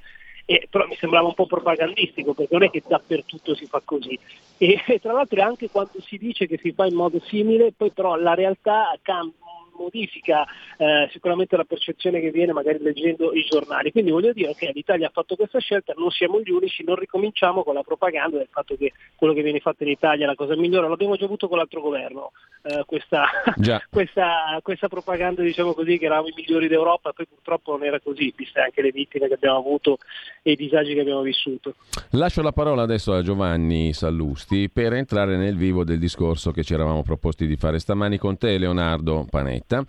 eh, 0.49 0.65
però 0.69 0.87
mi 0.87 0.95
sembrava 0.95 1.27
un 1.27 1.33
po' 1.33 1.45
propagandistico 1.45 2.33
perché 2.33 2.53
non 2.53 2.63
è 2.63 2.69
che 2.69 2.81
dappertutto 2.87 3.53
si 3.53 3.65
fa 3.65 3.81
così. 3.83 4.17
E, 4.57 4.81
e, 4.87 4.99
tra 5.03 5.11
l'altro 5.11 5.41
anche 5.41 5.69
quando 5.69 5.99
si 5.99 6.17
dice 6.17 6.47
che 6.47 6.57
si 6.57 6.71
fa 6.71 6.85
in 6.85 6.95
modo 6.95 7.19
simile, 7.25 7.73
poi 7.75 7.91
però 7.91 8.15
la 8.15 8.33
realtà 8.33 8.97
cambia 9.01 9.46
modifica 9.77 10.45
eh, 10.77 11.07
sicuramente 11.11 11.55
la 11.55 11.63
percezione 11.63 12.19
che 12.19 12.31
viene 12.31 12.53
magari 12.53 12.79
leggendo 12.81 13.33
i 13.33 13.43
giornali. 13.43 13.91
Quindi 13.91 14.11
voglio 14.11 14.33
dire 14.33 14.53
che 14.55 14.71
l'Italia 14.73 15.07
ha 15.07 15.11
fatto 15.13 15.35
questa 15.35 15.59
scelta, 15.59 15.93
non 15.97 16.11
siamo 16.11 16.39
gli 16.41 16.49
unici, 16.49 16.83
non 16.83 16.95
ricominciamo 16.95 17.63
con 17.63 17.73
la 17.73 17.83
propaganda 17.83 18.37
del 18.37 18.47
fatto 18.49 18.75
che 18.75 18.93
quello 19.15 19.33
che 19.33 19.41
viene 19.41 19.59
fatto 19.59 19.83
in 19.83 19.89
Italia 19.89 20.25
è 20.25 20.27
la 20.27 20.35
cosa 20.35 20.55
migliore, 20.55 20.87
l'abbiamo 20.87 21.15
già 21.15 21.25
avuto 21.25 21.47
con 21.47 21.57
l'altro 21.57 21.81
governo, 21.81 22.31
eh, 22.63 22.83
questa, 22.85 23.25
questa, 23.89 24.59
questa, 24.61 24.87
propaganda 24.87 25.41
diciamo 25.41 25.73
così 25.73 25.97
che 25.97 26.05
eravamo 26.05 26.27
i 26.27 26.33
migliori 26.35 26.67
d'Europa, 26.67 27.13
poi 27.13 27.27
purtroppo 27.27 27.71
non 27.71 27.83
era 27.83 27.99
così, 27.99 28.33
viste 28.35 28.59
anche 28.59 28.81
le 28.81 28.91
vittime 28.91 29.27
che 29.27 29.35
abbiamo 29.35 29.57
avuto 29.57 29.97
e 30.41 30.51
i 30.51 30.55
disagi 30.55 30.93
che 30.93 31.01
abbiamo 31.01 31.21
vissuto. 31.21 31.75
Lascio 32.11 32.41
la 32.41 32.51
parola 32.51 32.83
adesso 32.83 33.13
a 33.13 33.21
Giovanni 33.21 33.93
Sallusti 33.93 34.69
per 34.69 34.93
entrare 34.93 35.37
nel 35.37 35.55
vivo 35.55 35.83
del 35.83 35.99
discorso 35.99 36.51
che 36.51 36.63
ci 36.63 36.73
eravamo 36.73 37.03
proposti 37.03 37.45
di 37.45 37.55
fare 37.55 37.79
stamani 37.79 38.17
con 38.17 38.37
te, 38.37 38.57
Leonardo 38.57 39.25
Panetta, 39.67 39.83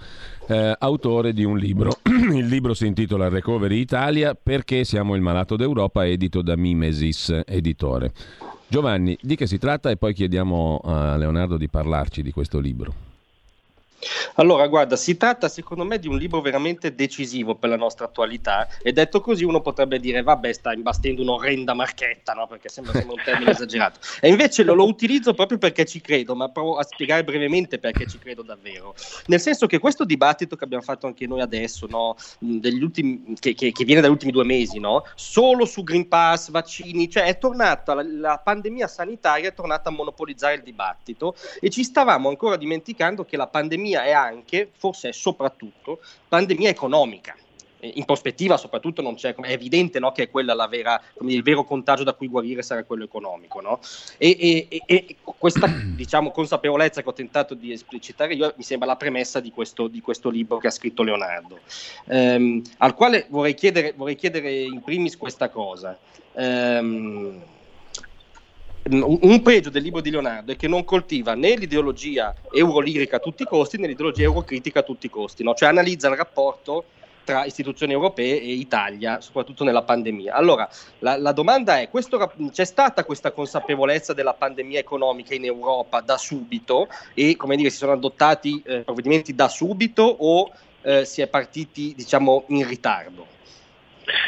eh, 0.48 0.74
autore 0.78 1.32
di 1.32 1.44
un 1.44 1.56
libro. 1.56 1.92
il 2.04 2.46
libro 2.46 2.74
si 2.74 2.86
intitola 2.86 3.28
Recovery 3.28 3.78
Italia 3.78 4.34
perché 4.34 4.84
siamo 4.84 5.14
il 5.14 5.22
malato 5.22 5.56
d'Europa, 5.56 6.04
edito 6.04 6.42
da 6.42 6.56
Mimesis 6.56 7.40
Editore. 7.46 8.12
Giovanni, 8.66 9.16
di 9.22 9.36
che 9.36 9.46
si 9.46 9.56
tratta 9.56 9.88
e 9.88 9.96
poi 9.96 10.12
chiediamo 10.12 10.80
a 10.84 11.16
Leonardo 11.16 11.56
di 11.56 11.68
parlarci 11.68 12.22
di 12.22 12.32
questo 12.32 12.58
libro. 12.58 13.07
Allora, 14.34 14.66
guarda, 14.68 14.96
si 14.96 15.16
tratta 15.16 15.48
secondo 15.48 15.84
me 15.84 15.98
di 15.98 16.06
un 16.06 16.16
libro 16.16 16.40
veramente 16.40 16.94
decisivo 16.94 17.56
per 17.56 17.70
la 17.70 17.76
nostra 17.76 18.04
attualità 18.06 18.68
e 18.82 18.92
detto 18.92 19.20
così 19.20 19.44
uno 19.44 19.60
potrebbe 19.60 19.98
dire 19.98 20.22
vabbè 20.22 20.52
sta 20.52 20.72
imbastendo 20.72 21.22
un'orrenda 21.22 21.74
marchetta, 21.74 22.32
no? 22.32 22.46
perché 22.46 22.68
sembra, 22.68 22.92
sembra 22.92 23.14
un 23.14 23.22
termine 23.24 23.50
esagerato. 23.58 23.98
E 24.20 24.28
invece 24.28 24.62
lo, 24.62 24.74
lo, 24.74 24.86
utilizzo 24.86 25.34
proprio 25.34 25.58
perché 25.58 25.84
ci 25.84 26.00
credo, 26.00 26.34
ma 26.36 26.48
provo 26.48 26.76
a 26.76 26.84
spiegare 26.84 27.24
brevemente 27.24 27.78
perché 27.78 28.06
ci 28.06 28.18
credo 28.18 28.42
davvero. 28.42 28.94
Nel 29.26 29.40
senso 29.40 29.66
che 29.66 29.78
questo 29.78 30.04
dibattito 30.04 30.54
che 30.54 30.64
abbiamo 30.64 30.84
fatto 30.84 31.06
anche 31.06 31.26
noi 31.26 31.40
adesso, 31.40 31.86
no? 31.88 32.16
ultimi, 32.40 33.34
che, 33.38 33.54
che, 33.54 33.72
che, 33.72 33.84
viene 33.84 34.00
dagli 34.00 34.10
ultimi 34.10 34.32
due 34.32 34.44
mesi, 34.44 34.78
no? 34.78 35.04
solo 35.16 35.64
su 35.64 35.82
Green 35.82 36.06
Pass, 36.06 36.50
vaccini, 36.50 37.10
cioè 37.10 37.24
è 37.24 37.38
tornata, 37.38 37.94
la, 37.94 38.02
la 38.02 38.38
pandemia 38.38 38.86
sanitaria 38.86 39.48
è 39.48 39.54
tornata 39.54 39.88
a 39.88 39.92
monopolizzare 39.92 40.54
il 40.54 40.62
dibattito 40.62 41.34
e 41.60 41.68
ci 41.70 41.82
stavamo 41.82 42.28
ancora 42.28 42.56
dimenticando 42.56 43.24
che 43.24 43.36
la 43.36 43.46
pandemia 43.46 43.87
pandemia 43.88 44.04
è 44.04 44.12
anche, 44.12 44.70
forse 44.76 45.08
è 45.08 45.12
soprattutto, 45.12 46.00
pandemia 46.28 46.68
economica. 46.68 47.34
In 47.80 48.04
prospettiva, 48.04 48.56
soprattutto, 48.56 49.02
non 49.02 49.14
c'è, 49.14 49.36
è 49.36 49.52
evidente 49.52 50.00
no, 50.00 50.10
che 50.10 50.24
è 50.24 50.30
quella 50.30 50.52
la 50.52 50.66
vera, 50.66 51.00
il 51.20 51.44
vero 51.44 51.62
contagio 51.62 52.02
da 52.02 52.12
cui 52.12 52.26
guarire 52.26 52.60
sarà 52.62 52.82
quello 52.82 53.04
economico. 53.04 53.60
No? 53.60 53.78
E, 54.16 54.66
e, 54.68 54.82
e, 54.84 55.16
questa 55.22 55.68
diciamo, 55.94 56.32
consapevolezza 56.32 57.02
che 57.02 57.08
ho 57.08 57.12
tentato 57.12 57.54
di 57.54 57.70
esplicitare 57.70 58.34
io 58.34 58.52
mi 58.56 58.64
sembra 58.64 58.88
la 58.88 58.96
premessa 58.96 59.38
di 59.38 59.52
questo, 59.52 59.86
di 59.86 60.00
questo 60.00 60.28
libro 60.28 60.58
che 60.58 60.66
ha 60.66 60.72
scritto 60.72 61.04
Leonardo, 61.04 61.60
ehm, 62.06 62.62
al 62.78 62.94
quale 62.94 63.26
vorrei 63.28 63.54
chiedere, 63.54 63.92
vorrei 63.96 64.16
chiedere 64.16 64.50
in 64.50 64.82
primis 64.82 65.16
questa 65.16 65.48
cosa. 65.48 65.96
Ehm, 66.34 67.40
un 68.90 69.42
pregio 69.42 69.70
del 69.70 69.82
libro 69.82 70.00
di 70.00 70.10
Leonardo 70.10 70.52
è 70.52 70.56
che 70.56 70.68
non 70.68 70.84
coltiva 70.84 71.34
né 71.34 71.54
l'ideologia 71.56 72.34
eurolirica 72.52 73.16
a 73.16 73.20
tutti 73.20 73.42
i 73.42 73.46
costi 73.46 73.78
né 73.78 73.86
l'ideologia 73.86 74.22
eurocritica 74.22 74.80
a 74.80 74.82
tutti 74.82 75.06
i 75.06 75.10
costi, 75.10 75.42
no? 75.42 75.54
cioè 75.54 75.68
analizza 75.68 76.08
il 76.08 76.16
rapporto 76.16 76.84
tra 77.28 77.44
istituzioni 77.44 77.92
europee 77.92 78.40
e 78.40 78.52
Italia, 78.52 79.20
soprattutto 79.20 79.62
nella 79.62 79.82
pandemia. 79.82 80.32
Allora, 80.32 80.66
la, 81.00 81.18
la 81.18 81.32
domanda 81.32 81.78
è, 81.78 81.90
questo, 81.90 82.32
c'è 82.50 82.64
stata 82.64 83.04
questa 83.04 83.32
consapevolezza 83.32 84.14
della 84.14 84.32
pandemia 84.32 84.78
economica 84.78 85.34
in 85.34 85.44
Europa 85.44 86.00
da 86.00 86.16
subito 86.16 86.88
e, 87.12 87.36
come 87.36 87.56
dire, 87.56 87.68
si 87.68 87.76
sono 87.76 87.92
adottati 87.92 88.62
eh, 88.64 88.80
provvedimenti 88.80 89.34
da 89.34 89.48
subito 89.48 90.04
o 90.04 90.50
eh, 90.80 91.04
si 91.04 91.20
è 91.20 91.26
partiti, 91.26 91.92
diciamo, 91.94 92.44
in 92.46 92.66
ritardo? 92.66 93.36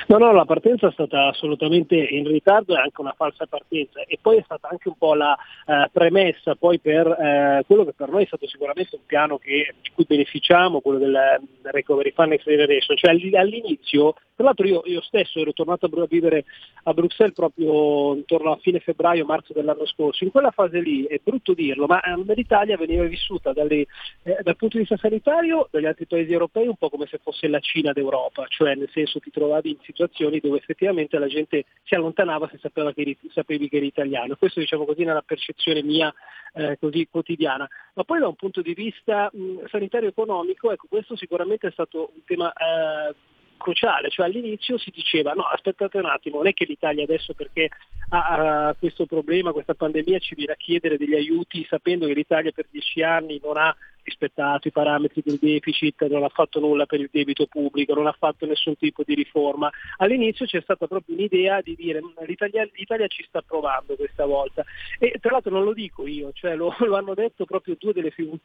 No, 0.09 0.19
no, 0.19 0.33
la 0.33 0.45
partenza 0.45 0.89
è 0.89 0.93
stata 0.93 1.29
assolutamente 1.29 1.97
in 1.97 2.27
ritardo 2.27 2.75
e 2.75 2.81
anche 2.81 3.01
una 3.01 3.15
falsa 3.17 3.47
partenza. 3.47 4.03
E 4.03 4.19
poi 4.21 4.39
è 4.39 4.43
stata 4.45 4.69
anche 4.69 4.89
un 4.89 4.97
po' 4.97 5.15
la 5.15 5.37
eh, 5.67 5.89
premessa 5.93 6.55
per 6.55 7.07
eh, 7.07 7.63
quello 7.67 7.85
che 7.85 7.93
per 7.93 8.09
noi 8.09 8.25
è 8.25 8.27
stato 8.27 8.47
sicuramente 8.47 8.97
un 8.97 9.07
piano 9.07 9.39
che, 9.39 9.75
di 9.81 9.91
cui 9.95 10.05
beneficiamo, 10.07 10.81
quello 10.81 10.99
del, 10.99 11.41
del 11.63 11.73
Recovery 11.73 12.13
Fund 12.13 12.31
Next 12.31 12.49
Generation, 12.49 12.97
cioè 12.97 13.11
all'inizio 13.11 14.15
tra 14.41 14.49
l'altro 14.49 14.67
io, 14.67 14.81
io, 14.87 15.03
stesso 15.03 15.39
ero 15.39 15.53
tornato 15.53 15.85
a 15.85 16.07
vivere 16.09 16.47
a 16.85 16.95
Bruxelles 16.95 17.35
proprio 17.35 18.15
intorno 18.15 18.53
a 18.53 18.57
fine 18.57 18.81
febbraio-marzo 18.81 19.53
dell'anno 19.53 19.85
scorso. 19.85 20.25
In 20.25 20.31
quella 20.31 20.51
fase 20.51 20.81
lì, 20.81 21.05
è 21.05 21.21
brutto 21.23 21.53
dirlo, 21.53 21.85
ma 21.85 22.01
eh, 22.01 22.17
l'Italia 22.35 22.79
veniva 22.79 23.05
vissuta 23.05 23.53
dalle, 23.53 23.85
eh, 24.23 24.39
dal 24.41 24.57
punto 24.57 24.79
di 24.79 24.85
vista 24.85 24.97
sanitario 24.97 25.69
dagli 25.71 25.85
altri 25.85 26.07
paesi 26.07 26.33
europei 26.33 26.67
un 26.67 26.77
po' 26.77 26.89
come 26.89 27.07
se 27.11 27.21
fosse 27.23 27.49
la 27.49 27.61
Cina 27.61 27.93
d'Europa, 27.93 28.47
cioè 28.49 28.75
nel 28.77 28.89
senso 28.91 29.19
ti 29.19 29.31
trovavi 29.31 29.70
in 29.71 29.79
situazioni 29.83 30.41
dove 30.41 30.59
effettivamente 30.59 31.19
la 31.19 31.27
gente 31.27 31.65
si 31.85 31.95
allontanava 31.95 32.49
se 32.49 32.59
sapeva 32.59 32.93
che 32.93 33.01
eri, 33.01 33.19
sapevi 33.33 33.69
che 33.69 33.77
eri 33.77 33.87
italiano. 33.87 34.37
Questo 34.37 34.61
diciamo 34.61 34.85
così 34.85 35.05
nella 35.05 35.23
percezione 35.23 35.83
mia 35.83 36.13
eh, 36.55 36.77
così 36.79 37.07
quotidiana. 37.11 37.69
Ma 37.95 38.05
poi 38.05 38.21
da 38.21 38.29
un 38.29 38.37
punto 38.37 38.63
di 38.63 38.75
vista 38.75 39.31
mh, 39.33 39.67
sanitario 39.69 40.09
economico, 40.09 40.71
ecco, 40.71 40.87
questo 40.89 41.17
sicuramente 41.17 41.69
è 41.69 41.73
stato 41.73 42.13
un 42.15 42.25
tema 42.25 42.53
eh, 42.53 43.15
cruciale, 43.61 44.11
cioè 44.11 44.27
all'inizio 44.27 44.79
si 44.79 44.91
diceva 44.91 45.33
no 45.33 45.43
aspettate 45.43 45.99
un 45.99 46.07
attimo, 46.07 46.39
non 46.39 46.49
è 46.49 46.53
che 46.53 46.65
l'Italia 46.65 47.05
adesso 47.05 47.35
perché 47.35 47.69
ha, 48.09 48.69
ha 48.69 48.75
questo 48.75 49.07
problema, 49.07 49.53
questa 49.53 49.75
pandemia 49.75 50.19
ci 50.19 50.35
viene 50.35 50.53
a 50.53 50.57
chiedere 50.57 50.97
degli 50.97 51.15
aiuti 51.15 51.65
sapendo 51.69 52.07
che 52.07 52.15
l'Italia 52.15 52.51
per 52.51 52.67
dieci 52.71 53.03
anni 53.03 53.41
non 53.43 53.57
ha 53.57 53.75
rispettato 54.03 54.69
i 54.69 54.73
parametri 54.73 55.23
del 55.25 55.39
deficit, 55.41 56.07
non 56.07 56.25
ha 56.25 56.29
fatto 56.29 56.59
nulla 56.59 56.87
per 56.87 57.01
il 57.01 57.11
debito 57.13 57.47
pubblico, 57.47 57.95
non 57.95 58.07
ha 58.07 58.17
fatto 58.19 58.47
nessun 58.47 58.77
tipo 58.77 59.03
di 59.05 59.15
riforma. 59.15 59.71
All'inizio 59.99 60.47
c'è 60.47 60.61
stata 60.63 60.87
proprio 60.87 61.15
un'idea 61.15 61.61
di 61.61 61.75
dire 61.77 62.01
l'Italia, 62.27 62.67
l'Italia 62.73 63.07
ci 63.07 63.25
sta 63.29 63.43
provando 63.43 63.95
questa 63.95 64.25
volta 64.25 64.65
e 64.99 65.19
tra 65.21 65.33
l'altro 65.33 65.53
non 65.53 65.65
lo 65.65 65.73
dico 65.73 66.07
io, 66.07 66.33
cioè 66.33 66.57
lo, 66.57 66.75
lo 66.81 66.97
hanno 66.97 67.15
detto 67.15 67.45
proprio 67.45 67.77
due 67.79 67.93
delle 67.93 68.11
figure 68.11 68.39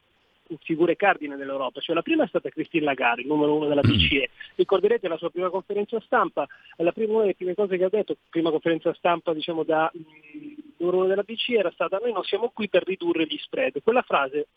figure 0.61 0.95
cardine 0.95 1.35
dell'Europa, 1.35 1.79
cioè 1.79 1.95
la 1.95 2.01
prima 2.01 2.23
è 2.23 2.27
stata 2.27 2.49
Christine 2.49 2.85
Lagarde, 2.85 3.21
il 3.21 3.27
numero 3.27 3.55
uno 3.55 3.67
della 3.67 3.81
BCE, 3.81 4.29
ricorderete 4.55 5.07
la 5.07 5.17
sua 5.17 5.29
prima 5.29 5.49
conferenza 5.49 5.99
stampa, 6.01 6.47
la 6.77 6.91
prima, 6.91 7.13
una 7.13 7.21
delle 7.21 7.35
prime 7.35 7.55
cose 7.55 7.77
che 7.77 7.83
ha 7.83 7.89
detto, 7.89 8.17
prima 8.29 8.51
conferenza 8.51 8.93
stampa 8.93 9.33
diciamo 9.33 9.63
da 9.63 9.91
mm, 9.95 10.53
numero 10.77 10.97
uno 10.97 11.07
della 11.07 11.23
BCE 11.23 11.57
era 11.57 11.71
stata 11.71 11.97
noi 11.97 12.11
non 12.11 12.23
siamo 12.23 12.51
qui 12.53 12.69
per 12.69 12.83
ridurre 12.85 13.25
gli 13.25 13.37
spread, 13.37 13.81
quella 13.83 14.01
frase 14.01 14.47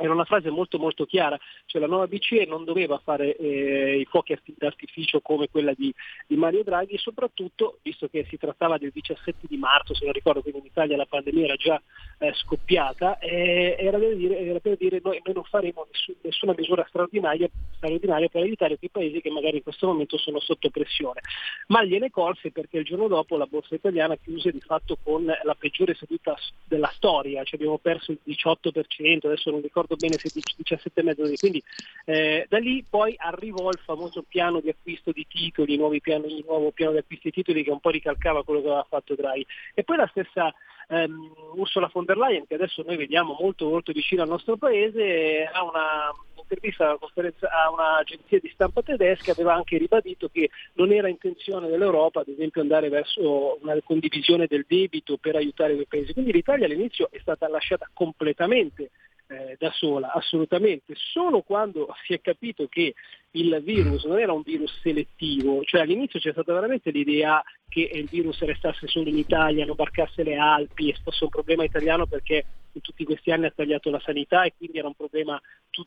era 0.00 0.12
una 0.12 0.24
frase 0.24 0.50
molto 0.50 0.78
molto 0.78 1.04
chiara, 1.04 1.38
cioè 1.66 1.80
la 1.80 1.86
nuova 1.86 2.06
BCE 2.06 2.46
non 2.46 2.64
doveva 2.64 2.98
fare 2.98 3.36
eh, 3.36 4.00
i 4.00 4.04
fuochi 4.06 4.36
d'artificio 4.56 5.20
come 5.20 5.48
quella 5.48 5.74
di, 5.74 5.92
di, 6.26 6.36
Mario 6.36 6.64
Draghi 6.64 6.96
soprattutto, 6.96 7.78
visto 7.82 8.08
che 8.08 8.24
si 8.28 8.38
trattava 8.38 8.78
del 8.78 8.90
17 8.92 9.46
di 9.46 9.58
marzo, 9.58 9.94
se 9.94 10.04
non 10.04 10.14
ricordo, 10.14 10.40
quindi 10.40 10.60
in 10.60 10.66
Italia 10.66 10.96
la 10.96 11.06
pandemia 11.06 11.44
era 11.44 11.56
già 11.56 11.80
eh, 12.18 12.32
scoppiata, 12.32 13.18
eh, 13.18 13.76
era, 13.78 13.98
per 13.98 14.16
dire, 14.16 14.38
era, 14.38 14.58
per 14.58 14.76
dire, 14.76 15.00
noi, 15.02 15.20
noi 15.22 15.34
non 15.34 15.44
faremo 15.44 15.86
nessun, 15.90 16.14
nessuna 16.22 16.54
misura 16.56 16.84
straordinaria, 16.88 17.48
straordinaria, 17.76 18.28
per 18.28 18.42
aiutare 18.42 18.78
quei 18.78 18.90
paesi 18.90 19.20
che 19.20 19.30
magari 19.30 19.58
in 19.58 19.62
questo 19.62 19.86
momento 19.86 20.16
sono 20.16 20.40
sotto 20.40 20.70
pressione. 20.70 21.20
Ma 21.66 21.84
gliene 21.84 22.10
colse 22.10 22.50
perché 22.50 22.78
il 22.78 22.84
giorno 22.84 23.06
dopo 23.06 23.36
la 23.36 23.46
borsa 23.46 23.74
italiana 23.74 24.16
chiuse 24.16 24.50
di 24.50 24.60
fatto 24.60 24.96
con 25.02 25.24
la 25.24 25.54
peggiore 25.58 25.94
seduta 25.94 26.34
della 26.64 26.90
storia, 26.94 27.44
cioè 27.44 27.58
abbiamo 27.58 27.78
perso 27.78 28.12
il 28.12 28.18
18%, 28.26 29.26
adesso 29.26 29.50
non 29.50 29.60
ricordo 29.60 29.89
ricordo 29.90 29.96
bene 29.96 30.16
17,5 30.16 31.38
quindi 31.38 31.62
eh, 32.04 32.46
da 32.48 32.58
lì 32.58 32.84
poi 32.88 33.14
arrivò 33.18 33.70
il 33.70 33.80
famoso 33.84 34.24
piano 34.26 34.60
di 34.60 34.68
acquisto 34.68 35.10
di 35.12 35.26
titoli, 35.28 35.78
piano, 36.00 36.26
il 36.26 36.44
nuovo 36.46 36.70
piano 36.70 36.92
di 36.92 36.98
acquisto 36.98 37.28
di 37.28 37.34
titoli 37.34 37.64
che 37.64 37.70
un 37.70 37.80
po' 37.80 37.90
ricalcava 37.90 38.44
quello 38.44 38.60
che 38.60 38.66
aveva 38.66 38.86
fatto 38.88 39.14
Draghi 39.14 39.46
e 39.74 39.82
poi 39.82 39.96
la 39.96 40.08
stessa 40.08 40.54
ehm, 40.88 41.32
Ursula 41.54 41.90
von 41.92 42.04
der 42.04 42.16
Leyen 42.16 42.46
che 42.46 42.54
adesso 42.54 42.82
noi 42.86 42.96
vediamo 42.96 43.36
molto, 43.38 43.68
molto 43.68 43.92
vicino 43.92 44.22
al 44.22 44.28
nostro 44.28 44.56
paese 44.56 45.48
ha 45.52 45.64
una 45.64 46.12
intervista 46.50 46.90
a 46.90 47.70
un'agenzia 47.70 48.40
di 48.40 48.50
stampa 48.52 48.82
tedesca 48.82 49.30
aveva 49.30 49.54
anche 49.54 49.78
ribadito 49.78 50.28
che 50.28 50.50
non 50.74 50.92
era 50.92 51.08
intenzione 51.08 51.68
dell'Europa 51.68 52.20
ad 52.20 52.28
esempio 52.28 52.60
andare 52.60 52.88
verso 52.88 53.58
una 53.62 53.78
condivisione 53.84 54.46
del 54.46 54.64
debito 54.66 55.16
per 55.16 55.36
aiutare 55.36 55.74
quei 55.74 55.86
paesi. 55.86 56.12
Quindi 56.12 56.32
l'Italia 56.32 56.66
all'inizio 56.66 57.08
è 57.10 57.18
stata 57.20 57.48
lasciata 57.48 57.88
completamente 57.92 58.90
eh, 59.30 59.56
da 59.58 59.70
sola, 59.70 60.12
assolutamente, 60.12 60.94
solo 60.96 61.42
quando 61.42 61.94
si 62.04 62.12
è 62.12 62.20
capito 62.20 62.66
che 62.68 62.94
il 63.32 63.60
virus 63.62 64.04
non 64.04 64.18
era 64.18 64.32
un 64.32 64.42
virus 64.42 64.80
selettivo, 64.80 65.62
cioè 65.62 65.82
all'inizio 65.82 66.18
c'è 66.18 66.32
stata 66.32 66.52
veramente 66.52 66.90
l'idea 66.90 67.40
che 67.68 67.88
il 67.92 68.08
virus 68.08 68.40
restasse 68.40 68.88
solo 68.88 69.08
in 69.08 69.18
Italia, 69.18 69.64
non 69.64 69.76
barcasse 69.76 70.24
le 70.24 70.36
Alpi 70.36 70.88
e 70.88 70.96
fosse 71.00 71.22
un 71.24 71.30
problema 71.30 71.62
italiano 71.62 72.06
perché 72.06 72.44
in 72.72 72.80
tutti 72.80 73.04
questi 73.04 73.30
anni 73.30 73.46
ha 73.46 73.50
tagliato 73.50 73.90
la 73.90 74.00
sanità 74.00 74.44
e 74.44 74.54
quindi 74.56 74.78
era 74.78 74.86
un 74.86 74.94
problema 74.94 75.40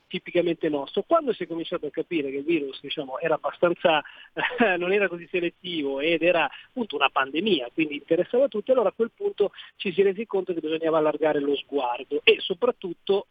tipicamente 0.08 0.70
nostro. 0.70 1.04
Quando 1.04 1.34
si 1.34 1.44
è 1.44 1.48
cominciato 1.48 1.86
a 1.86 1.92
capire 1.92 2.30
che 2.30 2.38
il 2.38 2.44
virus 2.44 2.80
diciamo, 2.82 3.20
era 3.20 3.40
eh, 3.40 4.78
non 4.78 4.92
era 4.92 5.08
così 5.08 5.28
selettivo 5.30 6.00
ed 6.00 6.22
era 6.22 6.50
appunto 6.68 6.96
una 6.96 7.10
pandemia, 7.10 7.70
quindi 7.74 7.96
interessava 7.96 8.46
a 8.46 8.50
tutti, 8.50 8.72
allora 8.72 8.90
a 8.90 8.94
quel 8.94 9.12
punto 9.16 9.52
ci 9.76 9.92
si 9.92 10.02
è 10.02 10.04
resi 10.04 10.26
conto 10.26 10.54
che 10.54 10.60
bisognava 10.60 10.98
allargare 10.98 11.40
lo 11.40 11.56
sguardo 11.56 12.22
e 12.24 12.38
soprattutto 12.40 13.28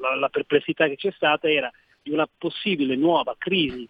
la, 0.00 0.14
la 0.16 0.28
perplessità 0.28 0.86
che 0.88 0.96
c'è 0.96 1.12
stata 1.12 1.50
era 1.50 1.70
di 2.02 2.10
una 2.10 2.28
possibile 2.38 2.96
nuova 2.96 3.34
crisi 3.38 3.88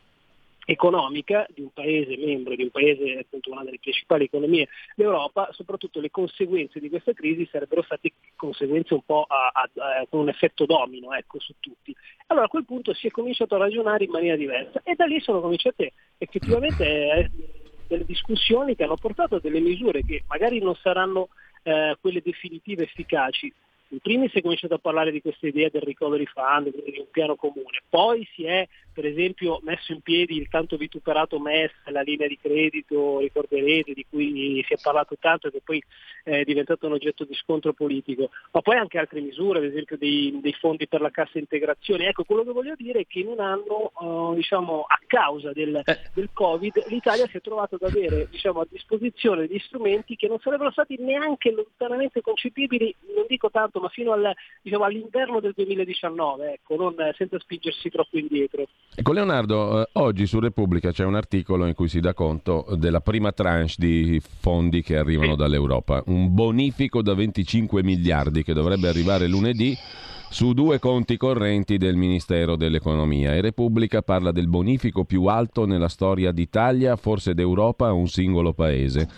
economica 0.65 1.47
di 1.53 1.63
un 1.63 1.71
paese 1.73 2.17
membro, 2.17 2.55
di 2.55 2.63
un 2.63 2.71
paese 2.71 3.19
appunto 3.19 3.51
una 3.51 3.65
delle 3.65 3.79
principali 3.79 4.25
economie 4.25 4.69
d'Europa, 4.95 5.49
soprattutto 5.53 6.01
le 6.01 6.11
conseguenze 6.11 6.81
di 6.81 6.89
questa 6.89 7.13
crisi 7.13 7.49
sarebbero 7.51 7.83
state 7.83 8.13
conseguenze 8.37 8.95
un 8.95 9.03
po' 9.05 9.25
a, 9.29 9.51
a, 9.53 9.63
a, 9.63 10.07
con 10.09 10.21
un 10.21 10.29
effetto 10.29 10.67
domino 10.67 11.13
ecco, 11.13 11.39
su 11.41 11.55
tutti. 11.61 11.95
Allora 12.29 12.47
a 12.47 12.49
quel 12.49 12.65
punto 12.65 12.95
si 12.95 13.07
è 13.07 13.11
cominciato 13.11 13.55
a 13.55 13.59
ragionare 13.59 14.05
in 14.05 14.11
maniera 14.11 14.37
diversa 14.37 14.81
e 14.85 14.95
da 14.95 15.05
lì 15.05 15.21
sono 15.21 15.41
cominciate 15.41 15.93
effettivamente 16.19 16.85
eh, 16.85 17.31
delle 17.87 18.05
discussioni 18.05 18.75
che 18.75 18.85
hanno 18.85 18.97
portato 18.97 19.37
a 19.37 19.41
delle 19.41 19.61
misure 19.61 20.03
che 20.05 20.25
magari 20.27 20.59
non 20.61 20.75
saranno 20.77 21.29
eh, 21.63 21.97
quelle 22.01 22.23
definitive 22.23 22.85
efficaci, 22.85 23.53
in 23.89 23.99
primis 24.01 24.31
si 24.31 24.39
è 24.39 24.43
cominciato 24.43 24.75
a 24.75 24.79
parlare 24.79 25.11
di 25.11 25.21
questa 25.21 25.47
idea 25.47 25.69
del 25.71 25.83
recovery 25.83 26.27
fund, 26.27 26.71
di 26.71 26.99
un 26.99 27.11
piano 27.11 27.37
comune, 27.37 27.83
poi 27.89 28.27
si 28.35 28.45
è 28.45 28.67
per 28.95 29.05
esempio 29.05 29.59
messo 29.63 29.93
in 29.93 30.01
piedi 30.01 30.37
il 30.37 30.49
tanto 30.49 30.77
vituperato 30.77 31.39
MES, 31.41 31.73
la 31.87 32.01
linea 32.01 32.29
di 32.29 32.39
credito, 32.39 33.19
ricorderete, 33.19 33.93
di 33.93 34.07
cui 34.09 34.65
si 34.67 34.73
è 34.73 34.77
parlato 34.81 35.17
tanto 35.19 35.49
e 35.49 35.51
che 35.51 35.61
poi 35.63 35.83
è 36.23 36.45
diventato 36.45 36.87
un 36.87 36.93
oggetto 36.93 37.25
di 37.25 37.35
scontro 37.35 37.73
politico, 37.73 38.31
ma 38.53 38.61
poi 38.63 38.77
anche 38.77 38.99
altre 38.99 39.21
misure, 39.21 39.59
ad 39.59 39.65
esempio 39.65 39.99
dei, 39.99 40.39
dei 40.41 40.53
fondi 40.53 40.87
per 40.87 41.01
la 41.01 41.11
cassa 41.11 41.39
integrazione. 41.39 42.07
Ecco, 42.07 42.23
quello 42.23 42.45
che 42.45 42.53
voglio 42.53 42.75
dire 42.77 43.01
è 43.01 43.07
che 43.07 43.19
in 43.19 43.27
un 43.27 43.41
anno, 43.41 43.91
uh, 43.99 44.35
diciamo, 44.35 44.83
a 44.83 44.99
causa 45.07 45.53
del, 45.53 45.83
eh. 45.85 46.01
del, 46.15 46.31
Covid, 46.33 46.85
l'Italia 46.87 47.27
si 47.27 47.37
è 47.37 47.41
trovata 47.41 47.75
ad 47.75 47.83
avere 47.83 48.29
diciamo, 48.31 48.61
a 48.61 48.67
disposizione 48.71 49.47
degli 49.47 49.59
strumenti 49.59 50.15
che 50.15 50.29
non 50.29 50.39
sarebbero 50.39 50.71
stati 50.71 50.97
neanche 50.99 51.51
lontanamente 51.51 52.21
concepibili, 52.21 52.95
non 53.15 53.25
dico 53.29 53.51
tanto, 53.51 53.74
ma 53.81 53.89
fino 53.89 54.13
al, 54.13 54.33
diciamo, 54.63 54.85
all'interno 54.85 55.41
del 55.41 55.53
2019, 55.55 56.53
ecco, 56.53 56.77
non, 56.77 56.95
senza 57.17 57.39
spingersi 57.39 57.91
troppo 57.91 58.19
indietro. 58.19 58.67
Ecco 58.95 59.13
Leonardo, 59.13 59.83
eh, 59.83 59.89
oggi 59.95 60.27
su 60.27 60.41
Repubblica 60.41 60.93
c'è 60.93 61.05
un 61.05 61.15
articolo 61.15 61.67
in 61.67 61.75
cui 61.75 61.89
si 61.89 62.01
dà 62.01 62.15
conto 62.15 62.67
della 62.77 63.01
prima 63.01 63.33
tranche 63.33 63.53
di 63.79 64.21
fondi 64.21 64.83
che 64.83 64.97
arrivano 64.97 65.37
dall'Europa, 65.37 66.03
un 66.07 66.35
bonifico 66.35 67.03
da 67.03 67.15
25 67.15 67.83
miliardi 67.83 68.43
che 68.43 68.53
dovrebbe 68.53 68.89
arrivare 68.89 69.29
lunedì 69.29 69.77
su 70.31 70.53
due 70.53 70.81
conti 70.81 71.17
correnti 71.17 71.79
del 71.79 71.95
Ministero 71.95 72.57
dell'Economia. 72.57 73.35
E 73.35 73.41
Repubblica 73.41 74.03
parla 74.03 74.33
del 74.33 74.49
bonifico 74.49 75.05
più 75.05 75.27
alto 75.27 75.65
nella 75.65 75.89
storia 75.89 76.33
d'Italia, 76.33 76.97
forse 76.97 77.35
d'Europa, 77.35 77.87
a 77.87 77.93
un 77.93 78.09
singolo 78.09 78.53
paese 78.53 79.09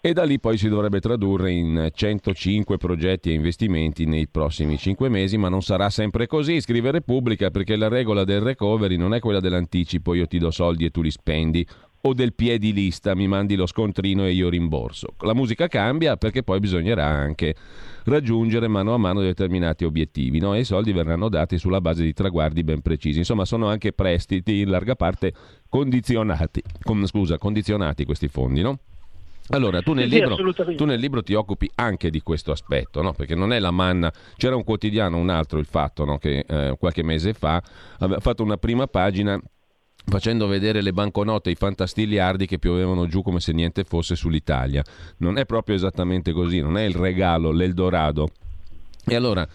e 0.00 0.12
da 0.12 0.22
lì 0.22 0.38
poi 0.38 0.56
si 0.56 0.68
dovrebbe 0.68 1.00
tradurre 1.00 1.50
in 1.50 1.88
105 1.92 2.76
progetti 2.76 3.30
e 3.30 3.34
investimenti 3.34 4.06
nei 4.06 4.28
prossimi 4.28 4.78
5 4.78 5.08
mesi, 5.08 5.36
ma 5.36 5.48
non 5.48 5.62
sarà 5.62 5.90
sempre 5.90 6.26
così, 6.26 6.60
scrive 6.60 6.92
Repubblica, 6.92 7.50
perché 7.50 7.76
la 7.76 7.88
regola 7.88 8.24
del 8.24 8.40
recovery 8.40 8.96
non 8.96 9.14
è 9.14 9.20
quella 9.20 9.40
dell'anticipo, 9.40 10.14
io 10.14 10.26
ti 10.26 10.38
do 10.38 10.50
soldi 10.50 10.84
e 10.84 10.90
tu 10.90 11.02
li 11.02 11.10
spendi, 11.10 11.66
o 12.02 12.14
del 12.14 12.34
piedi 12.34 12.72
lista, 12.72 13.16
mi 13.16 13.26
mandi 13.26 13.56
lo 13.56 13.66
scontrino 13.66 14.24
e 14.24 14.30
io 14.30 14.48
rimborso. 14.48 15.14
La 15.20 15.34
musica 15.34 15.66
cambia 15.66 16.16
perché 16.16 16.44
poi 16.44 16.60
bisognerà 16.60 17.04
anche 17.04 17.56
raggiungere 18.04 18.68
mano 18.68 18.94
a 18.94 18.98
mano 18.98 19.20
determinati 19.20 19.84
obiettivi 19.84 20.38
no? 20.38 20.54
e 20.54 20.60
i 20.60 20.64
soldi 20.64 20.92
verranno 20.92 21.28
dati 21.28 21.58
sulla 21.58 21.80
base 21.80 22.04
di 22.04 22.12
traguardi 22.12 22.62
ben 22.62 22.82
precisi. 22.82 23.18
Insomma, 23.18 23.44
sono 23.44 23.66
anche 23.66 23.92
prestiti 23.92 24.60
in 24.60 24.70
larga 24.70 24.94
parte 24.94 25.32
condizionati, 25.68 26.62
con, 26.82 27.04
scusa, 27.06 27.36
condizionati 27.36 28.04
questi 28.04 28.28
fondi, 28.28 28.62
no? 28.62 28.78
Allora, 29.50 29.80
tu 29.80 29.94
nel, 29.94 30.10
sì, 30.10 30.16
libro, 30.16 30.36
tu 30.76 30.84
nel, 30.84 31.00
libro, 31.00 31.22
ti 31.22 31.32
occupi 31.34 31.70
anche 31.76 32.10
di 32.10 32.20
questo 32.20 32.52
aspetto, 32.52 33.00
no? 33.00 33.12
perché 33.12 33.34
non 33.34 33.52
è 33.52 33.58
la 33.58 33.70
manna. 33.70 34.12
C'era 34.36 34.56
un 34.56 34.64
quotidiano, 34.64 35.16
un 35.16 35.30
altro, 35.30 35.58
il 35.58 35.64
fatto, 35.64 36.04
no? 36.04 36.18
che 36.18 36.44
eh, 36.46 36.76
qualche 36.78 37.02
mese 37.02 37.32
fa 37.32 37.62
aveva 37.98 38.20
fatto 38.20 38.42
una 38.42 38.58
prima 38.58 38.86
pagina 38.86 39.40
facendo 40.04 40.46
vedere 40.46 40.82
le 40.82 40.92
banconote, 40.92 41.50
i 41.50 41.54
fantastiliardi 41.54 42.46
che 42.46 42.58
piovevano 42.58 43.06
giù 43.06 43.22
come 43.22 43.40
se 43.40 43.52
niente 43.52 43.84
fosse 43.84 44.16
sull'Italia. 44.16 44.82
Non 45.18 45.38
è 45.38 45.46
proprio 45.46 45.74
esattamente 45.74 46.32
così, 46.32 46.60
non 46.60 46.76
è 46.76 46.82
il 46.82 46.94
regalo, 46.94 47.50
l'Eldorado. 47.50 48.28
E 49.06 49.14
allora 49.14 49.46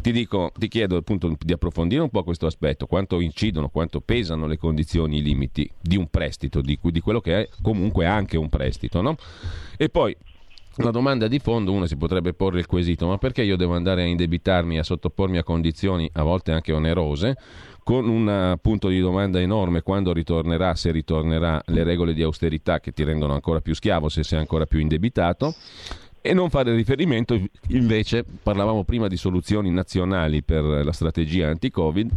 ti, 0.00 0.12
dico, 0.12 0.52
ti 0.56 0.68
chiedo 0.68 0.96
appunto 0.96 1.36
di 1.38 1.52
approfondire 1.52 2.02
un 2.02 2.10
po' 2.10 2.22
questo 2.24 2.46
aspetto, 2.46 2.86
quanto 2.86 3.20
incidono, 3.20 3.68
quanto 3.68 4.00
pesano 4.00 4.46
le 4.46 4.56
condizioni, 4.56 5.18
i 5.18 5.22
limiti 5.22 5.70
di 5.80 5.96
un 5.96 6.08
prestito, 6.08 6.60
di, 6.60 6.78
di 6.80 7.00
quello 7.00 7.20
che 7.20 7.42
è 7.42 7.48
comunque 7.60 8.06
anche 8.06 8.36
un 8.36 8.48
prestito. 8.48 9.00
No? 9.00 9.16
E 9.76 9.88
poi 9.88 10.16
la 10.76 10.90
domanda 10.90 11.28
di 11.28 11.38
fondo, 11.38 11.72
uno 11.72 11.86
si 11.86 11.96
potrebbe 11.96 12.32
porre 12.32 12.58
il 12.58 12.66
quesito, 12.66 13.06
ma 13.06 13.18
perché 13.18 13.42
io 13.42 13.56
devo 13.56 13.74
andare 13.74 14.02
a 14.02 14.06
indebitarmi, 14.06 14.78
a 14.78 14.82
sottopormi 14.82 15.36
a 15.36 15.42
condizioni 15.42 16.08
a 16.14 16.22
volte 16.22 16.52
anche 16.52 16.72
onerose, 16.72 17.36
con 17.82 18.08
un 18.08 18.56
punto 18.62 18.88
di 18.88 19.00
domanda 19.00 19.40
enorme 19.40 19.82
quando 19.82 20.12
ritornerà, 20.12 20.74
se 20.74 20.90
ritornerà, 20.90 21.60
le 21.66 21.82
regole 21.82 22.14
di 22.14 22.22
austerità 22.22 22.80
che 22.80 22.92
ti 22.92 23.04
rendono 23.04 23.34
ancora 23.34 23.60
più 23.60 23.74
schiavo 23.74 24.08
se 24.08 24.22
sei 24.22 24.38
ancora 24.38 24.64
più 24.64 24.78
indebitato? 24.78 25.54
E 26.22 26.32
non 26.32 26.50
fare 26.50 26.74
riferimento 26.74 27.38
invece, 27.68 28.24
parlavamo 28.24 28.84
prima 28.84 29.08
di 29.08 29.16
soluzioni 29.16 29.70
nazionali 29.70 30.42
per 30.42 30.62
la 30.62 30.92
strategia 30.92 31.48
anti-Covid, 31.48 32.10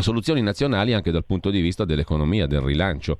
soluzioni 0.00 0.42
nazionali 0.42 0.92
anche 0.92 1.10
dal 1.10 1.24
punto 1.24 1.50
di 1.50 1.62
vista 1.62 1.86
dell'economia, 1.86 2.46
del 2.46 2.60
rilancio. 2.60 3.16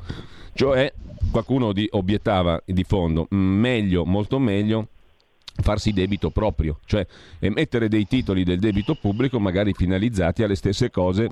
Cioè, 0.53 0.93
qualcuno 1.31 1.73
di, 1.73 1.89
obiettava 1.91 2.63
di 2.65 2.85
fondo, 2.85 3.27
meglio, 3.31 4.05
molto 4.05 4.39
meglio 4.39 4.89
farsi 5.55 5.93
debito 5.93 6.31
proprio, 6.31 6.79
cioè 6.85 7.07
emettere 7.39 7.89
dei 7.89 8.07
titoli 8.07 8.45
del 8.45 8.59
debito 8.59 8.95
pubblico 8.95 9.41
magari 9.41 9.73
finalizzati 9.73 10.43
alle 10.43 10.57
stesse 10.57 10.91
cose 10.91 11.29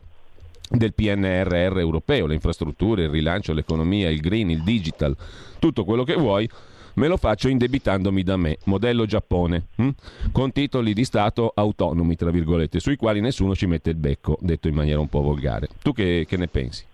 del 0.71 0.95
PNRR 0.95 1.79
europeo, 1.79 2.27
le 2.27 2.35
infrastrutture, 2.35 3.05
il 3.05 3.11
rilancio, 3.11 3.53
l'economia, 3.53 4.09
il 4.09 4.21
green, 4.21 4.51
il 4.51 4.63
digital, 4.63 5.17
tutto 5.59 5.85
quello 5.85 6.05
che 6.05 6.15
vuoi, 6.15 6.49
me 6.95 7.09
lo 7.09 7.17
faccio 7.17 7.49
indebitandomi 7.49 8.23
da 8.23 8.37
me, 8.37 8.59
modello 8.65 9.07
Giappone, 9.07 9.67
hm? 9.77 9.89
con 10.33 10.53
titoli 10.53 10.93
di 10.93 11.05
Stato 11.05 11.53
autonomi, 11.55 12.17
tra 12.17 12.31
virgolette, 12.31 12.81
sui 12.81 12.97
quali 12.97 13.21
nessuno 13.21 13.55
ci 13.55 13.67
mette 13.67 13.91
il 13.91 13.97
becco, 13.97 14.39
detto 14.41 14.69
in 14.69 14.75
maniera 14.75 15.01
un 15.01 15.09
po' 15.09 15.21
volgare. 15.21 15.69
Tu 15.83 15.93
che, 15.93 16.25
che 16.29 16.37
ne 16.37 16.49
pensi? 16.49 16.85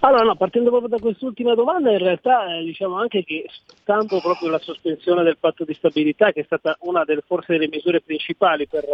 Allora, 0.00 0.24
no, 0.24 0.36
partendo 0.36 0.70
proprio 0.70 0.88
da 0.88 0.98
quest'ultima 0.98 1.54
domanda, 1.54 1.90
in 1.90 1.98
realtà 1.98 2.54
eh, 2.54 2.62
diciamo 2.62 2.98
anche 2.98 3.24
che 3.24 3.46
stando 3.80 4.20
proprio 4.20 4.50
la 4.50 4.58
sospensione 4.58 5.22
del 5.22 5.38
patto 5.38 5.64
di 5.64 5.74
stabilità, 5.74 6.32
che 6.32 6.40
è 6.40 6.44
stata 6.44 6.76
una 6.80 7.04
delle 7.04 7.22
forse 7.26 7.52
delle 7.52 7.68
misure 7.68 8.00
principali 8.00 8.66
per 8.66 8.84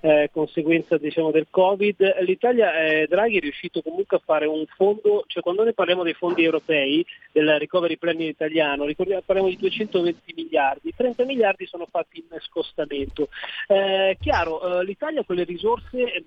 eh, 0.00 0.30
conseguenza 0.32 0.96
diciamo, 0.96 1.30
del 1.30 1.46
Covid, 1.50 2.20
l'Italia, 2.20 2.74
eh, 2.80 3.06
Draghi 3.08 3.38
è 3.38 3.40
riuscito 3.40 3.82
comunque 3.82 4.16
a 4.16 4.22
fare 4.24 4.46
un 4.46 4.64
fondo, 4.76 5.24
cioè 5.26 5.42
quando 5.42 5.64
noi 5.64 5.74
parliamo 5.74 6.02
dei 6.02 6.14
fondi 6.14 6.44
europei, 6.44 7.04
del 7.32 7.58
recovery 7.58 7.96
plan 7.96 8.20
italiano, 8.20 8.86
parliamo 9.24 9.48
di 9.48 9.56
220 9.56 10.32
miliardi, 10.34 10.92
30 10.94 11.24
miliardi 11.24 11.66
sono 11.66 11.86
fatti 11.90 12.18
in 12.18 12.38
scostamento. 12.40 13.28
Eh, 13.66 14.16
chiaro, 14.20 14.80
eh, 14.80 14.84
l'Italia 14.84 15.24
quelle 15.24 15.44
risorse 15.44 16.24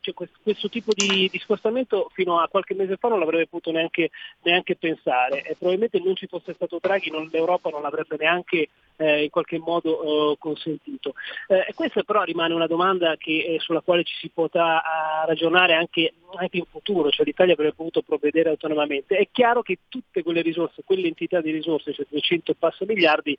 cioè, 0.00 0.14
questo 0.14 0.68
tipo 0.68 0.92
di, 0.94 1.28
di, 1.30 1.38
scostamento 1.38 2.10
fino 2.12 2.40
a 2.40 2.48
qualche 2.48 2.74
mese 2.74 2.96
fa 2.96 3.08
non 3.08 3.18
l'avrebbe 3.18 3.46
potuto 3.46 3.70
neanche, 3.72 4.10
neanche 4.42 4.76
pensare 4.76 5.42
e 5.42 5.56
probabilmente 5.56 6.00
non 6.00 6.16
ci 6.16 6.26
fosse 6.26 6.54
stato 6.54 6.78
Draghi 6.80 7.10
non, 7.10 7.28
l'Europa 7.30 7.70
non 7.70 7.82
l'avrebbe 7.82 8.16
neanche 8.18 8.68
eh, 8.96 9.24
in 9.24 9.30
qualche 9.30 9.58
modo 9.58 10.32
eh, 10.32 10.36
consentito. 10.38 11.14
Eh, 11.48 11.72
questa 11.74 12.02
però 12.02 12.22
rimane 12.22 12.54
una 12.54 12.66
domanda 12.66 13.16
che, 13.16 13.44
eh, 13.54 13.58
sulla 13.58 13.80
quale 13.80 14.04
ci 14.04 14.14
si 14.16 14.30
potrà 14.30 14.82
ragionare 15.26 15.74
anche, 15.74 16.14
anche, 16.38 16.58
in 16.58 16.64
futuro, 16.64 17.10
cioè 17.10 17.24
l'Italia 17.24 17.54
avrebbe 17.54 17.74
potuto 17.74 18.02
provvedere 18.02 18.50
autonomamente. 18.50 19.16
È 19.16 19.28
chiaro 19.30 19.62
che 19.62 19.78
tutte 19.88 20.22
quelle 20.22 20.42
risorse, 20.42 20.82
quelle 20.84 21.06
entità 21.06 21.40
di 21.40 21.50
risorse, 21.50 21.92
cioè 21.92 22.06
200 22.08 22.54
passa 22.54 22.84
miliardi, 22.84 23.36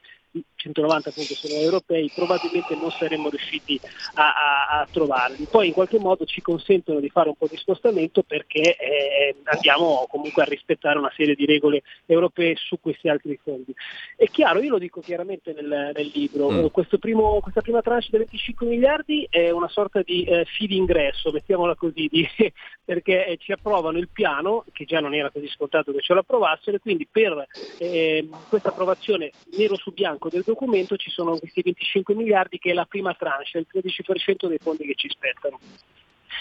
190 0.56 1.10
appunto 1.10 1.34
sono 1.34 1.54
europei, 1.56 2.12
probabilmente 2.14 2.76
non 2.76 2.92
saremmo 2.92 3.30
riusciti 3.30 3.80
a, 4.16 4.34
a, 4.34 4.80
a 4.80 4.88
trovarli. 4.92 5.48
Poi 5.50 5.68
in 5.68 5.74
qualche 5.74 6.00
modo 6.00 6.26
ci 6.26 6.42
consentono 6.42 7.00
di 7.00 7.10
fare 7.10 7.30
un 7.30 7.36
po' 7.36 7.48
di 7.48 7.58
spostamento 7.58 8.24
perché 8.24 8.76
eh, 8.78 9.36
andiamo 9.44 10.06
comunque 10.10 10.44
a 10.44 10.46
rispettare 10.46 10.98
una 10.98 11.12
serie 11.16 11.36
di 11.36 11.46
regole 11.46 11.82
europee 12.06 12.56
su 12.56 12.80
questi 12.80 13.10
altri 13.10 13.39
fondi. 13.42 13.74
È 14.16 14.26
chiaro, 14.26 14.62
io 14.62 14.72
lo 14.72 14.80
dico 14.80 15.02
chiaramente 15.02 15.54
nel, 15.54 15.92
nel 15.94 16.12
libro, 16.14 16.50
mm. 16.50 16.66
primo, 17.00 17.39
questa 17.39 17.62
prima 17.62 17.82
tranche 17.82 18.08
di 18.12 18.18
25 18.18 18.68
miliardi 18.68 19.28
è 19.30 19.50
una 19.50 19.68
sorta 19.68 20.02
di 20.02 20.24
eh, 20.24 20.46
fee 20.46 20.68
d'ingresso, 20.68 21.32
mettiamola 21.32 21.76
così, 21.76 22.08
di, 22.10 22.28
perché 22.84 23.26
eh, 23.26 23.38
ci 23.38 23.52
approvano 23.52 23.98
il 23.98 24.10
piano, 24.10 24.66
che 24.72 24.86
già 24.86 25.00
non 25.00 25.14
era 25.14 25.30
così 25.30 25.48
scontato 25.48 25.92
che 25.92 26.02
ce 26.02 26.14
lo 26.14 26.20
approvassero, 26.22 26.78
e 26.78 26.80
quindi 26.80 27.08
per 27.10 27.48
eh, 27.78 28.28
questa 28.50 28.70
approvazione 28.70 29.32
nero 29.58 29.76
su 29.76 29.92
bianco 29.92 30.30
del 30.30 30.44
documento 30.46 30.96
ci 30.96 31.10
sono 31.10 31.38
questi 31.38 31.62
25 31.62 32.16
miliardi 32.16 32.58
che 32.58 32.72
è 32.72 32.74
la 32.74 32.86
prima 32.86 33.14
tranche, 33.14 33.60
il 33.60 33.68
13% 33.72 34.48
dei 34.48 34.60
fondi 34.60 34.86
che 34.86 34.96
ci 34.96 35.10
spettano. 35.10 35.60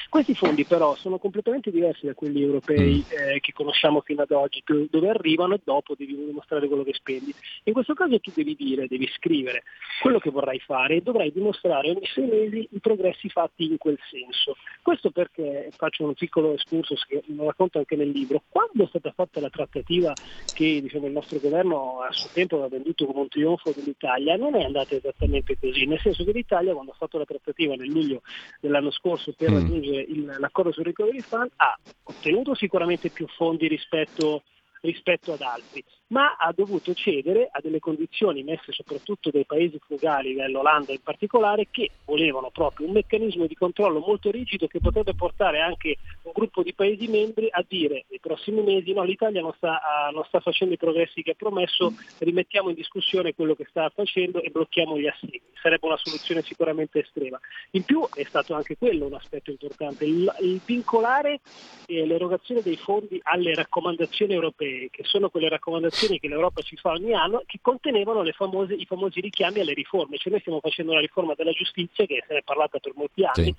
Questi 0.09 0.35
fondi 0.35 0.65
però 0.65 0.95
sono 0.97 1.19
completamente 1.19 1.71
diversi 1.71 2.07
da 2.07 2.15
quelli 2.15 2.43
europei 2.43 3.05
eh, 3.09 3.41
che 3.41 3.53
conosciamo 3.53 4.01
fino 4.01 4.23
ad 4.23 4.31
oggi, 4.31 4.63
dove 4.91 5.09
arrivano 5.09 5.55
e 5.55 5.61
dopo 5.63 5.95
devi 5.97 6.17
dimostrare 6.17 6.67
quello 6.67 6.83
che 6.83 6.95
spendi. 6.95 7.35
In 7.65 7.73
questo 7.73 7.95
caso 7.95 8.19
tu 8.21 8.33
devi 8.35 8.55
dire, 8.57 8.87
devi 8.87 9.09
scrivere 9.15 9.63
quello 10.01 10.19
che 10.19 10.31
vorrai 10.31 10.59
fare 10.61 10.97
e 10.97 11.01
dovrai 11.01 11.33
dimostrare 11.33 11.91
ogni 11.91 12.07
sei 12.13 12.27
mesi 12.27 12.69
i 12.71 12.81
progressi 12.81 13.29
fatti 13.29 13.65
in 13.65 13.79
quel 13.79 13.99
senso. 14.11 14.57
Questo 14.83 15.11
perché, 15.11 15.71
faccio 15.77 16.05
un 16.05 16.15
piccolo 16.15 16.53
excursus 16.55 17.05
che 17.07 17.23
lo 17.27 17.47
racconto 17.47 17.79
anche 17.79 17.97
nel 17.97 18.11
libro, 18.11 18.43
quando 18.49 18.85
è 18.85 18.87
stata 18.89 19.13
fatta 19.13 19.41
la 19.41 19.51
trattativa 19.51 20.13
che 20.53 20.81
diciamo, 20.81 21.07
il 21.07 21.13
nostro 21.13 21.39
governo 21.39 22.01
a 22.01 22.13
suo 22.13 22.29
tempo 22.33 22.57
aveva 22.57 22.71
venduto 22.71 23.07
come 23.07 23.21
un 23.21 23.29
trionfo 23.29 23.73
dell'Italia, 23.75 24.37
non 24.37 24.55
è 24.55 24.63
andata 24.63 24.95
esattamente 24.95 25.57
così, 25.59 25.87
nel 25.87 26.01
senso 26.01 26.25
che 26.25 26.33
l'Italia 26.33 26.73
quando 26.73 26.93
ha 26.93 26.97
fatto 26.97 27.19
la 27.19 27.25
trattativa 27.25 27.75
nel 27.75 27.89
luglio 27.89 28.23
dell'anno 28.61 28.91
scorso 28.91 29.33
per 29.37 29.51
mm. 29.51 29.80
Raggiungere 29.81 30.03
il, 30.03 30.37
l'accordo 30.39 30.73
sul 30.73 30.85
recovery 30.85 31.23
fund 31.23 31.51
ha 31.57 31.79
ottenuto 32.05 32.55
sicuramente 32.55 33.11
più 33.11 33.27
fondi 33.29 33.67
rispetto 33.67 34.43
rispetto 34.83 35.33
ad 35.33 35.43
altri 35.43 35.85
ma 36.11 36.37
ha 36.37 36.53
dovuto 36.53 36.93
cedere 36.95 37.49
a 37.51 37.61
delle 37.61 37.79
condizioni 37.79 38.43
messe 38.43 38.73
soprattutto 38.73 39.31
dai 39.31 39.45
paesi 39.45 39.79
frugali, 39.85 40.35
dall'Olanda 40.35 40.93
in 40.93 41.03
particolare, 41.03 41.69
che 41.71 41.91
volevano 42.05 42.51
proprio 42.51 42.87
un 42.87 42.93
meccanismo 42.93 43.47
di 43.47 43.55
controllo 43.55 44.01
molto 44.01 44.31
rigido 44.31 44.67
che 44.67 44.81
potrebbe 44.81 45.15
portare 45.15 45.61
anche 45.61 45.97
un 46.23 46.33
gruppo 46.35 46.63
di 46.63 46.75
paesi 46.75 47.07
membri 47.07 47.49
a 47.51 47.65
dire 47.67 48.05
nei 48.09 48.19
prossimi 48.21 48.63
mesi 48.63 48.93
no, 48.93 49.05
l'Italia 49.05 49.41
non 49.41 49.53
sta, 49.57 49.81
non 50.13 50.25
sta 50.25 50.41
facendo 50.41 50.75
i 50.75 50.79
progressi 50.79 51.23
che 51.23 51.33
ha 51.33 51.37
promesso, 51.37 51.95
rimettiamo 52.19 52.71
in 52.71 52.75
discussione 52.75 53.35
quello 53.35 53.55
che 53.55 53.67
sta 53.69 53.89
facendo 53.91 54.43
e 54.43 54.51
blocchiamo 54.51 54.99
gli 54.99 55.07
assegni. 55.07 55.41
Sarebbe 55.63 55.87
una 55.87 55.99
soluzione 55.99 56.43
sicuramente 56.43 57.01
estrema. 57.01 57.39
In 57.73 57.85
più 57.85 58.07
è 58.15 58.25
stato 58.25 58.55
anche 58.55 58.77
quello 58.77 59.07
un 59.07 59.15
aspetto 59.15 59.51
importante, 59.51 60.05
il, 60.05 60.33
il 60.41 60.61
vincolare 60.65 61.41
eh, 61.87 62.07
l'erogazione 62.07 62.63
dei 62.63 62.77
fondi 62.77 63.21
alle 63.23 63.55
raccomandazioni 63.55 64.33
europee, 64.33 64.89
che 64.91 65.05
sono 65.05 65.29
quelle 65.29 65.49
raccomandazioni 65.49 66.00
dichiarazioni 66.01 66.19
che 66.19 66.29
l'Europa 66.29 66.63
ci 66.63 66.77
fa 66.77 66.91
ogni 66.91 67.13
anno 67.13 67.43
che 67.47 67.59
contenevano 67.61 68.25
famose, 68.33 68.75
i 68.75 68.87
famosi 68.87 69.21
richiami 69.21 69.61
alle 69.61 69.75
riforme. 69.75 70.17
Cioè 70.17 70.33
noi 70.33 70.41
stiamo 70.41 70.61
facendo 70.61 70.95
la 70.95 71.01
riforma 71.01 71.35
della 71.35 71.53
giustizia 71.53 72.07
che 72.07 72.25
se 72.27 72.33
ne 72.33 72.39
è 72.41 72.43
parlata 72.43 72.79
per 72.79 72.93
molti 72.95 73.25
anni, 73.25 73.45
sì. 73.45 73.55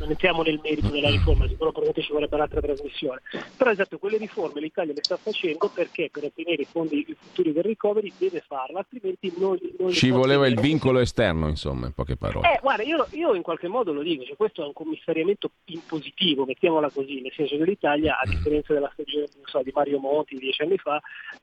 non 0.00 0.10
entriamo 0.10 0.42
nel 0.42 0.60
merito 0.62 0.88
della 0.88 1.10
riforma, 1.10 1.46
sicuro 1.46 1.70
probabilmente 1.70 2.02
ci 2.02 2.12
vorrebbe 2.12 2.34
un'altra 2.34 2.60
trasmissione. 2.60 3.22
Però 3.56 3.70
esatto, 3.70 3.98
quelle 3.98 4.18
riforme 4.18 4.60
l'Italia 4.60 4.92
le 4.92 5.02
sta 5.02 5.16
facendo 5.16 5.70
perché 5.72 6.10
per 6.10 6.24
ottenere 6.24 6.62
i 6.62 6.66
fondi 6.66 7.06
futuri 7.18 7.52
del 7.52 7.62
recovery 7.62 8.12
deve 8.18 8.42
farlo, 8.46 8.78
altrimenti 8.78 9.32
non, 9.36 9.58
non 9.78 9.90
Ci 9.90 10.10
voleva 10.10 10.46
il 10.46 10.58
vincolo 10.60 10.98
esterno, 10.98 11.48
insomma, 11.48 11.86
in 11.86 11.92
poche 11.92 12.16
parole. 12.16 12.52
Eh, 12.52 12.58
guarda, 12.60 12.82
io, 12.82 13.06
io, 13.12 13.34
in 13.34 13.42
qualche 13.42 13.68
modo 13.68 13.92
lo 13.92 14.02
dico, 14.02 14.24
cioè 14.24 14.36
questo 14.36 14.62
è 14.62 14.66
un 14.66 14.72
commissariamento 14.72 15.50
impositivo, 15.66 16.44
mettiamola 16.44 16.90
così, 16.90 17.20
nel 17.20 17.32
senso 17.34 17.56
che 17.56 17.64
l'Italia, 17.64 18.18
a 18.18 18.26
differenza 18.28 18.72
della 18.72 18.90
stagione 18.92 19.26
so, 19.44 19.62
di 19.62 19.70
Mario 19.74 19.98
Monti 19.98 20.36
dieci 20.36 20.62
anni 20.62 20.76
fa, 20.78 21.00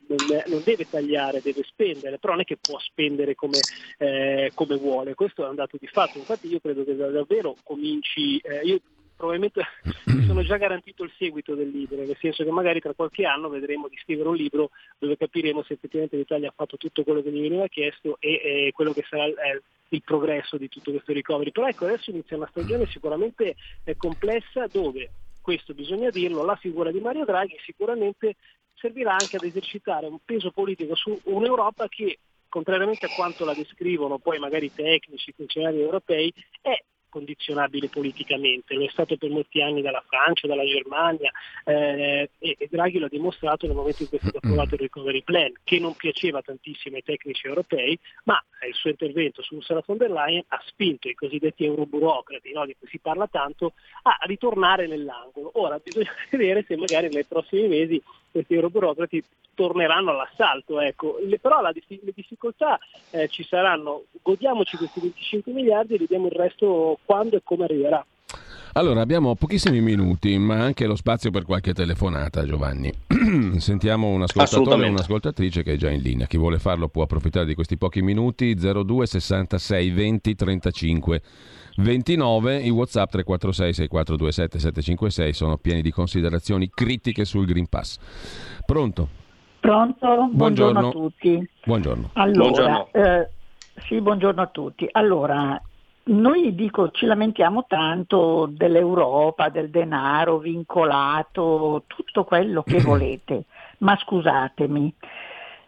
non, 0.08 0.18
non, 0.48 0.62
deve 0.64 0.88
tagliare, 0.90 1.42
deve 1.42 1.64
spendere, 1.64 2.18
però 2.18 2.34
non 2.34 2.42
è 2.42 2.46
che 2.46 2.58
può 2.58 2.80
spendere 2.80 3.36
come, 3.36 3.60
eh, 3.98 4.52
come 4.54 4.76
vuole, 4.78 5.14
questo 5.14 5.46
è 5.46 5.50
un 5.50 5.56
dato 5.56 5.78
di 5.80 5.88
fatto, 5.88 6.18
infatti 6.18 6.48
io 6.48 6.60
credo 6.60 6.84
che 6.84 6.96
davvero 6.96 7.56
cominci, 7.64 8.38
eh, 8.40 8.62
io 8.64 8.80
probabilmente 9.16 9.64
mi 10.08 10.26
sono 10.26 10.44
già 10.44 10.58
garantito 10.58 11.04
il 11.04 11.12
seguito 11.18 11.56
del 11.56 11.70
libro, 11.70 11.98
nel 11.98 12.18
senso 12.20 12.44
che 12.44 12.52
magari 12.52 12.82
tra 12.82 12.94
qualche 12.94 13.26
anno 13.26 13.50
vedremo 13.50 13.88
di 13.88 13.98
scrivere 13.98 14.30
un 14.30 14.36
libro 14.36 14.72
dove 14.98 15.18
capiremo 15.18 15.64
se 15.64 15.74
effettivamente 15.74 16.18
l'Italia 16.18 16.50
ha 16.50 16.54
fatto 16.56 16.78
tutto 16.78 17.04
quello 17.04 17.22
che 17.22 17.32
gli 17.32 17.42
veniva 17.42 17.68
chiesto 17.68 18.18
e, 18.20 18.42
e 18.44 18.72
quello 18.74 18.92
che 18.92 19.06
sarà 19.08 19.26
eh, 19.26 19.62
il 19.90 20.02
progresso 20.04 20.58
di 20.58 20.68
tutto 20.68 20.92
questo 20.92 21.14
recovery. 21.14 21.52
Però 21.52 21.68
ecco, 21.68 21.86
adesso 21.86 22.10
inizia 22.10 22.36
una 22.36 22.50
stagione 22.50 22.86
sicuramente 22.88 23.56
eh, 23.84 23.96
complessa 23.96 24.68
dove 24.68 25.10
questo 25.42 25.74
bisogna 25.74 26.10
dirlo, 26.10 26.44
la 26.44 26.56
figura 26.56 26.92
di 26.92 27.00
Mario 27.00 27.24
Draghi 27.24 27.56
sicuramente 27.64 28.36
servirà 28.76 29.14
anche 29.14 29.38
ad 29.38 29.44
esercitare 29.44 30.08
un 30.08 30.20
peso 30.24 30.52
politico 30.52 30.96
su 30.96 31.20
un'Europa 31.24 31.88
che, 31.88 32.20
contrariamente 32.50 33.06
a 33.06 33.14
quanto 33.16 33.46
la 33.46 33.54
descrivono 33.54 34.18
poi 34.18 34.40
magari 34.40 34.68
i 34.68 34.74
tecnici, 34.74 35.30
i 35.30 35.34
funzionari 35.36 35.80
europei, 35.80 36.34
è 36.62 36.82
condizionabile 37.16 37.88
politicamente, 37.88 38.74
lo 38.74 38.84
è 38.84 38.90
stato 38.90 39.16
per 39.16 39.30
molti 39.30 39.62
anni 39.62 39.82
dalla 39.82 40.04
Francia, 40.06 40.48
dalla 40.48 40.66
Germania 40.66 41.32
eh, 41.64 42.30
e, 42.38 42.56
e, 42.60 42.68
Draghi 42.70 43.00
l'ha 43.00 43.08
dimostrato 43.08 43.66
nel 43.68 43.76
momento 43.76 44.04
in 44.04 44.10
cui 44.10 44.18
è 44.18 44.22
stato 44.22 44.40
approvato 44.40 44.74
il 44.74 44.82
recovery 44.82 45.24
plan, 45.24 45.54
che 45.64 45.80
non 45.80 45.96
piaceva 45.96 46.42
tantissimo 46.42 46.98
ai 46.98 47.04
tecnici 47.04 47.48
europei, 47.48 47.98
ma 48.26 48.44
il 48.68 48.74
suo 48.74 48.90
intervento 48.90 49.42
su 49.42 49.56
Ursula 49.56 49.82
von 49.86 49.96
der 49.96 50.12
Leyen 50.12 50.44
ha 50.50 50.62
spinto 50.66 51.08
i 51.08 51.14
cosiddetti 51.14 51.64
euroburocrati, 51.64 52.52
no, 52.52 52.66
di 52.66 52.76
cui 52.78 52.90
si 52.90 53.00
parla 53.00 53.28
tanto, 53.28 53.74
a 54.02 54.18
ritornare 54.26 54.86
nell'angolo. 54.86 55.52
Ora 55.54 55.80
bisogna 55.82 56.12
vedere 56.30 56.66
se 56.68 56.76
magari 56.76 57.08
nei 57.08 57.24
prossimi 57.24 57.70
mesi 57.70 58.02
questi 58.36 58.54
euroburocrati 58.54 59.24
torneranno 59.54 60.12
all'assalto. 60.12 60.82
Ecco. 60.82 61.20
Le, 61.24 61.40
però 61.40 61.62
la, 61.62 61.72
le 61.72 62.12
difficoltà 62.14 62.78
eh, 63.12 63.30
ci 63.30 63.44
saranno, 63.44 64.04
godiamoci 64.22 64.76
questi 64.76 65.00
25 65.00 65.54
miliardi 65.54 65.96
e 65.96 66.00
vediamo 66.00 66.26
il 66.26 66.34
resto 66.34 67.00
quando 67.06 67.38
e 67.38 67.42
come 67.44 67.64
arriverà. 67.64 68.06
Allora, 68.78 69.00
abbiamo 69.00 69.36
pochissimi 69.36 69.80
minuti, 69.80 70.38
ma 70.38 70.56
anche 70.56 70.86
lo 70.86 70.98
spazio 70.98 71.32
per 71.32 71.46
qualche 71.46 71.74
telefonata, 71.74 72.44
Giovanni. 72.44 72.92
Sentiamo 73.56 74.10
un 74.10 74.24
ascoltatore 74.24 74.86
e 74.86 74.90
un'ascoltatrice 74.90 75.64
che 75.64 75.74
è 75.74 75.78
già 75.78 75.90
in 75.90 76.02
linea. 76.02 76.28
Chi 76.28 76.36
vuole 76.36 76.60
farlo 76.60 76.90
può 76.90 77.04
approfittare 77.04 77.46
di 77.46 77.56
questi 77.56 77.78
pochi 77.78 78.02
minuti. 78.02 78.54
02 78.54 79.06
66 79.06 79.92
20 79.92 80.36
35 80.36 81.22
29. 81.78 82.58
I 82.58 82.70
WhatsApp 82.70 83.12
346 83.12 83.74
6427 83.76 84.60
756 84.60 85.32
sono 85.32 85.56
pieni 85.56 85.82
di 85.82 85.92
considerazioni 85.92 86.70
critiche 86.70 87.24
sul 87.24 87.46
Green 87.46 87.70
Pass. 87.70 87.98
Pronto? 88.66 89.08
Pronto? 89.62 90.30
Buongiorno, 90.34 90.34
buongiorno 90.34 90.88
a 90.88 90.92
tutti. 90.92 91.50
Buongiorno. 91.64 92.10
Allora, 92.12 92.40
buongiorno. 92.40 92.90
Eh, 92.92 93.30
sì, 93.88 94.02
buongiorno 94.02 94.42
a 94.42 94.48
tutti. 94.48 94.86
Allora, 94.92 95.62
noi 96.08 96.54
dico, 96.54 96.92
ci 96.92 97.06
lamentiamo 97.06 97.66
tanto 97.68 98.48
dell'Europa, 98.52 99.50
del 99.50 99.70
denaro 99.70 100.38
vincolato, 100.38 101.84
tutto 101.88 102.24
quello 102.24 102.62
che 102.64 102.80
volete, 102.84 103.46
ma 103.80 103.98
scusatemi, 103.98 104.94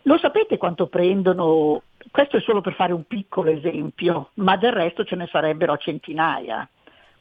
lo 0.04 0.18
sapete 0.18 0.58
quanto 0.58 0.88
prendono? 0.88 1.82
Questo 2.12 2.38
è 2.38 2.42
solo 2.42 2.62
per 2.62 2.74
fare 2.74 2.94
un 2.94 3.06
piccolo 3.06 3.50
esempio, 3.50 4.30
ma 4.36 4.56
del 4.56 4.72
resto 4.72 5.04
ce 5.04 5.16
ne 5.16 5.28
sarebbero 5.28 5.76
centinaia. 5.78 6.68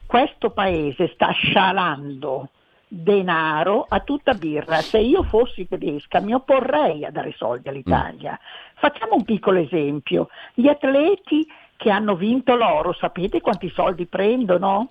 Questo 0.06 0.50
paese 0.50 1.10
sta 1.14 1.30
scialando 1.32 2.50
denaro 2.86 3.86
a 3.88 4.00
tutta 4.00 4.34
birra. 4.34 4.76
Se 4.76 4.98
io 4.98 5.24
fossi 5.24 5.66
tedesca 5.66 6.20
mi 6.20 6.32
opporrei 6.32 7.04
a 7.04 7.10
dare 7.10 7.32
soldi 7.36 7.68
all'Italia. 7.68 8.32
Mm. 8.32 8.76
Facciamo 8.76 9.14
un 9.14 9.24
piccolo 9.24 9.58
esempio. 9.58 10.28
Gli 10.54 10.68
atleti 10.68 11.44
che 11.76 11.90
hanno 11.90 12.16
vinto 12.16 12.54
l'oro, 12.56 12.92
sapete 12.92 13.40
quanti 13.40 13.70
soldi 13.70 14.06
prendono? 14.06 14.90